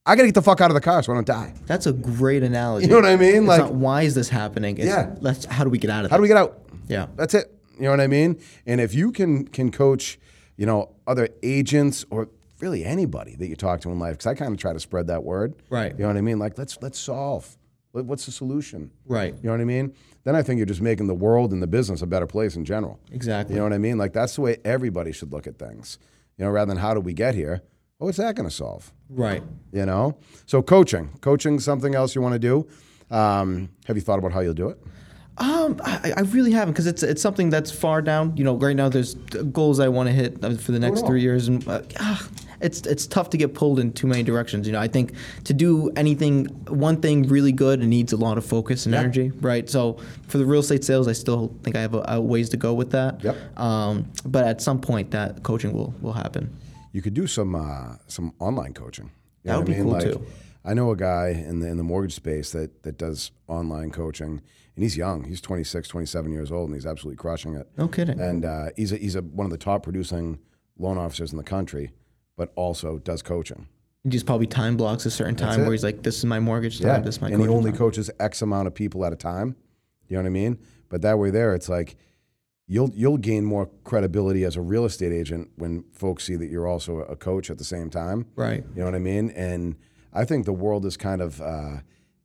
I 0.05 0.15
got 0.15 0.23
to 0.23 0.29
get 0.29 0.35
the 0.35 0.43
fuck 0.43 0.61
out 0.61 0.71
of 0.71 0.75
the 0.75 0.81
car 0.81 1.03
so 1.03 1.13
I 1.13 1.17
don't 1.17 1.27
die. 1.27 1.53
That's 1.67 1.87
a 1.87 1.93
great 1.93 2.43
analogy. 2.43 2.87
You 2.87 2.91
know 2.93 3.01
what 3.01 3.07
I 3.11 3.17
mean? 3.17 3.39
It's 3.39 3.47
Like- 3.47 3.71
why 3.71 4.03
is 4.03 4.15
this 4.15 4.29
happening? 4.29 4.77
It's 4.79 4.87
Yeah. 4.87 5.15
let's 5.21 5.45
how 5.47 5.65
do 5.65 5.71
we 5.71 5.79
get 5.79 5.91
out 5.91 6.05
of 6.05 6.11
How 6.11 6.17
do 6.17 6.23
we 6.23 6.29
get 6.29 6.37
out? 6.37 6.61
Yeah. 6.89 7.07
That's 7.17 7.35
it. 7.35 7.53
You 7.77 7.83
know 7.85 7.91
what 7.91 8.01
I 8.01 8.07
mean? 8.07 8.39
And 8.67 8.81
if 8.81 8.95
you 8.95 9.11
can 9.13 9.47
can 9.49 9.71
coach, 9.71 10.19
you 10.57 10.65
know, 10.65 10.95
other 11.07 11.29
agents 11.43 12.05
or 12.11 12.29
really 12.61 12.85
anybody 12.85 13.37
that 13.37 13.49
you 13.49 13.57
talk 13.57 13.81
to 13.83 13.91
in 13.91 13.99
life, 13.99 14.13
because 14.15 14.27
I 14.27 14.35
kind 14.35 14.53
of 14.53 14.59
try 14.59 14.73
to 14.73 14.81
spread 14.81 15.07
that 15.09 15.25
word. 15.25 15.55
Right. 15.71 15.93
You 15.93 16.03
know 16.03 16.09
what 16.09 16.17
I 16.17 16.21
mean? 16.23 16.39
Like 16.39 16.59
let's 16.59 16.79
let's 16.83 16.99
solve. 16.99 17.57
What's 17.93 18.27
the 18.27 18.33
solution? 18.33 18.91
Right. 19.07 19.35
You 19.35 19.45
know 19.45 19.53
what 19.53 19.61
I 19.63 19.65
mean? 19.65 19.95
Then 20.25 20.37
I 20.37 20.43
think 20.43 20.59
you're 20.59 20.67
just 20.67 20.83
making 20.83 21.07
the 21.07 21.15
world 21.15 21.53
and 21.53 21.63
the 21.63 21.67
business 21.67 22.03
a 22.03 22.07
better 22.07 22.27
place 22.27 22.55
in 22.55 22.65
general. 22.65 23.01
Exactly. 23.11 23.55
You 23.55 23.61
know 23.61 23.65
what 23.65 23.73
I 23.73 23.79
mean? 23.79 23.97
Like 23.97 24.13
that's 24.13 24.35
the 24.35 24.43
way 24.43 24.59
everybody 24.67 25.13
should 25.13 25.33
look 25.33 25.47
at 25.47 25.59
things. 25.59 25.99
You 26.37 26.45
know, 26.45 26.51
rather 26.51 26.69
than 26.69 26.77
how 26.77 26.93
do 26.93 27.01
we 27.01 27.15
get 27.15 27.35
here? 27.35 27.63
Well, 27.99 28.07
what's 28.07 28.19
that 28.19 28.35
going 28.35 28.49
to 28.49 28.55
solve? 28.55 28.93
Right. 29.09 29.43
You 29.73 29.87
know? 29.87 30.19
So 30.45 30.61
coaching, 30.63 31.09
coaching, 31.23 31.59
something 31.59 31.95
else 31.95 32.15
you 32.15 32.21
want 32.21 32.35
to 32.35 32.39
do. 32.39 32.69
Um, 33.11 33.71
have 33.87 33.97
you 33.97 34.03
thought 34.03 34.19
about 34.19 34.33
how 34.33 34.41
you'll 34.41 34.53
do 34.53 34.69
it? 34.69 34.79
Um, 35.39 35.81
I, 35.85 36.13
I 36.17 36.21
really 36.21 36.53
haven't 36.53 36.73
because 36.73 36.87
it's 36.87 37.03
it's 37.03 37.21
something 37.21 37.51
that's 37.51 37.71
far 37.71 38.01
down. 38.01 38.37
You 38.37 38.45
know, 38.45 38.57
right 38.57 38.75
now 38.75 38.89
there's 38.89 39.15
goals 39.15 39.81
I 39.81 39.89
want 39.89 40.09
to 40.09 40.13
hit 40.13 40.43
uh, 40.43 40.57
for 40.57 40.73
the 40.73 40.79
next 40.79 41.07
three 41.07 41.21
years, 41.21 41.49
and 41.49 41.67
uh, 41.69 41.83
ah, 42.01 42.27
it's 42.61 42.81
it's 42.87 43.07
tough 43.07 43.31
to 43.31 43.37
get 43.37 43.55
pulled 43.55 43.79
in 43.79 43.93
too 43.93 44.07
many 44.07 44.23
directions. 44.23 44.67
You 44.67 44.73
know, 44.73 44.81
I 44.81 44.89
think 44.89 45.13
to 45.45 45.53
do 45.55 45.91
anything, 45.97 46.47
one 46.69 47.01
thing 47.01 47.25
really 47.29 47.53
good, 47.53 47.83
it 47.83 47.87
needs 47.87 48.13
a 48.13 48.17
lot 48.17 48.39
of 48.39 48.45
focus 48.47 48.87
and 48.87 48.95
energy, 48.95 49.31
right? 49.41 49.69
So 49.69 49.99
for 50.29 50.39
the 50.39 50.47
real 50.47 50.61
estate 50.61 50.85
sales, 50.85 51.09
I 51.09 51.13
still 51.13 51.55
think 51.63 51.77
I 51.77 51.81
have 51.81 51.95
a, 51.95 52.05
a 52.09 52.21
ways 52.21 52.49
to 52.51 52.57
go 52.57 52.73
with 52.75 52.91
that. 52.93 53.23
Yep. 53.23 53.59
Um, 53.59 54.11
but 54.25 54.45
at 54.45 54.61
some 54.61 54.81
point, 54.81 55.11
that 55.11 55.43
coaching 55.43 55.73
will 55.73 55.95
will 56.01 56.13
happen. 56.15 56.55
You 56.93 57.03
could 57.03 57.15
do 57.15 57.27
some 57.27 57.55
uh, 57.55 57.97
some 58.07 58.33
online 58.39 58.73
coaching. 58.75 59.11
You 59.45 59.51
That 59.53 59.59
would 59.59 59.69
what 59.69 59.75
I 59.75 59.79
be 59.79 59.83
mean? 59.85 59.85
cool, 59.85 59.93
Like, 59.93 60.13
too. 60.21 60.27
I 60.65 60.75
know 60.75 60.91
a 60.91 60.97
guy 60.97 61.29
in 61.29 61.61
the 61.61 61.69
in 61.69 61.77
the 61.77 61.85
mortgage 61.85 62.15
space 62.15 62.51
that 62.53 62.83
that 62.83 62.99
does 62.99 63.31
online 63.49 63.91
coaching, 63.91 64.41
and 64.75 64.83
he's 64.83 64.97
young. 64.97 65.23
He's 65.25 65.41
26, 65.41 65.87
27 65.89 66.33
years 66.33 66.51
old, 66.51 66.69
and 66.71 66.75
he's 66.75 66.87
absolutely 66.87 67.19
crushing 67.19 67.55
it. 67.55 67.69
No 67.77 67.87
kidding. 67.87 68.19
And 68.21 68.45
uh, 68.45 68.71
he's 68.77 68.91
a, 68.93 68.97
he's 68.97 69.15
a, 69.15 69.21
one 69.23 69.45
of 69.45 69.53
the 69.53 69.59
top 69.59 69.85
producing 69.85 70.39
loan 70.79 70.99
officers 70.99 71.31
in 71.33 71.39
the 71.39 71.45
country, 71.45 71.93
but 72.37 72.53
also 72.55 72.99
does 72.99 73.23
coaching. 73.23 73.69
He 74.05 74.11
just 74.11 74.27
probably 74.27 74.47
time 74.47 74.77
blocks 74.77 75.05
a 75.07 75.11
certain 75.11 75.35
time 75.35 75.61
it. 75.61 75.63
where 75.65 75.73
he's 75.73 75.83
like, 75.83 76.03
"This 76.03 76.19
is 76.19 76.25
my 76.25 76.39
mortgage 76.39 76.81
time. 76.81 77.03
This 77.03 77.17
is 77.17 77.21
my 77.21 77.29
and 77.29 77.41
he 77.43 77.49
only 77.49 77.71
time." 77.71 77.79
coaches 77.79 78.11
X 78.21 78.43
amount 78.43 78.69
of 78.69 78.75
people 78.75 79.05
at 79.05 79.13
a 79.13 79.17
time. 79.17 79.57
You 80.09 80.17
know 80.17 80.23
what 80.23 80.29
I 80.29 80.31
mean? 80.31 80.59
But 80.89 81.03
that 81.03 81.19
way, 81.19 81.31
there, 81.31 81.55
it's 81.55 81.69
like 81.69 81.97
you'll 82.69 82.91
you'll 82.95 83.17
gain 83.17 83.45
more 83.45 83.71
credibility 83.85 84.45
as 84.45 84.57
a 84.57 84.61
real 84.61 84.85
estate 84.85 85.13
agent 85.13 85.51
when 85.57 85.85
folks 85.93 86.25
see 86.25 86.37
that 86.37 86.47
you're 86.47 86.67
also 86.67 86.99
a 87.01 87.17
coach 87.17 87.51
at 87.51 87.59
the 87.59 87.65
same 87.65 87.91
time. 87.91 88.27
Right. 88.37 88.65
You 88.75 88.81
know 88.81 88.87
what 88.87 88.95
I 88.95 89.01
mean? 89.01 89.31
And 89.31 89.77
I 90.13 90.25
think 90.25 90.47
the 90.47 90.53
world 90.53 90.85
is 90.87 90.97
kind 90.97 91.21
of 91.21 91.41
uh, 91.41 91.79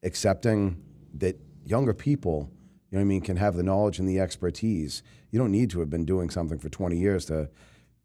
accepting 0.04 0.82
that 1.16 1.38
younger 1.66 1.94
people, 1.94 2.50
you 2.90 2.98
know 2.98 3.02
what 3.02 3.06
I 3.06 3.06
mean, 3.06 3.22
can 3.22 3.38
have 3.38 3.56
the 3.56 3.64
knowledge 3.64 4.00
and 4.00 4.08
the 4.08 4.20
expertise. 4.20 5.04
You 5.30 5.40
don't 5.40 5.52
need 5.52 5.70
to 5.72 5.80
have 5.80 5.90
been 5.90 6.06
doing 6.06 6.30
something 6.30 6.58
for 6.58 6.70
20 6.70 6.98
years 6.98 7.26
to 7.26 7.50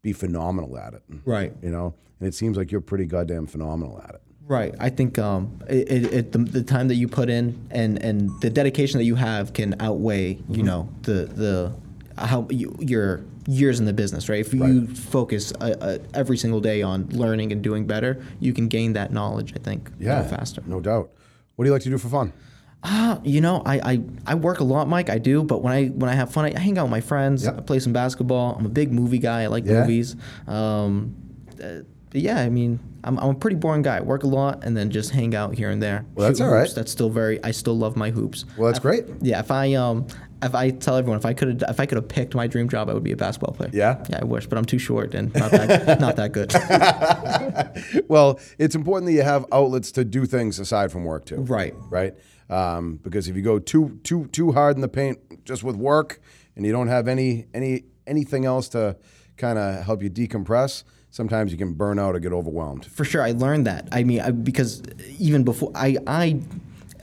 be 0.01 0.13
phenomenal 0.13 0.77
at 0.77 0.93
it. 0.93 1.03
Right. 1.25 1.53
You 1.61 1.69
know, 1.69 1.93
and 2.19 2.27
it 2.27 2.33
seems 2.33 2.57
like 2.57 2.71
you're 2.71 2.81
pretty 2.81 3.05
goddamn 3.05 3.47
phenomenal 3.47 4.01
at 4.07 4.15
it. 4.15 4.21
Right. 4.47 4.73
I 4.79 4.89
think 4.89 5.19
um, 5.19 5.59
it, 5.69 6.05
it, 6.13 6.31
the, 6.31 6.37
the 6.37 6.63
time 6.63 6.87
that 6.87 6.95
you 6.95 7.07
put 7.09 7.29
in 7.29 7.67
and, 7.69 8.01
and 8.01 8.29
the 8.39 8.49
dedication 8.49 8.97
that 8.99 9.03
you 9.05 9.15
have 9.15 9.53
can 9.53 9.75
outweigh, 9.81 10.35
Mm-hmm. 10.35 10.55
you 10.55 10.63
know, 10.63 10.89
the 11.01 11.25
the 11.25 11.73
how 12.17 12.47
you, 12.49 12.75
your 12.79 13.21
years 13.47 13.79
in 13.79 13.85
the 13.85 13.93
business, 13.93 14.27
right? 14.29 14.39
If 14.39 14.53
you 14.53 14.87
focus 14.87 15.53
uh, 15.61 15.75
uh, 15.79 15.97
every 16.13 16.37
single 16.37 16.59
day 16.61 16.81
on 16.81 17.07
learning 17.09 17.51
and 17.51 17.61
doing 17.61 17.85
better, 17.85 18.23
you 18.39 18.53
can 18.53 18.67
gain 18.69 18.93
that 18.93 19.11
knowledge. 19.11 19.53
I 19.55 19.59
think 19.59 19.91
Yeah, 19.99 20.23
faster. 20.23 20.63
no 20.65 20.79
doubt. 20.79 21.11
What 21.55 21.65
do 21.65 21.69
you 21.69 21.73
like 21.73 21.83
to 21.83 21.89
do 21.89 21.97
for 21.97 22.07
fun? 22.09 22.33
Uh, 22.89 23.19
you 23.23 23.41
know, 23.41 23.61
I, 23.65 23.79
I, 23.93 24.01
I 24.25 24.35
work 24.35 24.61
a 24.61 24.63
lot, 24.63 24.87
Mike. 24.87 25.09
I 25.09 25.17
do, 25.17 25.43
but 25.43 25.61
when 25.61 25.73
I 25.73 25.87
when 25.87 26.09
I 26.09 26.13
have 26.13 26.31
fun, 26.31 26.45
I, 26.45 26.57
hang 26.57 26.77
out 26.77 26.83
with 26.83 26.91
my 26.91 27.01
friends. 27.01 27.43
Yep. 27.43 27.57
I 27.57 27.61
play 27.61 27.79
some 27.79 27.91
basketball. 27.91 28.55
I'm 28.57 28.65
a 28.65 28.69
big 28.69 28.93
movie 28.93 29.17
guy. 29.19 29.43
I 29.43 29.47
like 29.47 29.65
Yeah? 29.65 29.81
movies. 29.81 30.15
Um, 30.47 31.13
uh, 31.61 31.79
but 32.09 32.21
yeah, 32.21 32.39
I 32.39 32.47
mean, 32.47 32.79
I'm, 33.03 33.17
I'm 33.19 33.29
a 33.31 33.33
pretty 33.35 33.57
boring 33.57 33.81
guy. 33.81 33.97
I 33.97 34.01
work 34.01 34.23
a 34.23 34.27
lot 34.27 34.63
and 34.63 34.77
then 34.77 34.89
just 34.89 35.11
hang 35.11 35.35
out 35.35 35.53
here 35.53 35.69
and 35.69 35.83
there. 35.83 36.05
Well, 36.15 36.27
that's 36.27 36.39
all 36.39 36.47
right. 36.49 36.61
hoops. 36.61 36.73
That's 36.73 36.91
still 36.91 37.09
very. 37.09 37.43
I 37.43 37.51
still 37.51 37.77
love 37.77 37.97
my 37.97 38.09
hoops. 38.09 38.45
Well, 38.57 38.67
that's 38.67 38.79
great. 38.79 39.03
Yeah, 39.21 39.39
if 39.41 39.51
I 39.51 39.73
um 39.73 40.07
if 40.41 40.55
I 40.55 40.69
tell 40.69 40.95
everyone 40.95 41.17
if 41.17 41.25
I 41.25 41.33
could 41.33 41.63
if 41.67 41.79
I 41.81 41.85
could 41.85 41.97
have 41.97 42.07
picked 42.07 42.35
my 42.35 42.47
dream 42.47 42.69
job, 42.69 42.89
I 42.89 42.93
would 42.93 43.03
be 43.03 43.11
a 43.11 43.17
basketball 43.17 43.53
player. 43.53 43.71
Yeah? 43.73 44.01
Yeah, 44.09 44.19
I 44.21 44.23
wish, 44.23 44.47
but 44.47 44.57
I'm 44.57 44.65
too 44.65 44.79
short 44.79 45.13
and 45.13 45.33
not 45.35 45.51
that 45.51 45.99
not 46.07 46.15
that 46.15 46.31
good. 46.31 46.53
well, 48.07 48.39
it's 48.57 48.75
important 48.75 49.07
that 49.07 49.13
you 49.13 49.23
have 49.23 49.45
outlets 49.51 49.91
to 49.93 50.05
do 50.05 50.25
things 50.25 50.59
aside 50.59 50.91
from 50.91 51.03
work 51.03 51.25
too. 51.25 51.37
Right. 51.37 51.73
Right. 51.89 52.13
Um, 52.49 52.99
because 53.03 53.27
if 53.27 53.35
you 53.35 53.41
go 53.41 53.59
too 53.59 53.99
too 54.03 54.27
too 54.27 54.51
hard 54.53 54.75
in 54.75 54.81
the 54.81 54.87
paint 54.87 55.45
just 55.45 55.63
with 55.63 55.75
work, 55.75 56.21
and 56.55 56.65
you 56.65 56.71
don't 56.71 56.87
have 56.87 57.07
any 57.07 57.45
any 57.53 57.83
anything 58.05 58.45
else 58.45 58.69
to 58.69 58.97
kind 59.37 59.59
of 59.59 59.83
help 59.83 60.01
you 60.01 60.09
decompress, 60.09 60.83
sometimes 61.09 61.51
you 61.51 61.57
can 61.57 61.73
burn 61.73 61.99
out 61.99 62.15
or 62.15 62.19
get 62.19 62.33
overwhelmed. 62.33 62.85
For 62.85 63.05
sure, 63.05 63.21
I 63.21 63.31
learned 63.31 63.67
that. 63.67 63.87
I 63.91 64.03
mean, 64.03 64.21
I, 64.21 64.31
because 64.31 64.81
even 65.19 65.43
before 65.43 65.71
I, 65.75 65.97
I 66.07 66.41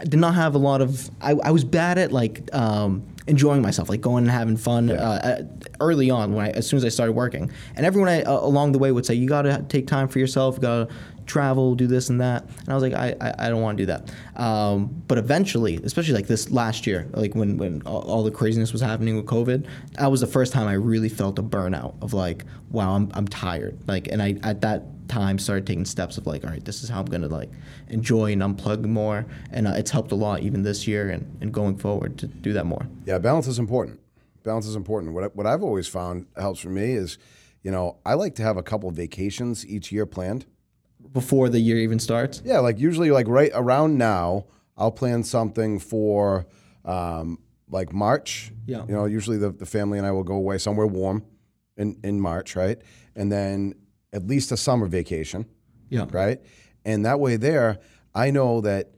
did 0.03 0.21
not 0.21 0.35
have 0.35 0.55
a 0.55 0.59
lot 0.59 0.81
of. 0.81 1.11
I, 1.21 1.33
I 1.33 1.51
was 1.51 1.65
bad 1.65 1.99
at 1.99 2.13
like 2.13 2.53
um, 2.55 3.07
enjoying 3.27 3.63
myself, 3.63 3.89
like 3.89 4.01
going 4.01 4.25
and 4.25 4.31
having 4.31 4.57
fun. 4.57 4.91
Uh, 4.91 4.95
uh, 4.95 5.43
early 5.81 6.11
on, 6.11 6.35
when 6.35 6.47
I, 6.47 6.51
as 6.51 6.67
soon 6.67 6.79
as 6.79 6.85
I 6.85 6.89
started 6.89 7.13
working, 7.13 7.51
and 7.77 7.87
everyone 7.87 8.09
I, 8.09 8.23
uh, 8.23 8.39
along 8.41 8.73
the 8.73 8.79
way 8.79 8.93
would 8.93 9.07
say, 9.07 9.15
"You 9.15 9.29
got 9.29 9.43
to 9.43 9.65
take 9.69 9.87
time 9.87 10.09
for 10.09 10.19
yourself. 10.19 10.57
You 10.57 10.63
got 10.63 10.89
to 10.89 10.95
travel, 11.27 11.75
do 11.75 11.87
this 11.87 12.09
and 12.09 12.21
that." 12.21 12.45
And 12.61 12.69
I 12.69 12.75
was 12.75 12.83
like, 12.83 12.95
"I, 12.95 13.15
I, 13.21 13.47
I 13.47 13.49
don't 13.49 13.63
want 13.63 13.79
to 13.79 13.83
do 13.83 13.87
that." 13.87 14.15
Um, 14.41 15.03
but 15.09 15.19
eventually, 15.19 15.77
especially 15.85 16.15
like 16.15 16.27
this 16.27 16.51
last 16.51 16.87
year, 16.87 17.09
like 17.13 17.35
when 17.35 17.57
when 17.57 17.83
all, 17.83 18.23
the 18.23 18.31
craziness 18.31 18.73
was 18.73 18.81
happening 18.81 19.17
with 19.17 19.27
COVID, 19.27 19.67
that 19.93 20.11
was 20.11 20.21
the 20.21 20.27
first 20.27 20.53
time 20.53 20.67
I 20.67 20.75
really 20.75 21.09
felt 21.09 21.39
a 21.39 21.43
burnout 21.43 21.95
of 22.03 22.13
like, 22.13 22.45
"Wow, 22.71 22.95
I'm 22.95 23.11
I'm 23.15 23.29
tired." 23.29 23.79
Like, 23.87 24.09
and 24.09 24.23
I 24.23 24.37
at 24.43 24.61
that 24.63 24.85
time 25.09 25.39
started 25.39 25.67
taking 25.67 25.85
steps 25.85 26.17
of 26.17 26.27
like 26.27 26.43
all 26.45 26.51
right 26.51 26.65
this 26.65 26.83
is 26.83 26.89
how 26.89 26.99
i'm 26.99 27.05
gonna 27.05 27.29
like 27.29 27.51
enjoy 27.91 28.33
and 28.33 28.41
unplug 28.41 28.87
more 28.87 29.27
and 29.53 29.69
uh, 29.69 29.73
it's 29.73 29.91
helped 29.91 30.13
a 30.13 30.15
lot 30.15 30.41
even 30.41 30.63
this 30.63 30.87
year 30.87 31.11
and, 31.11 31.37
and 31.43 31.53
going 31.53 31.77
forward 31.77 32.17
to 32.17 32.27
do 32.27 32.55
that 32.55 32.65
more 32.65 32.87
Yeah, 33.05 33.19
balance 33.19 33.47
is 33.47 33.59
important. 33.59 34.01
Balance 34.43 34.67
is 34.67 34.77
important. 34.77 35.15
What 35.15 35.25
I, 35.25 35.27
what 35.29 35.47
I've 35.47 35.63
always 35.63 35.89
found 35.89 36.27
helps 36.37 36.61
for 36.61 36.69
me 36.69 36.93
is, 36.93 37.19
you 37.63 37.71
know, 37.71 37.99
I 38.05 38.15
like 38.15 38.35
to 38.37 38.43
have 38.43 38.57
a 38.57 38.63
couple 38.63 38.89
of 38.89 38.95
vacations 38.95 39.67
each 39.67 39.93
year 39.93 40.07
planned. 40.07 40.47
Before 41.15 41.49
the 41.49 41.59
year 41.61 41.79
even 41.79 41.99
starts 41.99 42.43
Yeah, 42.45 42.59
like 42.59 42.79
usually, 42.79 43.11
like 43.11 43.27
right 43.29 43.51
around 43.55 43.97
now, 43.97 44.45
I'll 44.77 44.93
plan 44.93 45.23
something 45.23 45.79
for 45.79 46.47
um, 46.85 47.39
like 47.71 47.93
March. 47.95 48.53
Yeah. 48.67 48.85
You 48.87 48.95
know, 48.95 49.07
usually 49.07 49.39
the, 49.39 49.51
the 49.51 49.65
family 49.67 49.97
and 49.97 50.07
I 50.07 50.11
will 50.11 50.25
go 50.25 50.35
away 50.35 50.59
somewhere 50.59 50.87
warm, 50.87 51.25
in, 51.79 51.97
in 52.05 52.21
March, 52.21 52.55
right? 52.57 52.79
And 53.17 53.33
then 53.33 53.75
at 54.13 54.27
least 54.27 54.53
a 54.53 54.57
summer 54.57 54.87
vacation, 54.87 55.47
Yeah. 55.89 56.07
right? 56.13 56.41
And 56.85 57.05
that 57.07 57.19
way 57.21 57.37
there, 57.37 57.79
I 58.15 58.31
know 58.31 58.61
that 58.61 58.91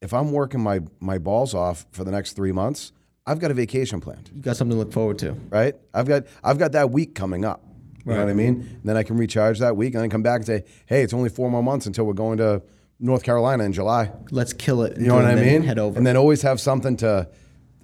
if 0.00 0.12
I'm 0.14 0.32
working 0.32 0.60
my, 0.60 0.80
my 1.00 1.18
balls 1.18 1.54
off 1.54 1.86
for 1.92 2.04
the 2.04 2.10
next 2.10 2.32
three 2.34 2.52
months, 2.52 2.92
I've 3.26 3.38
got 3.38 3.50
a 3.50 3.54
vacation 3.54 4.00
planned, 4.00 4.30
You 4.34 4.42
got 4.42 4.56
something 4.56 4.76
to 4.76 4.78
look 4.78 4.92
forward 4.92 5.18
to. 5.20 5.32
right? 5.50 5.74
I've 5.94 6.06
got 6.06 6.24
I've 6.42 6.58
got 6.58 6.72
that 6.72 6.90
week 6.90 7.14
coming 7.14 7.44
up. 7.44 7.63
You 8.06 8.12
know 8.12 8.20
what 8.20 8.28
I 8.28 8.34
mean? 8.34 8.54
And 8.60 8.82
then 8.84 8.96
I 8.96 9.02
can 9.02 9.16
recharge 9.16 9.58
that 9.60 9.76
week 9.76 9.94
and 9.94 10.02
then 10.02 10.10
come 10.10 10.22
back 10.22 10.36
and 10.36 10.46
say, 10.46 10.64
hey, 10.86 11.02
it's 11.02 11.14
only 11.14 11.30
four 11.30 11.50
more 11.50 11.62
months 11.62 11.86
until 11.86 12.04
we're 12.04 12.12
going 12.12 12.38
to 12.38 12.62
North 13.00 13.22
Carolina 13.22 13.64
in 13.64 13.72
July. 13.72 14.10
Let's 14.30 14.52
kill 14.52 14.82
it. 14.82 14.98
You 14.98 15.08
know 15.08 15.16
what 15.16 15.24
I 15.24 15.34
mean? 15.34 15.62
Head 15.62 15.78
over. 15.78 15.96
And 15.96 16.06
then 16.06 16.16
always 16.16 16.42
have 16.42 16.60
something 16.60 16.96
to. 16.98 17.28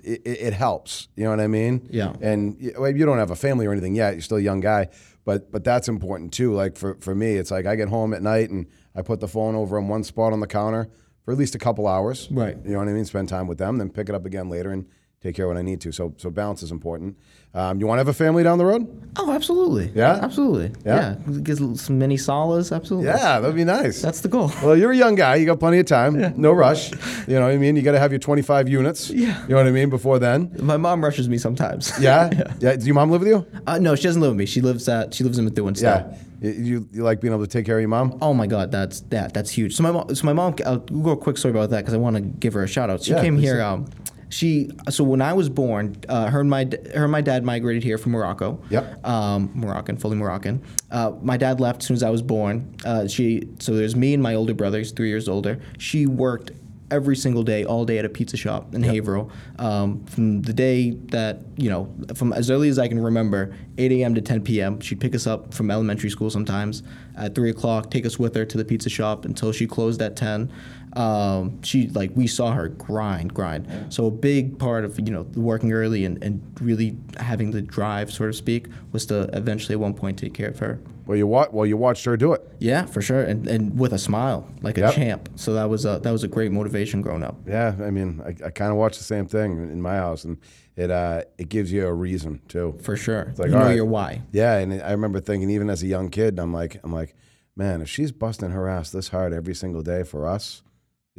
It, 0.02 0.22
it 0.24 0.52
helps. 0.54 1.09
You 1.14 1.24
know 1.24 1.30
what 1.30 1.40
I 1.40 1.46
mean? 1.46 1.87
Yeah. 1.90 2.14
And 2.22 2.72
well, 2.78 2.94
you 2.94 3.04
don't 3.04 3.18
have 3.18 3.30
a 3.30 3.37
family 3.37 3.66
or 3.66 3.72
anything 3.72 3.94
yet. 3.94 4.14
You're 4.14 4.22
still 4.22 4.38
a 4.38 4.40
young 4.40 4.61
guy, 4.61 4.88
but 5.24 5.52
but 5.52 5.62
that's 5.62 5.88
important 5.88 6.33
too. 6.33 6.54
Like 6.54 6.76
for 6.76 6.94
for 7.00 7.14
me, 7.14 7.35
it's 7.35 7.50
like 7.50 7.66
I 7.66 7.76
get 7.76 7.88
home 7.88 8.14
at 8.14 8.22
night 8.22 8.48
and 8.48 8.66
I 8.94 9.02
put 9.02 9.20
the 9.20 9.28
phone 9.28 9.54
over 9.54 9.78
in 9.78 9.88
one 9.88 10.02
spot 10.04 10.33
on 10.33 10.40
the 10.40 10.46
counter 10.46 10.88
for 11.24 11.33
at 11.33 11.38
least 11.38 11.54
a 11.54 11.59
couple 11.59 11.87
hours. 11.87 12.28
Right. 12.30 12.56
You 12.64 12.72
know 12.72 12.78
what 12.78 12.88
I 12.88 12.92
mean? 12.92 13.04
Spend 13.04 13.28
time 13.28 13.46
with 13.46 13.59
them, 13.59 13.76
then 13.76 13.90
pick 13.90 14.09
it 14.09 14.14
up 14.14 14.24
again 14.24 14.48
later 14.48 14.70
and 14.70 14.87
take 15.22 15.35
care 15.35 15.46
when 15.48 15.56
I 15.56 15.62
need 15.62 15.80
to. 15.83 15.92
So 15.92 16.14
so 16.16 16.30
balance 16.30 16.62
is 16.62 16.70
important. 16.70 17.16
Um, 17.52 17.80
you 17.80 17.87
want 17.87 17.96
to 17.98 18.00
have 18.00 18.09
a 18.09 18.12
family 18.12 18.42
down 18.44 18.59
the 18.59 18.64
road? 18.64 18.87
oh, 19.16 19.33
absolutely. 19.33 19.90
Yeah? 19.92 20.20
Absolutely. 20.22 20.70
Yeah? 20.85 21.16
Yeah. 21.28 21.38
Get 21.40 21.56
some 21.59 21.98
mini 21.98 22.16
Salahs. 22.16 22.74
Absolutely. 22.74 23.09
Yeah, 23.09 23.40
that'd 23.40 23.56
be 23.56 23.64
nice. 23.64 24.00
That's 24.00 24.20
the 24.20 24.28
goal. 24.28 24.52
Well, 24.62 24.76
you're 24.76 24.92
a 24.92 24.96
young 24.96 25.16
guy. 25.16 25.35
You 25.35 25.46
got 25.46 25.59
plenty 25.59 25.80
of 25.80 25.87
time. 25.87 26.33
No 26.40 26.52
rush. 26.52 26.92
You 27.26 27.35
know 27.35 27.42
what 27.42 27.50
I 27.50 27.56
mean? 27.56 27.74
You 27.74 27.83
got 27.83 27.92
to 27.92 27.98
have 27.98 28.12
your 28.12 28.20
25 28.20 28.68
units. 28.68 29.11
Yeah. 29.11 29.42
You 29.42 29.48
know 29.48 29.56
what 29.56 29.66
I 29.66 29.72
mean? 29.72 29.90
Before 29.90 30.20
then. 30.20 30.54
My 30.61 30.76
mom 30.76 31.02
rushes 31.02 31.28
me 31.28 31.38
sometimes. 31.38 31.92
Yeah? 32.00 32.30
yeah. 32.61 32.76
Does 32.76 32.87
your 32.87 32.94
mom 32.94 33.11
live 33.11 33.20
with 33.22 33.28
you? 33.30 33.44
Uh, 33.66 33.78
no, 33.80 33.96
she 33.96 34.04
doesn't 34.04 34.22
live 34.22 34.30
with 34.30 34.38
me. 34.38 34.46
She 34.46 34.61
lives 34.61 34.88
at 34.88 35.12
she 35.12 35.24
lives 35.24 35.37
in 35.38 35.44
Methuen 35.44 35.74
still. 35.74 35.90
Yeah. 35.90 36.16
You, 36.40 36.50
you, 36.52 36.88
you 36.92 37.02
like 37.02 37.20
being 37.20 37.35
able 37.35 37.44
to 37.44 37.50
take 37.50 37.66
care 37.66 37.76
of 37.76 37.83
your 37.83 37.88
mom? 37.88 38.16
Oh 38.22 38.33
my 38.33 38.46
God, 38.46 38.70
that's 38.70 39.00
that 39.11 39.35
that's 39.35 39.50
huge. 39.50 39.74
So 39.74 39.83
my 39.83 39.90
mom, 39.90 40.14
so 40.14 40.24
my 40.24 40.33
mom, 40.33 40.54
I'll 40.64 40.78
go 40.78 41.11
a 41.11 41.16
quick 41.16 41.37
story 41.37 41.50
about 41.50 41.68
that 41.70 41.80
because 41.80 41.94
I 41.94 41.98
want 41.98 42.14
to 42.16 42.22
give 42.22 42.54
her 42.54 42.62
a 42.62 42.68
shout 42.68 42.88
out. 42.90 43.02
She 43.02 43.11
Yeah, 43.12 43.20
came 43.20 43.37
here. 43.37 43.61
Um, 43.61 43.87
she 44.30 44.70
so 44.88 45.04
when 45.04 45.20
I 45.20 45.32
was 45.32 45.48
born, 45.48 45.96
uh, 46.08 46.30
her 46.30 46.40
and 46.40 46.48
my 46.48 46.68
her 46.94 47.04
and 47.04 47.12
my 47.12 47.20
dad 47.20 47.44
migrated 47.44 47.82
here 47.82 47.98
from 47.98 48.12
Morocco. 48.12 48.62
Yep. 48.70 49.06
Um, 49.06 49.50
Moroccan, 49.54 49.96
fully 49.96 50.16
Moroccan. 50.16 50.62
Uh, 50.90 51.12
my 51.20 51.36
dad 51.36 51.60
left 51.60 51.82
as 51.82 51.88
soon 51.88 51.96
as 51.96 52.02
I 52.02 52.10
was 52.10 52.22
born. 52.22 52.74
Uh, 52.84 53.08
she 53.08 53.48
so 53.58 53.74
there's 53.74 53.96
me 53.96 54.14
and 54.14 54.22
my 54.22 54.34
older 54.34 54.54
brother. 54.54 54.78
He's 54.78 54.92
three 54.92 55.08
years 55.08 55.28
older. 55.28 55.60
She 55.78 56.06
worked 56.06 56.52
every 56.90 57.16
single 57.16 57.42
day, 57.42 57.64
all 57.64 57.84
day 57.84 57.98
at 57.98 58.04
a 58.04 58.08
pizza 58.08 58.36
shop 58.36 58.74
in 58.74 58.82
Haverhill. 58.82 59.30
Um, 59.58 60.04
from 60.06 60.42
the 60.42 60.52
day 60.52 60.90
that 60.90 61.40
you 61.56 61.70
know, 61.70 61.92
from 62.14 62.32
as 62.32 62.50
early 62.50 62.68
as 62.68 62.78
I 62.78 62.88
can 62.88 63.00
remember, 63.00 63.54
8 63.78 63.92
a.m. 63.92 64.14
to 64.14 64.20
10 64.20 64.42
p.m. 64.42 64.80
She'd 64.80 65.00
pick 65.00 65.14
us 65.14 65.26
up 65.26 65.54
from 65.54 65.70
elementary 65.70 66.10
school 66.10 66.30
sometimes 66.30 66.82
at 67.16 67.34
three 67.34 67.50
o'clock, 67.50 67.90
take 67.90 68.06
us 68.06 68.18
with 68.18 68.34
her 68.34 68.44
to 68.44 68.58
the 68.58 68.64
pizza 68.64 68.88
shop 68.88 69.24
until 69.24 69.52
she 69.52 69.66
closed 69.66 70.00
at 70.02 70.16
10. 70.16 70.52
Um, 70.96 71.62
she 71.62 71.88
like 71.88 72.11
we 72.14 72.26
saw 72.26 72.53
her 72.53 72.68
grind, 72.68 73.33
grind. 73.33 73.66
So 73.92 74.07
a 74.07 74.11
big 74.11 74.59
part 74.59 74.85
of 74.85 74.98
you 74.98 75.12
know 75.12 75.22
working 75.35 75.72
early 75.72 76.05
and, 76.05 76.22
and 76.22 76.42
really 76.61 76.96
having 77.18 77.53
the 77.53 77.62
drive, 77.62 78.12
so 78.12 78.26
to 78.26 78.33
speak, 78.33 78.66
was 78.92 79.07
to 79.07 79.31
eventually 79.33 79.74
at 79.74 79.81
one 79.81 79.94
point 79.94 80.18
take 80.18 80.35
care 80.35 80.48
of 80.48 80.59
her. 80.59 80.81
Well, 81.07 81.16
you 81.16 81.26
wa- 81.26 81.48
well, 81.50 81.66
you 81.66 81.76
watched 81.76 82.05
her 82.05 82.16
do 82.16 82.33
it. 82.35 82.42
Yeah, 82.61 82.87
for 82.87 83.03
sure, 83.03 83.22
and, 83.22 83.46
and 83.48 83.76
with 83.79 83.92
a 83.92 83.98
smile, 83.98 84.48
like 84.62 84.79
a 84.79 84.83
Yep. 84.83 84.94
champ. 84.94 85.29
So 85.37 85.55
that 85.55 85.68
was 85.68 85.85
a 85.85 85.98
that 86.03 86.11
was 86.12 86.22
a 86.24 86.29
great 86.29 86.53
motivation 86.53 87.03
growing 87.03 87.22
up. 87.24 87.37
Yeah. 87.46 87.74
I 87.83 87.90
mean, 87.90 88.20
I, 88.24 88.29
I 88.46 88.50
kind 88.50 88.70
of 88.70 88.76
watched 88.76 88.98
the 88.98 89.05
same 89.05 89.26
thing 89.26 89.53
in 89.70 89.81
my 89.83 89.96
house, 89.96 90.24
and 90.24 90.38
it 90.76 90.90
uh, 90.90 91.22
it 91.38 91.48
gives 91.48 91.72
you 91.72 91.87
a 91.87 91.92
reason 91.92 92.40
too. 92.48 92.79
For 92.83 92.96
sure, 92.96 93.33
like, 93.38 93.48
you 93.48 93.55
know 93.55 93.61
right. 93.64 93.76
your 93.76 93.87
why. 93.87 94.22
Yeah, 94.33 94.59
and 94.59 94.83
I 94.83 94.90
remember 94.92 95.20
thinking, 95.20 95.50
even 95.50 95.68
as 95.70 95.83
a 95.83 95.87
young 95.87 96.11
kid, 96.11 96.38
I'm 96.38 96.53
like, 96.53 96.81
I'm 96.85 96.92
like, 96.92 97.14
man, 97.57 97.81
if 97.81 97.88
she's 97.88 98.12
busting 98.12 98.50
her 98.50 98.68
ass 98.68 98.90
this 98.90 99.09
hard 99.09 99.33
every 99.33 99.55
single 99.55 99.83
day 99.83 100.05
for 100.05 100.26
us, 100.29 100.62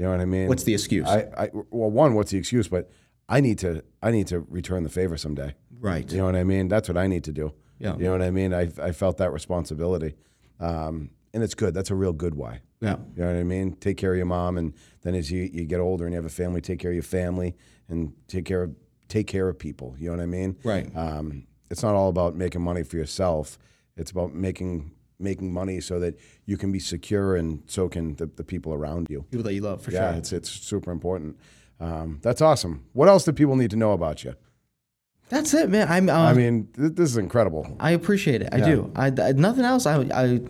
you 0.02 0.08
know 0.08 0.14
what 0.14 0.22
I 0.22 0.26
mean? 0.26 0.48
What's 0.48 0.64
the 0.64 0.74
excuse? 0.74 1.08
I, 1.08 1.28
I 1.38 1.50
well, 1.54 1.92
one, 1.92 2.16
what's 2.16 2.32
the 2.32 2.38
excuse? 2.40 2.68
But 2.68 2.90
I 3.30 3.40
need 3.40 3.60
to, 3.60 3.84
I 4.02 4.10
need 4.10 4.26
to 4.28 4.40
return 4.50 4.82
the 4.82 4.90
favor 4.90 5.16
someday. 5.16 5.54
right. 5.80 6.12
You 6.12 6.18
know 6.18 6.26
what 6.26 6.36
I 6.36 6.44
mean? 6.44 6.70
That's 6.70 6.90
what 6.90 6.98
I 6.98 7.06
need 7.06 7.24
to 7.26 7.32
do. 7.32 7.54
Yeah. 7.78 7.94
You 7.98 8.06
know 8.06 8.14
what 8.14 8.24
I 8.24 8.32
mean? 8.32 8.52
I, 8.52 8.72
I 8.82 8.94
felt 8.94 9.18
that 9.18 9.32
responsibility, 9.32 10.16
um, 10.60 11.12
and 11.36 11.44
it's 11.44 11.54
good. 11.54 11.76
That's 11.76 11.92
a 11.92 11.96
real 11.96 12.14
good 12.14 12.34
why. 12.34 12.62
Yeah. 12.80 12.96
You 13.16 13.22
know 13.22 13.28
what 13.32 13.40
I 13.40 13.44
mean? 13.44 13.74
Take 13.74 13.98
care 13.98 14.12
of 14.14 14.18
your 14.18 14.26
mom, 14.26 14.58
and 14.58 14.74
then 15.04 15.14
as 15.14 15.30
you, 15.30 15.48
you 15.54 15.66
get 15.66 15.80
older 15.80 16.06
and 16.06 16.14
you 16.14 16.18
have 16.18 16.26
a 16.26 16.30
family, 16.30 16.62
take 16.62 16.80
care 16.80 16.90
of 16.90 16.96
your 16.96 17.04
family 17.04 17.56
and 17.88 18.14
take 18.28 18.46
care 18.46 18.64
of 18.64 18.76
take 19.08 19.28
care 19.28 19.50
of 19.50 19.60
people. 19.60 19.96
You 20.00 20.10
know 20.10 20.18
what 20.18 20.24
I 20.24 20.26
mean? 20.26 20.58
Right. 20.64 20.90
Um, 20.98 21.46
it's 21.70 21.84
not 21.84 21.94
all 21.94 22.10
about 22.10 22.36
making 22.36 22.62
money 22.62 22.82
for 22.82 22.98
yourself. 22.98 23.60
It's 23.96 24.10
about 24.10 24.34
making 24.34 24.94
making 25.22 25.54
money 25.54 25.80
so 25.82 26.00
that 26.00 26.18
you 26.46 26.58
can 26.58 26.72
be 26.72 26.80
secure 26.80 27.36
and 27.36 27.62
so 27.68 27.88
can 27.90 28.16
the, 28.16 28.26
the 28.26 28.44
people 28.44 28.74
around 28.74 29.08
you. 29.10 29.24
People 29.32 29.44
that 29.44 29.54
you 29.54 29.62
love, 29.62 29.82
for 29.82 29.92
Yeah, 29.92 30.12
sure. 30.12 30.18
it's 30.20 30.34
it's 30.34 30.50
super 30.50 30.92
important. 30.92 31.38
Um, 31.80 32.20
that's 32.22 32.42
awesome. 32.42 32.86
What 32.94 33.08
else 33.08 33.24
do 33.24 33.32
people 33.32 33.56
need 33.56 33.72
to 33.72 33.78
know 33.78 33.92
about 33.94 34.24
you? 34.24 34.36
That's 35.30 35.54
it, 35.54 35.70
man. 35.70 35.88
I'm. 35.88 36.10
Uh, 36.10 36.14
I 36.14 36.34
mean, 36.34 36.68
th- 36.76 36.94
this 36.94 37.10
is 37.10 37.18
incredible. 37.18 37.78
I 37.80 37.92
appreciate 37.92 38.42
it. 38.42 38.50
I 38.52 38.60
do. 38.60 38.92
I, 38.96 39.08
I- 39.08 39.32
nothing 39.32 39.64
else. 39.66 39.86
I, 39.86 40.02
I 40.14 40.42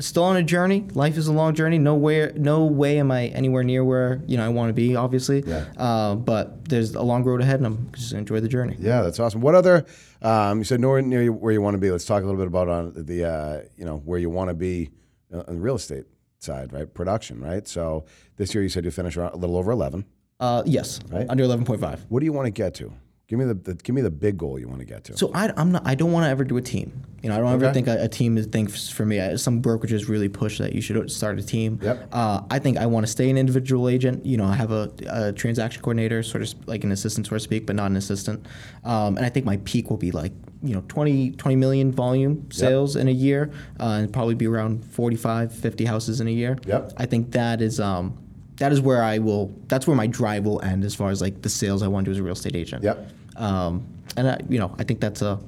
still 0.00 0.24
on 0.24 0.36
a 0.36 0.42
journey. 0.42 0.86
Life 0.94 1.16
is 1.16 1.26
a 1.26 1.32
long 1.32 1.54
journey. 1.54 1.78
Nowhere, 1.78 2.32
no 2.36 2.64
way 2.66 2.98
am 2.98 3.10
I 3.10 3.26
anywhere 3.28 3.62
near 3.62 3.84
where 3.84 4.22
you 4.26 4.36
know 4.36 4.44
I 4.44 4.48
want 4.48 4.68
to 4.70 4.72
be. 4.74 4.96
Obviously, 4.96 5.42
Yeah. 5.46 5.64
uh, 5.76 6.14
but 6.14 6.68
there's 6.68 6.94
a 6.94 7.02
long 7.02 7.24
road 7.24 7.40
ahead, 7.40 7.56
and 7.60 7.66
I'm 7.66 7.90
just 7.92 8.12
enjoy 8.12 8.40
the 8.40 8.48
journey. 8.48 8.76
Yeah, 8.78 9.02
that's 9.02 9.18
awesome. 9.20 9.40
What 9.40 9.54
other? 9.54 9.84
Um, 10.22 10.58
you 10.58 10.64
said 10.64 10.80
nowhere 10.80 11.02
near 11.02 11.30
where 11.32 11.52
you 11.52 11.60
want 11.62 11.74
to 11.74 11.78
be. 11.78 11.90
Let's 11.90 12.04
talk 12.04 12.22
a 12.22 12.26
little 12.26 12.38
bit 12.40 12.46
about 12.48 12.68
on 12.68 12.92
the 12.96 13.24
uh, 13.24 13.60
you 13.76 13.84
know 13.84 13.98
where 14.04 14.18
you 14.18 14.30
want 14.30 14.48
to 14.50 14.54
be 14.54 14.90
on 15.32 15.44
the 15.56 15.60
real 15.60 15.76
estate 15.76 16.04
side, 16.38 16.72
right? 16.72 16.92
Production, 16.92 17.40
right? 17.40 17.66
So 17.66 18.04
this 18.36 18.54
year 18.54 18.62
you 18.62 18.68
said 18.68 18.84
you 18.84 18.90
finish 18.90 19.16
around 19.16 19.34
a 19.34 19.36
little 19.36 19.56
over 19.56 19.72
eleven. 19.72 20.04
Uh, 20.38 20.62
yes, 20.66 21.00
Right. 21.10 21.24
under 21.30 21.44
11.5. 21.44 22.00
What 22.10 22.20
do 22.20 22.26
you 22.26 22.32
want 22.34 22.44
to 22.44 22.50
get 22.50 22.74
to? 22.74 22.92
Give 23.28 23.40
me 23.40 23.44
the, 23.44 23.54
the 23.54 23.74
give 23.74 23.92
me 23.92 24.02
the 24.02 24.10
big 24.10 24.38
goal 24.38 24.56
you 24.56 24.68
want 24.68 24.78
to 24.78 24.84
get 24.84 25.02
to. 25.04 25.16
So 25.16 25.32
I, 25.34 25.52
I'm 25.56 25.72
not. 25.72 25.82
I 25.84 25.96
don't 25.96 26.12
want 26.12 26.26
to 26.26 26.30
ever 26.30 26.44
do 26.44 26.58
a 26.58 26.62
team. 26.62 27.02
You 27.22 27.28
know, 27.28 27.34
I 27.34 27.38
don't 27.40 27.52
ever 27.54 27.72
think 27.72 27.88
a, 27.88 28.04
a 28.04 28.08
team 28.08 28.38
is 28.38 28.46
thing 28.46 28.68
for 28.68 29.04
me. 29.04 29.20
I, 29.20 29.34
some 29.34 29.60
brokerages 29.60 30.08
really 30.08 30.28
push 30.28 30.58
that 30.58 30.72
you 30.72 30.80
should 30.80 31.10
start 31.10 31.36
a 31.40 31.42
team. 31.42 31.80
Yep. 31.82 32.08
Uh, 32.12 32.42
I 32.48 32.60
think 32.60 32.76
I 32.76 32.86
want 32.86 33.04
to 33.04 33.10
stay 33.10 33.28
an 33.28 33.36
individual 33.36 33.88
agent. 33.88 34.24
You 34.24 34.36
know, 34.36 34.44
I 34.44 34.54
have 34.54 34.70
a, 34.70 34.92
a 35.08 35.32
transaction 35.32 35.82
coordinator, 35.82 36.22
sort 36.22 36.44
of 36.44 36.68
like 36.68 36.84
an 36.84 36.92
assistant, 36.92 37.26
so 37.26 37.34
to 37.34 37.40
speak, 37.40 37.66
but 37.66 37.74
not 37.74 37.90
an 37.90 37.96
assistant. 37.96 38.46
Um, 38.84 39.16
and 39.16 39.26
I 39.26 39.28
think 39.28 39.44
my 39.44 39.56
peak 39.64 39.90
will 39.90 39.96
be 39.96 40.12
like 40.12 40.30
you 40.62 40.74
know 40.74 40.84
20, 40.86 41.32
20 41.32 41.56
million 41.56 41.90
volume 41.90 42.48
sales 42.52 42.94
in 42.94 43.08
a 43.08 43.12
year, 43.12 43.50
uh, 43.80 44.02
and 44.02 44.12
probably 44.12 44.36
be 44.36 44.46
around 44.46 44.84
45, 44.84 45.52
50 45.52 45.84
houses 45.84 46.20
in 46.20 46.28
a 46.28 46.32
year. 46.32 46.58
Yep. 46.64 46.92
I 46.96 47.06
think 47.06 47.32
that 47.32 47.60
is. 47.60 47.80
Um, 47.80 48.18
that 48.58 48.72
is 48.72 48.80
where 48.80 49.02
I 49.02 49.18
will. 49.18 49.54
That's 49.66 49.86
where 49.86 49.96
my 49.96 50.06
drive 50.06 50.44
will 50.44 50.62
end, 50.62 50.84
as 50.84 50.94
far 50.94 51.10
as 51.10 51.20
like 51.20 51.42
the 51.42 51.48
sales 51.48 51.82
I 51.82 51.88
want 51.88 52.04
to 52.06 52.10
do 52.10 52.12
as 52.12 52.18
a 52.18 52.22
real 52.22 52.32
estate 52.32 52.56
agent. 52.56 52.84
Yep. 52.84 53.10
Um, 53.36 53.86
and 54.16 54.28
I, 54.28 54.40
you 54.48 54.58
know, 54.58 54.74
I 54.78 54.84
think 54.84 55.00
that's 55.00 55.22
a, 55.22 55.38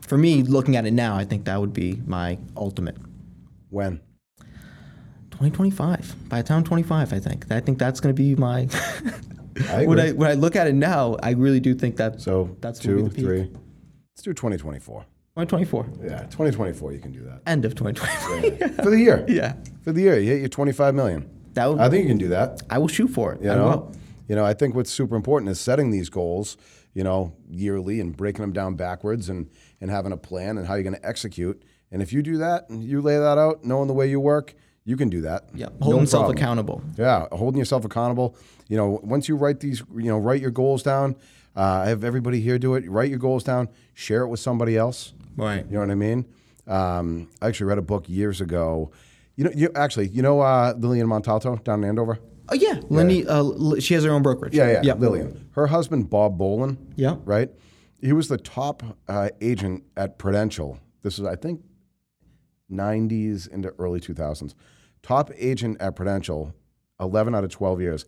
for 0.00 0.16
me, 0.18 0.42
looking 0.42 0.76
at 0.76 0.86
it 0.86 0.92
now, 0.92 1.16
I 1.16 1.24
think 1.24 1.44
that 1.44 1.60
would 1.60 1.72
be 1.72 2.00
my 2.06 2.38
ultimate. 2.56 2.96
when? 3.70 4.00
2025. 5.32 6.28
By 6.28 6.40
the 6.42 6.48
time 6.48 6.64
25, 6.64 7.12
I 7.12 7.18
think. 7.18 7.50
I 7.50 7.60
think 7.60 7.78
that's 7.78 8.00
going 8.00 8.14
to 8.14 8.20
be 8.22 8.34
my. 8.36 8.68
I 9.70 9.86
when. 9.86 10.00
I 10.00 10.12
when 10.12 10.30
I 10.30 10.34
look 10.34 10.56
at 10.56 10.66
it 10.66 10.74
now, 10.74 11.16
I 11.22 11.30
really 11.32 11.60
do 11.60 11.74
think 11.74 11.96
that 11.96 12.20
So 12.20 12.56
that's 12.60 12.78
two, 12.78 12.96
be 12.96 13.02
the 13.02 13.10
peak. 13.10 13.24
three. 13.24 13.40
Let's 14.14 14.22
do 14.22 14.32
2024. 14.32 15.00
2024. 15.36 15.86
Yeah, 16.02 16.20
2024. 16.22 16.92
You 16.92 16.98
can 16.98 17.12
do 17.12 17.20
that 17.24 17.42
End 17.46 17.66
of 17.66 17.74
2024. 17.74 18.68
for 18.84 18.90
the 18.90 18.98
year. 18.98 19.24
yeah. 19.28 19.54
For 19.82 19.92
the 19.92 20.00
year, 20.00 20.18
you 20.18 20.30
hit 20.30 20.40
your 20.40 20.48
25 20.48 20.94
million. 20.94 21.28
That 21.52 21.66
would, 21.68 21.78
I 21.78 21.90
think 21.90 22.04
you 22.04 22.08
can 22.08 22.18
do 22.18 22.28
that. 22.28 22.62
I 22.70 22.78
will 22.78 22.88
shoot 22.88 23.08
for 23.08 23.34
it. 23.34 23.40
You 23.42 23.48
know, 23.48 23.92
you 24.28 24.34
know, 24.36 24.44
I 24.44 24.54
think 24.54 24.74
what's 24.74 24.90
super 24.90 25.14
important 25.16 25.50
is 25.50 25.60
setting 25.60 25.90
these 25.90 26.08
goals, 26.08 26.56
you 26.96 27.04
know, 27.04 27.30
yearly 27.50 28.00
and 28.00 28.16
breaking 28.16 28.40
them 28.40 28.54
down 28.54 28.74
backwards 28.74 29.28
and 29.28 29.50
and 29.82 29.90
having 29.90 30.12
a 30.12 30.16
plan 30.16 30.56
and 30.56 30.66
how 30.66 30.72
you're 30.74 30.82
going 30.82 30.94
to 30.96 31.06
execute. 31.06 31.62
And 31.92 32.00
if 32.00 32.10
you 32.10 32.22
do 32.22 32.38
that 32.38 32.70
and 32.70 32.82
you 32.82 33.02
lay 33.02 33.18
that 33.18 33.36
out, 33.36 33.62
knowing 33.64 33.86
the 33.86 33.92
way 33.92 34.08
you 34.08 34.18
work, 34.18 34.54
you 34.86 34.96
can 34.96 35.10
do 35.10 35.20
that. 35.20 35.44
Yeah. 35.54 35.66
No 35.78 35.84
Holding 35.84 36.06
self 36.06 36.22
problem. 36.22 36.38
accountable. 36.38 36.82
Yeah, 36.96 37.26
holding 37.32 37.58
yourself 37.58 37.84
accountable. 37.84 38.34
You 38.68 38.78
know, 38.78 38.98
once 39.02 39.28
you 39.28 39.36
write 39.36 39.60
these, 39.60 39.82
you 39.94 40.04
know, 40.10 40.16
write 40.16 40.40
your 40.40 40.50
goals 40.50 40.82
down. 40.82 41.16
Uh, 41.54 41.82
I 41.84 41.88
have 41.88 42.02
everybody 42.02 42.40
here 42.40 42.58
do 42.58 42.74
it. 42.76 42.88
Write 42.88 43.10
your 43.10 43.18
goals 43.18 43.44
down. 43.44 43.68
Share 43.92 44.22
it 44.22 44.28
with 44.28 44.40
somebody 44.40 44.78
else. 44.78 45.12
Right. 45.36 45.66
You 45.66 45.72
know 45.74 45.80
what 45.80 45.90
I 45.90 45.94
mean? 45.96 46.24
Um, 46.66 47.28
I 47.42 47.48
actually 47.48 47.66
read 47.66 47.78
a 47.78 47.82
book 47.82 48.08
years 48.08 48.40
ago. 48.40 48.90
You 49.36 49.44
know, 49.44 49.50
you 49.54 49.70
actually, 49.74 50.08
you 50.08 50.22
know, 50.22 50.40
uh, 50.40 50.72
Lillian 50.78 51.06
Montalto 51.06 51.62
down 51.62 51.84
in 51.84 51.90
Andover. 51.90 52.18
Oh, 52.48 52.54
yeah. 52.54 52.80
Lindy, 52.88 53.26
uh, 53.26 53.78
she 53.80 53.94
has 53.94 54.04
her 54.04 54.10
own 54.10 54.22
brokerage. 54.22 54.54
Yeah, 54.54 54.70
yeah, 54.70 54.80
Yep. 54.82 55.00
Lillian. 55.00 55.48
Her 55.52 55.66
husband, 55.66 56.08
Bob 56.10 56.38
Bolin. 56.38 56.76
Yeah. 56.96 57.16
Right? 57.24 57.50
He 58.00 58.12
was 58.12 58.28
the 58.28 58.38
top 58.38 58.82
uh, 59.08 59.30
agent 59.40 59.84
at 59.96 60.18
Prudential. 60.18 60.78
This 61.02 61.18
is, 61.18 61.24
I 61.24 61.34
think, 61.36 61.62
90s 62.70 63.48
into 63.48 63.68
early 63.78 64.00
2000s. 64.00 64.54
Top 65.02 65.30
agent 65.36 65.80
at 65.80 65.96
Prudential, 65.96 66.54
11 67.00 67.34
out 67.34 67.44
of 67.44 67.50
12 67.50 67.80
years 67.80 68.04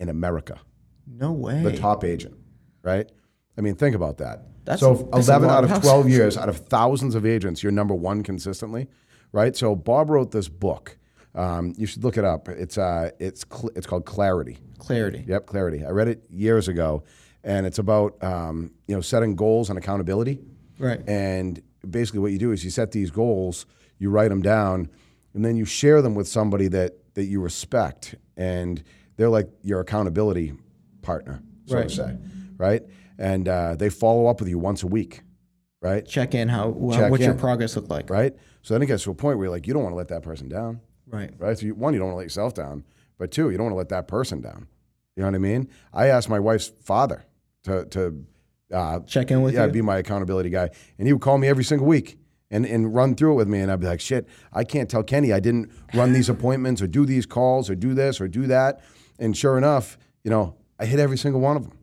in 0.00 0.08
America. 0.08 0.60
No 1.06 1.32
way. 1.32 1.62
The 1.62 1.76
top 1.76 2.04
agent, 2.04 2.36
right? 2.82 3.10
I 3.56 3.60
mean, 3.60 3.74
think 3.74 3.94
about 3.94 4.18
that. 4.18 4.46
That's 4.64 4.80
so 4.80 4.92
a- 4.92 5.16
that's 5.16 5.28
11 5.28 5.50
out 5.50 5.64
of 5.64 5.72
of 5.72 5.82
12 5.82 6.08
years, 6.08 6.36
out 6.36 6.48
of 6.48 6.56
thousands 6.58 7.14
of 7.14 7.26
agents, 7.26 7.62
you're 7.62 7.72
number 7.72 7.94
one 7.94 8.22
consistently, 8.22 8.88
right? 9.32 9.54
So 9.56 9.74
Bob 9.74 10.10
wrote 10.10 10.30
this 10.30 10.48
book. 10.48 10.96
Um, 11.34 11.72
you 11.76 11.86
should 11.86 12.04
look 12.04 12.18
it 12.18 12.24
up. 12.24 12.48
It's 12.48 12.76
uh, 12.78 13.10
it's 13.18 13.44
cl- 13.50 13.70
it's 13.74 13.86
called 13.86 14.04
Clarity. 14.04 14.58
Clarity. 14.78 15.24
Yep, 15.26 15.46
Clarity. 15.46 15.84
I 15.84 15.90
read 15.90 16.08
it 16.08 16.24
years 16.28 16.68
ago, 16.68 17.04
and 17.42 17.66
it's 17.66 17.78
about 17.78 18.22
um, 18.22 18.72
you 18.86 18.94
know 18.94 19.00
setting 19.00 19.34
goals 19.34 19.70
and 19.70 19.78
accountability. 19.78 20.40
Right. 20.78 21.00
And 21.08 21.62
basically, 21.88 22.20
what 22.20 22.32
you 22.32 22.38
do 22.38 22.52
is 22.52 22.64
you 22.64 22.70
set 22.70 22.90
these 22.92 23.10
goals, 23.10 23.66
you 23.98 24.10
write 24.10 24.28
them 24.28 24.42
down, 24.42 24.90
and 25.34 25.44
then 25.44 25.56
you 25.56 25.64
share 25.64 26.02
them 26.02 26.14
with 26.14 26.28
somebody 26.28 26.68
that 26.68 26.92
that 27.14 27.24
you 27.24 27.40
respect, 27.40 28.14
and 28.36 28.82
they're 29.16 29.28
like 29.30 29.48
your 29.62 29.80
accountability 29.80 30.52
partner, 31.02 31.42
so 31.66 31.76
Right. 31.76 31.88
to 31.88 31.94
say, 31.94 32.16
right? 32.58 32.82
And 33.18 33.48
uh, 33.48 33.76
they 33.76 33.88
follow 33.90 34.26
up 34.26 34.40
with 34.40 34.48
you 34.48 34.58
once 34.58 34.82
a 34.82 34.86
week, 34.86 35.22
right? 35.80 36.04
Check 36.06 36.34
in. 36.34 36.48
How 36.48 36.72
wh- 36.72 36.94
Check 36.94 37.10
what's 37.10 37.24
your 37.24 37.34
progress 37.34 37.76
look 37.76 37.88
like? 37.90 38.10
Right. 38.10 38.34
So 38.62 38.74
then 38.74 38.82
it 38.82 38.86
gets 38.86 39.04
to 39.04 39.10
a 39.10 39.14
point 39.14 39.38
where 39.38 39.46
you're 39.46 39.54
like, 39.54 39.66
you 39.66 39.72
don't 39.74 39.82
want 39.82 39.92
to 39.92 39.96
let 39.98 40.08
that 40.08 40.22
person 40.22 40.48
down 40.48 40.80
Right. 41.12 41.30
right? 41.38 41.58
So 41.58 41.66
you, 41.66 41.74
one, 41.74 41.92
you 41.92 42.00
don't 42.00 42.08
want 42.08 42.14
to 42.14 42.18
let 42.18 42.24
yourself 42.24 42.54
down, 42.54 42.84
but 43.18 43.30
two, 43.30 43.50
you 43.50 43.56
don't 43.56 43.66
want 43.66 43.74
to 43.74 43.78
let 43.78 43.90
that 43.90 44.08
person 44.08 44.40
down. 44.40 44.66
You 45.14 45.22
know 45.22 45.28
what 45.28 45.34
I 45.34 45.38
mean? 45.38 45.68
I 45.92 46.06
asked 46.06 46.28
my 46.28 46.40
wife's 46.40 46.72
father 46.82 47.24
to 47.64 47.84
to 47.86 48.24
uh, 48.72 49.00
Check 49.00 49.30
in 49.30 49.42
with 49.42 49.54
yeah, 49.54 49.66
you. 49.66 49.72
be 49.72 49.82
my 49.82 49.98
accountability 49.98 50.48
guy, 50.48 50.70
and 50.98 51.06
he 51.06 51.12
would 51.12 51.22
call 51.22 51.36
me 51.36 51.46
every 51.48 51.64
single 51.64 51.86
week 51.86 52.18
and 52.50 52.64
and 52.64 52.94
run 52.94 53.14
through 53.14 53.32
it 53.32 53.36
with 53.36 53.48
me, 53.48 53.60
and 53.60 53.70
I'd 53.70 53.80
be 53.80 53.86
like, 53.86 54.00
shit, 54.00 54.26
I 54.52 54.64
can't 54.64 54.88
tell 54.88 55.02
Kenny 55.02 55.32
I 55.32 55.40
didn't 55.40 55.70
run 55.92 56.14
these 56.14 56.28
appointments 56.30 56.80
or 56.80 56.86
do 56.86 57.04
these 57.04 57.26
calls 57.26 57.68
or 57.68 57.74
do 57.74 57.92
this 57.92 58.20
or 58.20 58.26
do 58.26 58.46
that, 58.46 58.80
and 59.18 59.36
sure 59.36 59.58
enough, 59.58 59.98
you 60.24 60.30
know, 60.30 60.56
I 60.78 60.86
hit 60.86 60.98
every 60.98 61.18
single 61.18 61.40
one 61.40 61.56
of 61.56 61.64
them. 61.64 61.78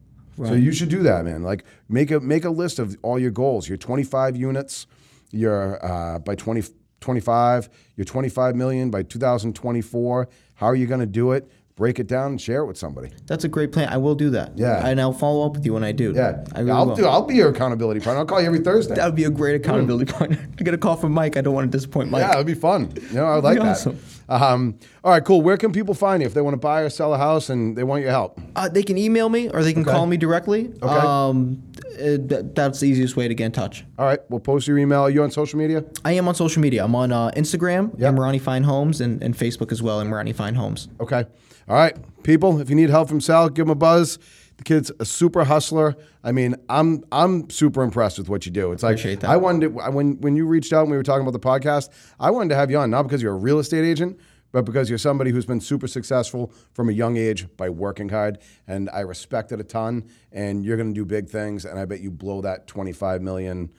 So 0.47 0.53
you 0.53 0.71
should 0.71 0.87
do 0.87 1.03
that, 1.03 1.25
man. 1.25 1.43
Like 1.43 1.65
make 1.89 2.11
a 2.11 2.19
make 2.21 2.45
a 2.45 2.49
list 2.49 2.79
of 2.79 2.95
all 3.01 3.19
your 3.19 3.31
goals. 3.31 3.67
Your 3.67 3.77
25 3.77 4.37
units, 4.37 4.87
your 5.31 5.83
uh, 5.85 6.19
by 6.19 6.35
20, 6.35 6.63
25, 6.99 7.69
your 7.95 8.05
25 8.05 8.55
million 8.55 8.89
by 8.89 9.03
2024. 9.03 10.29
How 10.55 10.65
are 10.65 10.75
you 10.75 10.87
going 10.87 10.99
to 10.99 11.05
do 11.05 11.31
it? 11.31 11.49
Break 11.79 11.97
it 11.97 12.07
down 12.07 12.31
and 12.31 12.41
share 12.41 12.61
it 12.61 12.65
with 12.67 12.77
somebody. 12.77 13.09
That's 13.25 13.45
a 13.45 13.47
great 13.47 13.71
plan. 13.71 13.87
I 13.89 13.95
will 13.97 14.13
do 14.13 14.29
that. 14.31 14.51
Yeah. 14.57 14.85
And 14.85 14.99
I'll 15.01 15.13
follow 15.13 15.45
up 15.45 15.53
with 15.55 15.65
you 15.65 15.73
when 15.73 15.83
I 15.83 15.93
do. 15.93 16.11
Yeah, 16.13 16.43
I 16.53 16.59
really 16.59 16.71
I'll 16.73 16.93
do. 16.93 17.05
I'll 17.07 17.21
be 17.25 17.35
your 17.35 17.49
accountability 17.49 18.01
partner. 18.01 18.19
I'll 18.19 18.25
call 18.25 18.41
you 18.41 18.47
every 18.47 18.59
Thursday. 18.59 18.95
That 18.95 19.05
would 19.05 19.15
be 19.15 19.23
a 19.23 19.29
great 19.29 19.55
accountability 19.55 20.11
partner. 20.11 20.37
I 20.59 20.63
get 20.63 20.73
a 20.73 20.77
call 20.77 20.97
from 20.97 21.13
Mike. 21.13 21.37
I 21.37 21.41
don't 21.41 21.53
want 21.53 21.71
to 21.71 21.75
disappoint 21.75 22.11
Mike. 22.11 22.19
Yeah, 22.21 22.33
it'd 22.33 22.45
be 22.45 22.53
fun. 22.53 22.91
You 23.09 23.13
know, 23.15 23.25
I 23.25 23.35
would 23.35 23.43
like 23.45 23.57
that. 23.59 23.65
awesome. 23.65 23.97
Um, 24.27 24.77
all 25.03 25.11
right, 25.11 25.23
cool. 25.23 25.41
Where 25.41 25.55
can 25.57 25.71
people 25.71 25.93
find 25.95 26.21
you 26.21 26.27
if 26.27 26.33
they 26.33 26.41
want 26.41 26.53
to 26.53 26.59
buy 26.59 26.81
or 26.81 26.89
sell 26.89 27.13
a 27.13 27.17
house 27.17 27.49
and 27.49 27.75
they 27.77 27.83
want 27.85 28.01
your 28.01 28.11
help? 28.11 28.39
Uh, 28.57 28.67
they 28.69 28.83
can 28.83 28.97
email 28.97 29.29
me 29.29 29.49
or 29.49 29.63
they 29.63 29.71
can 29.73 29.81
Okay. 29.83 29.91
call 29.91 30.05
me 30.05 30.17
directly. 30.17 30.73
Okay. 30.83 30.85
Um, 30.85 31.63
uh, 31.95 31.97
th- 31.97 32.45
that's 32.53 32.81
the 32.81 32.87
easiest 32.87 33.15
way 33.15 33.27
to 33.29 33.33
get 33.33 33.45
in 33.45 33.51
touch. 33.53 33.85
All 33.97 34.05
right, 34.05 34.19
we'll 34.29 34.39
post 34.41 34.67
your 34.67 34.77
email. 34.77 34.99
Are 35.01 35.09
you 35.09 35.23
on 35.23 35.31
social 35.31 35.57
media? 35.57 35.83
I 36.03 36.11
am 36.11 36.27
on 36.27 36.35
social 36.35 36.61
media. 36.61 36.83
I'm 36.83 36.93
on 36.93 37.11
uh, 37.13 37.31
Instagram, 37.37 37.97
Yep. 37.97 38.13
Amrani 38.15 38.39
Fine 38.41 38.63
Homes, 38.63 38.99
and, 39.01 39.23
and 39.23 39.33
Facebook 39.33 39.71
as 39.71 39.81
well, 39.81 40.03
Amrani 40.03 40.35
Fine 40.35 40.55
Homes. 40.55 40.89
Okay. 40.99 41.25
All 41.69 41.75
right, 41.75 41.95
people. 42.23 42.59
If 42.59 42.69
you 42.71 42.75
need 42.75 42.89
help 42.89 43.09
from 43.09 43.21
Sal, 43.21 43.47
give 43.49 43.67
him 43.67 43.69
a 43.69 43.75
buzz. 43.75 44.17
The 44.57 44.63
kid's 44.63 44.91
a 44.99 45.05
super 45.05 45.43
hustler. 45.43 45.95
I 46.23 46.31
mean, 46.31 46.55
I'm 46.67 47.03
I'm 47.11 47.47
super 47.51 47.83
impressed 47.83 48.17
with 48.17 48.27
what 48.27 48.47
you 48.47 48.51
do. 48.51 48.71
It's 48.71 48.81
like 48.81 48.93
Appreciate 48.93 49.19
that. 49.19 49.29
I 49.29 49.37
wanted 49.37 49.75
to, 49.75 49.91
when 49.91 50.19
when 50.19 50.35
you 50.35 50.47
reached 50.47 50.73
out 50.73 50.81
and 50.81 50.91
we 50.91 50.97
were 50.97 51.03
talking 51.03 51.21
about 51.21 51.39
the 51.39 51.39
podcast. 51.39 51.89
I 52.19 52.31
wanted 52.31 52.49
to 52.49 52.55
have 52.55 52.71
you 52.71 52.79
on 52.79 52.89
not 52.89 53.03
because 53.03 53.21
you're 53.21 53.33
a 53.33 53.37
real 53.37 53.59
estate 53.59 53.85
agent, 53.85 54.19
but 54.51 54.65
because 54.65 54.89
you're 54.89 54.97
somebody 54.97 55.29
who's 55.29 55.45
been 55.45 55.61
super 55.61 55.87
successful 55.87 56.51
from 56.73 56.89
a 56.89 56.91
young 56.91 57.17
age 57.17 57.45
by 57.55 57.69
working 57.69 58.09
hard, 58.09 58.39
and 58.67 58.89
I 58.89 59.01
respect 59.01 59.51
it 59.51 59.59
a 59.59 59.63
ton. 59.63 60.09
And 60.31 60.65
you're 60.65 60.75
going 60.75 60.89
to 60.89 60.99
do 60.99 61.05
big 61.05 61.29
things, 61.29 61.65
and 61.65 61.79
I 61.79 61.85
bet 61.85 61.99
you 61.99 62.09
blow 62.09 62.41
that 62.41 62.65
25 62.65 63.21
million 63.21 63.69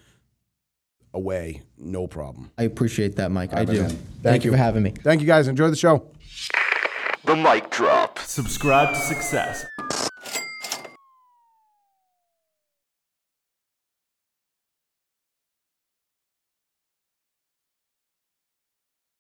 away, 1.12 1.62
no 1.76 2.06
problem. 2.06 2.52
I 2.56 2.62
appreciate 2.62 3.16
that, 3.16 3.30
Mike. 3.30 3.52
I 3.52 3.58
right, 3.58 3.66
do. 3.66 3.82
Thank, 3.82 3.98
Thank 4.22 4.44
you. 4.44 4.52
for 4.52 4.56
having 4.56 4.82
me. 4.82 4.90
Thank 4.90 5.20
you 5.20 5.26
guys. 5.26 5.48
Enjoy 5.48 5.68
the 5.68 5.76
show. 5.76 6.06
The 7.24 7.36
mic 7.36 7.70
drop. 7.70 8.18
Subscribe 8.18 8.94
to 8.94 9.00
success. 9.00 9.66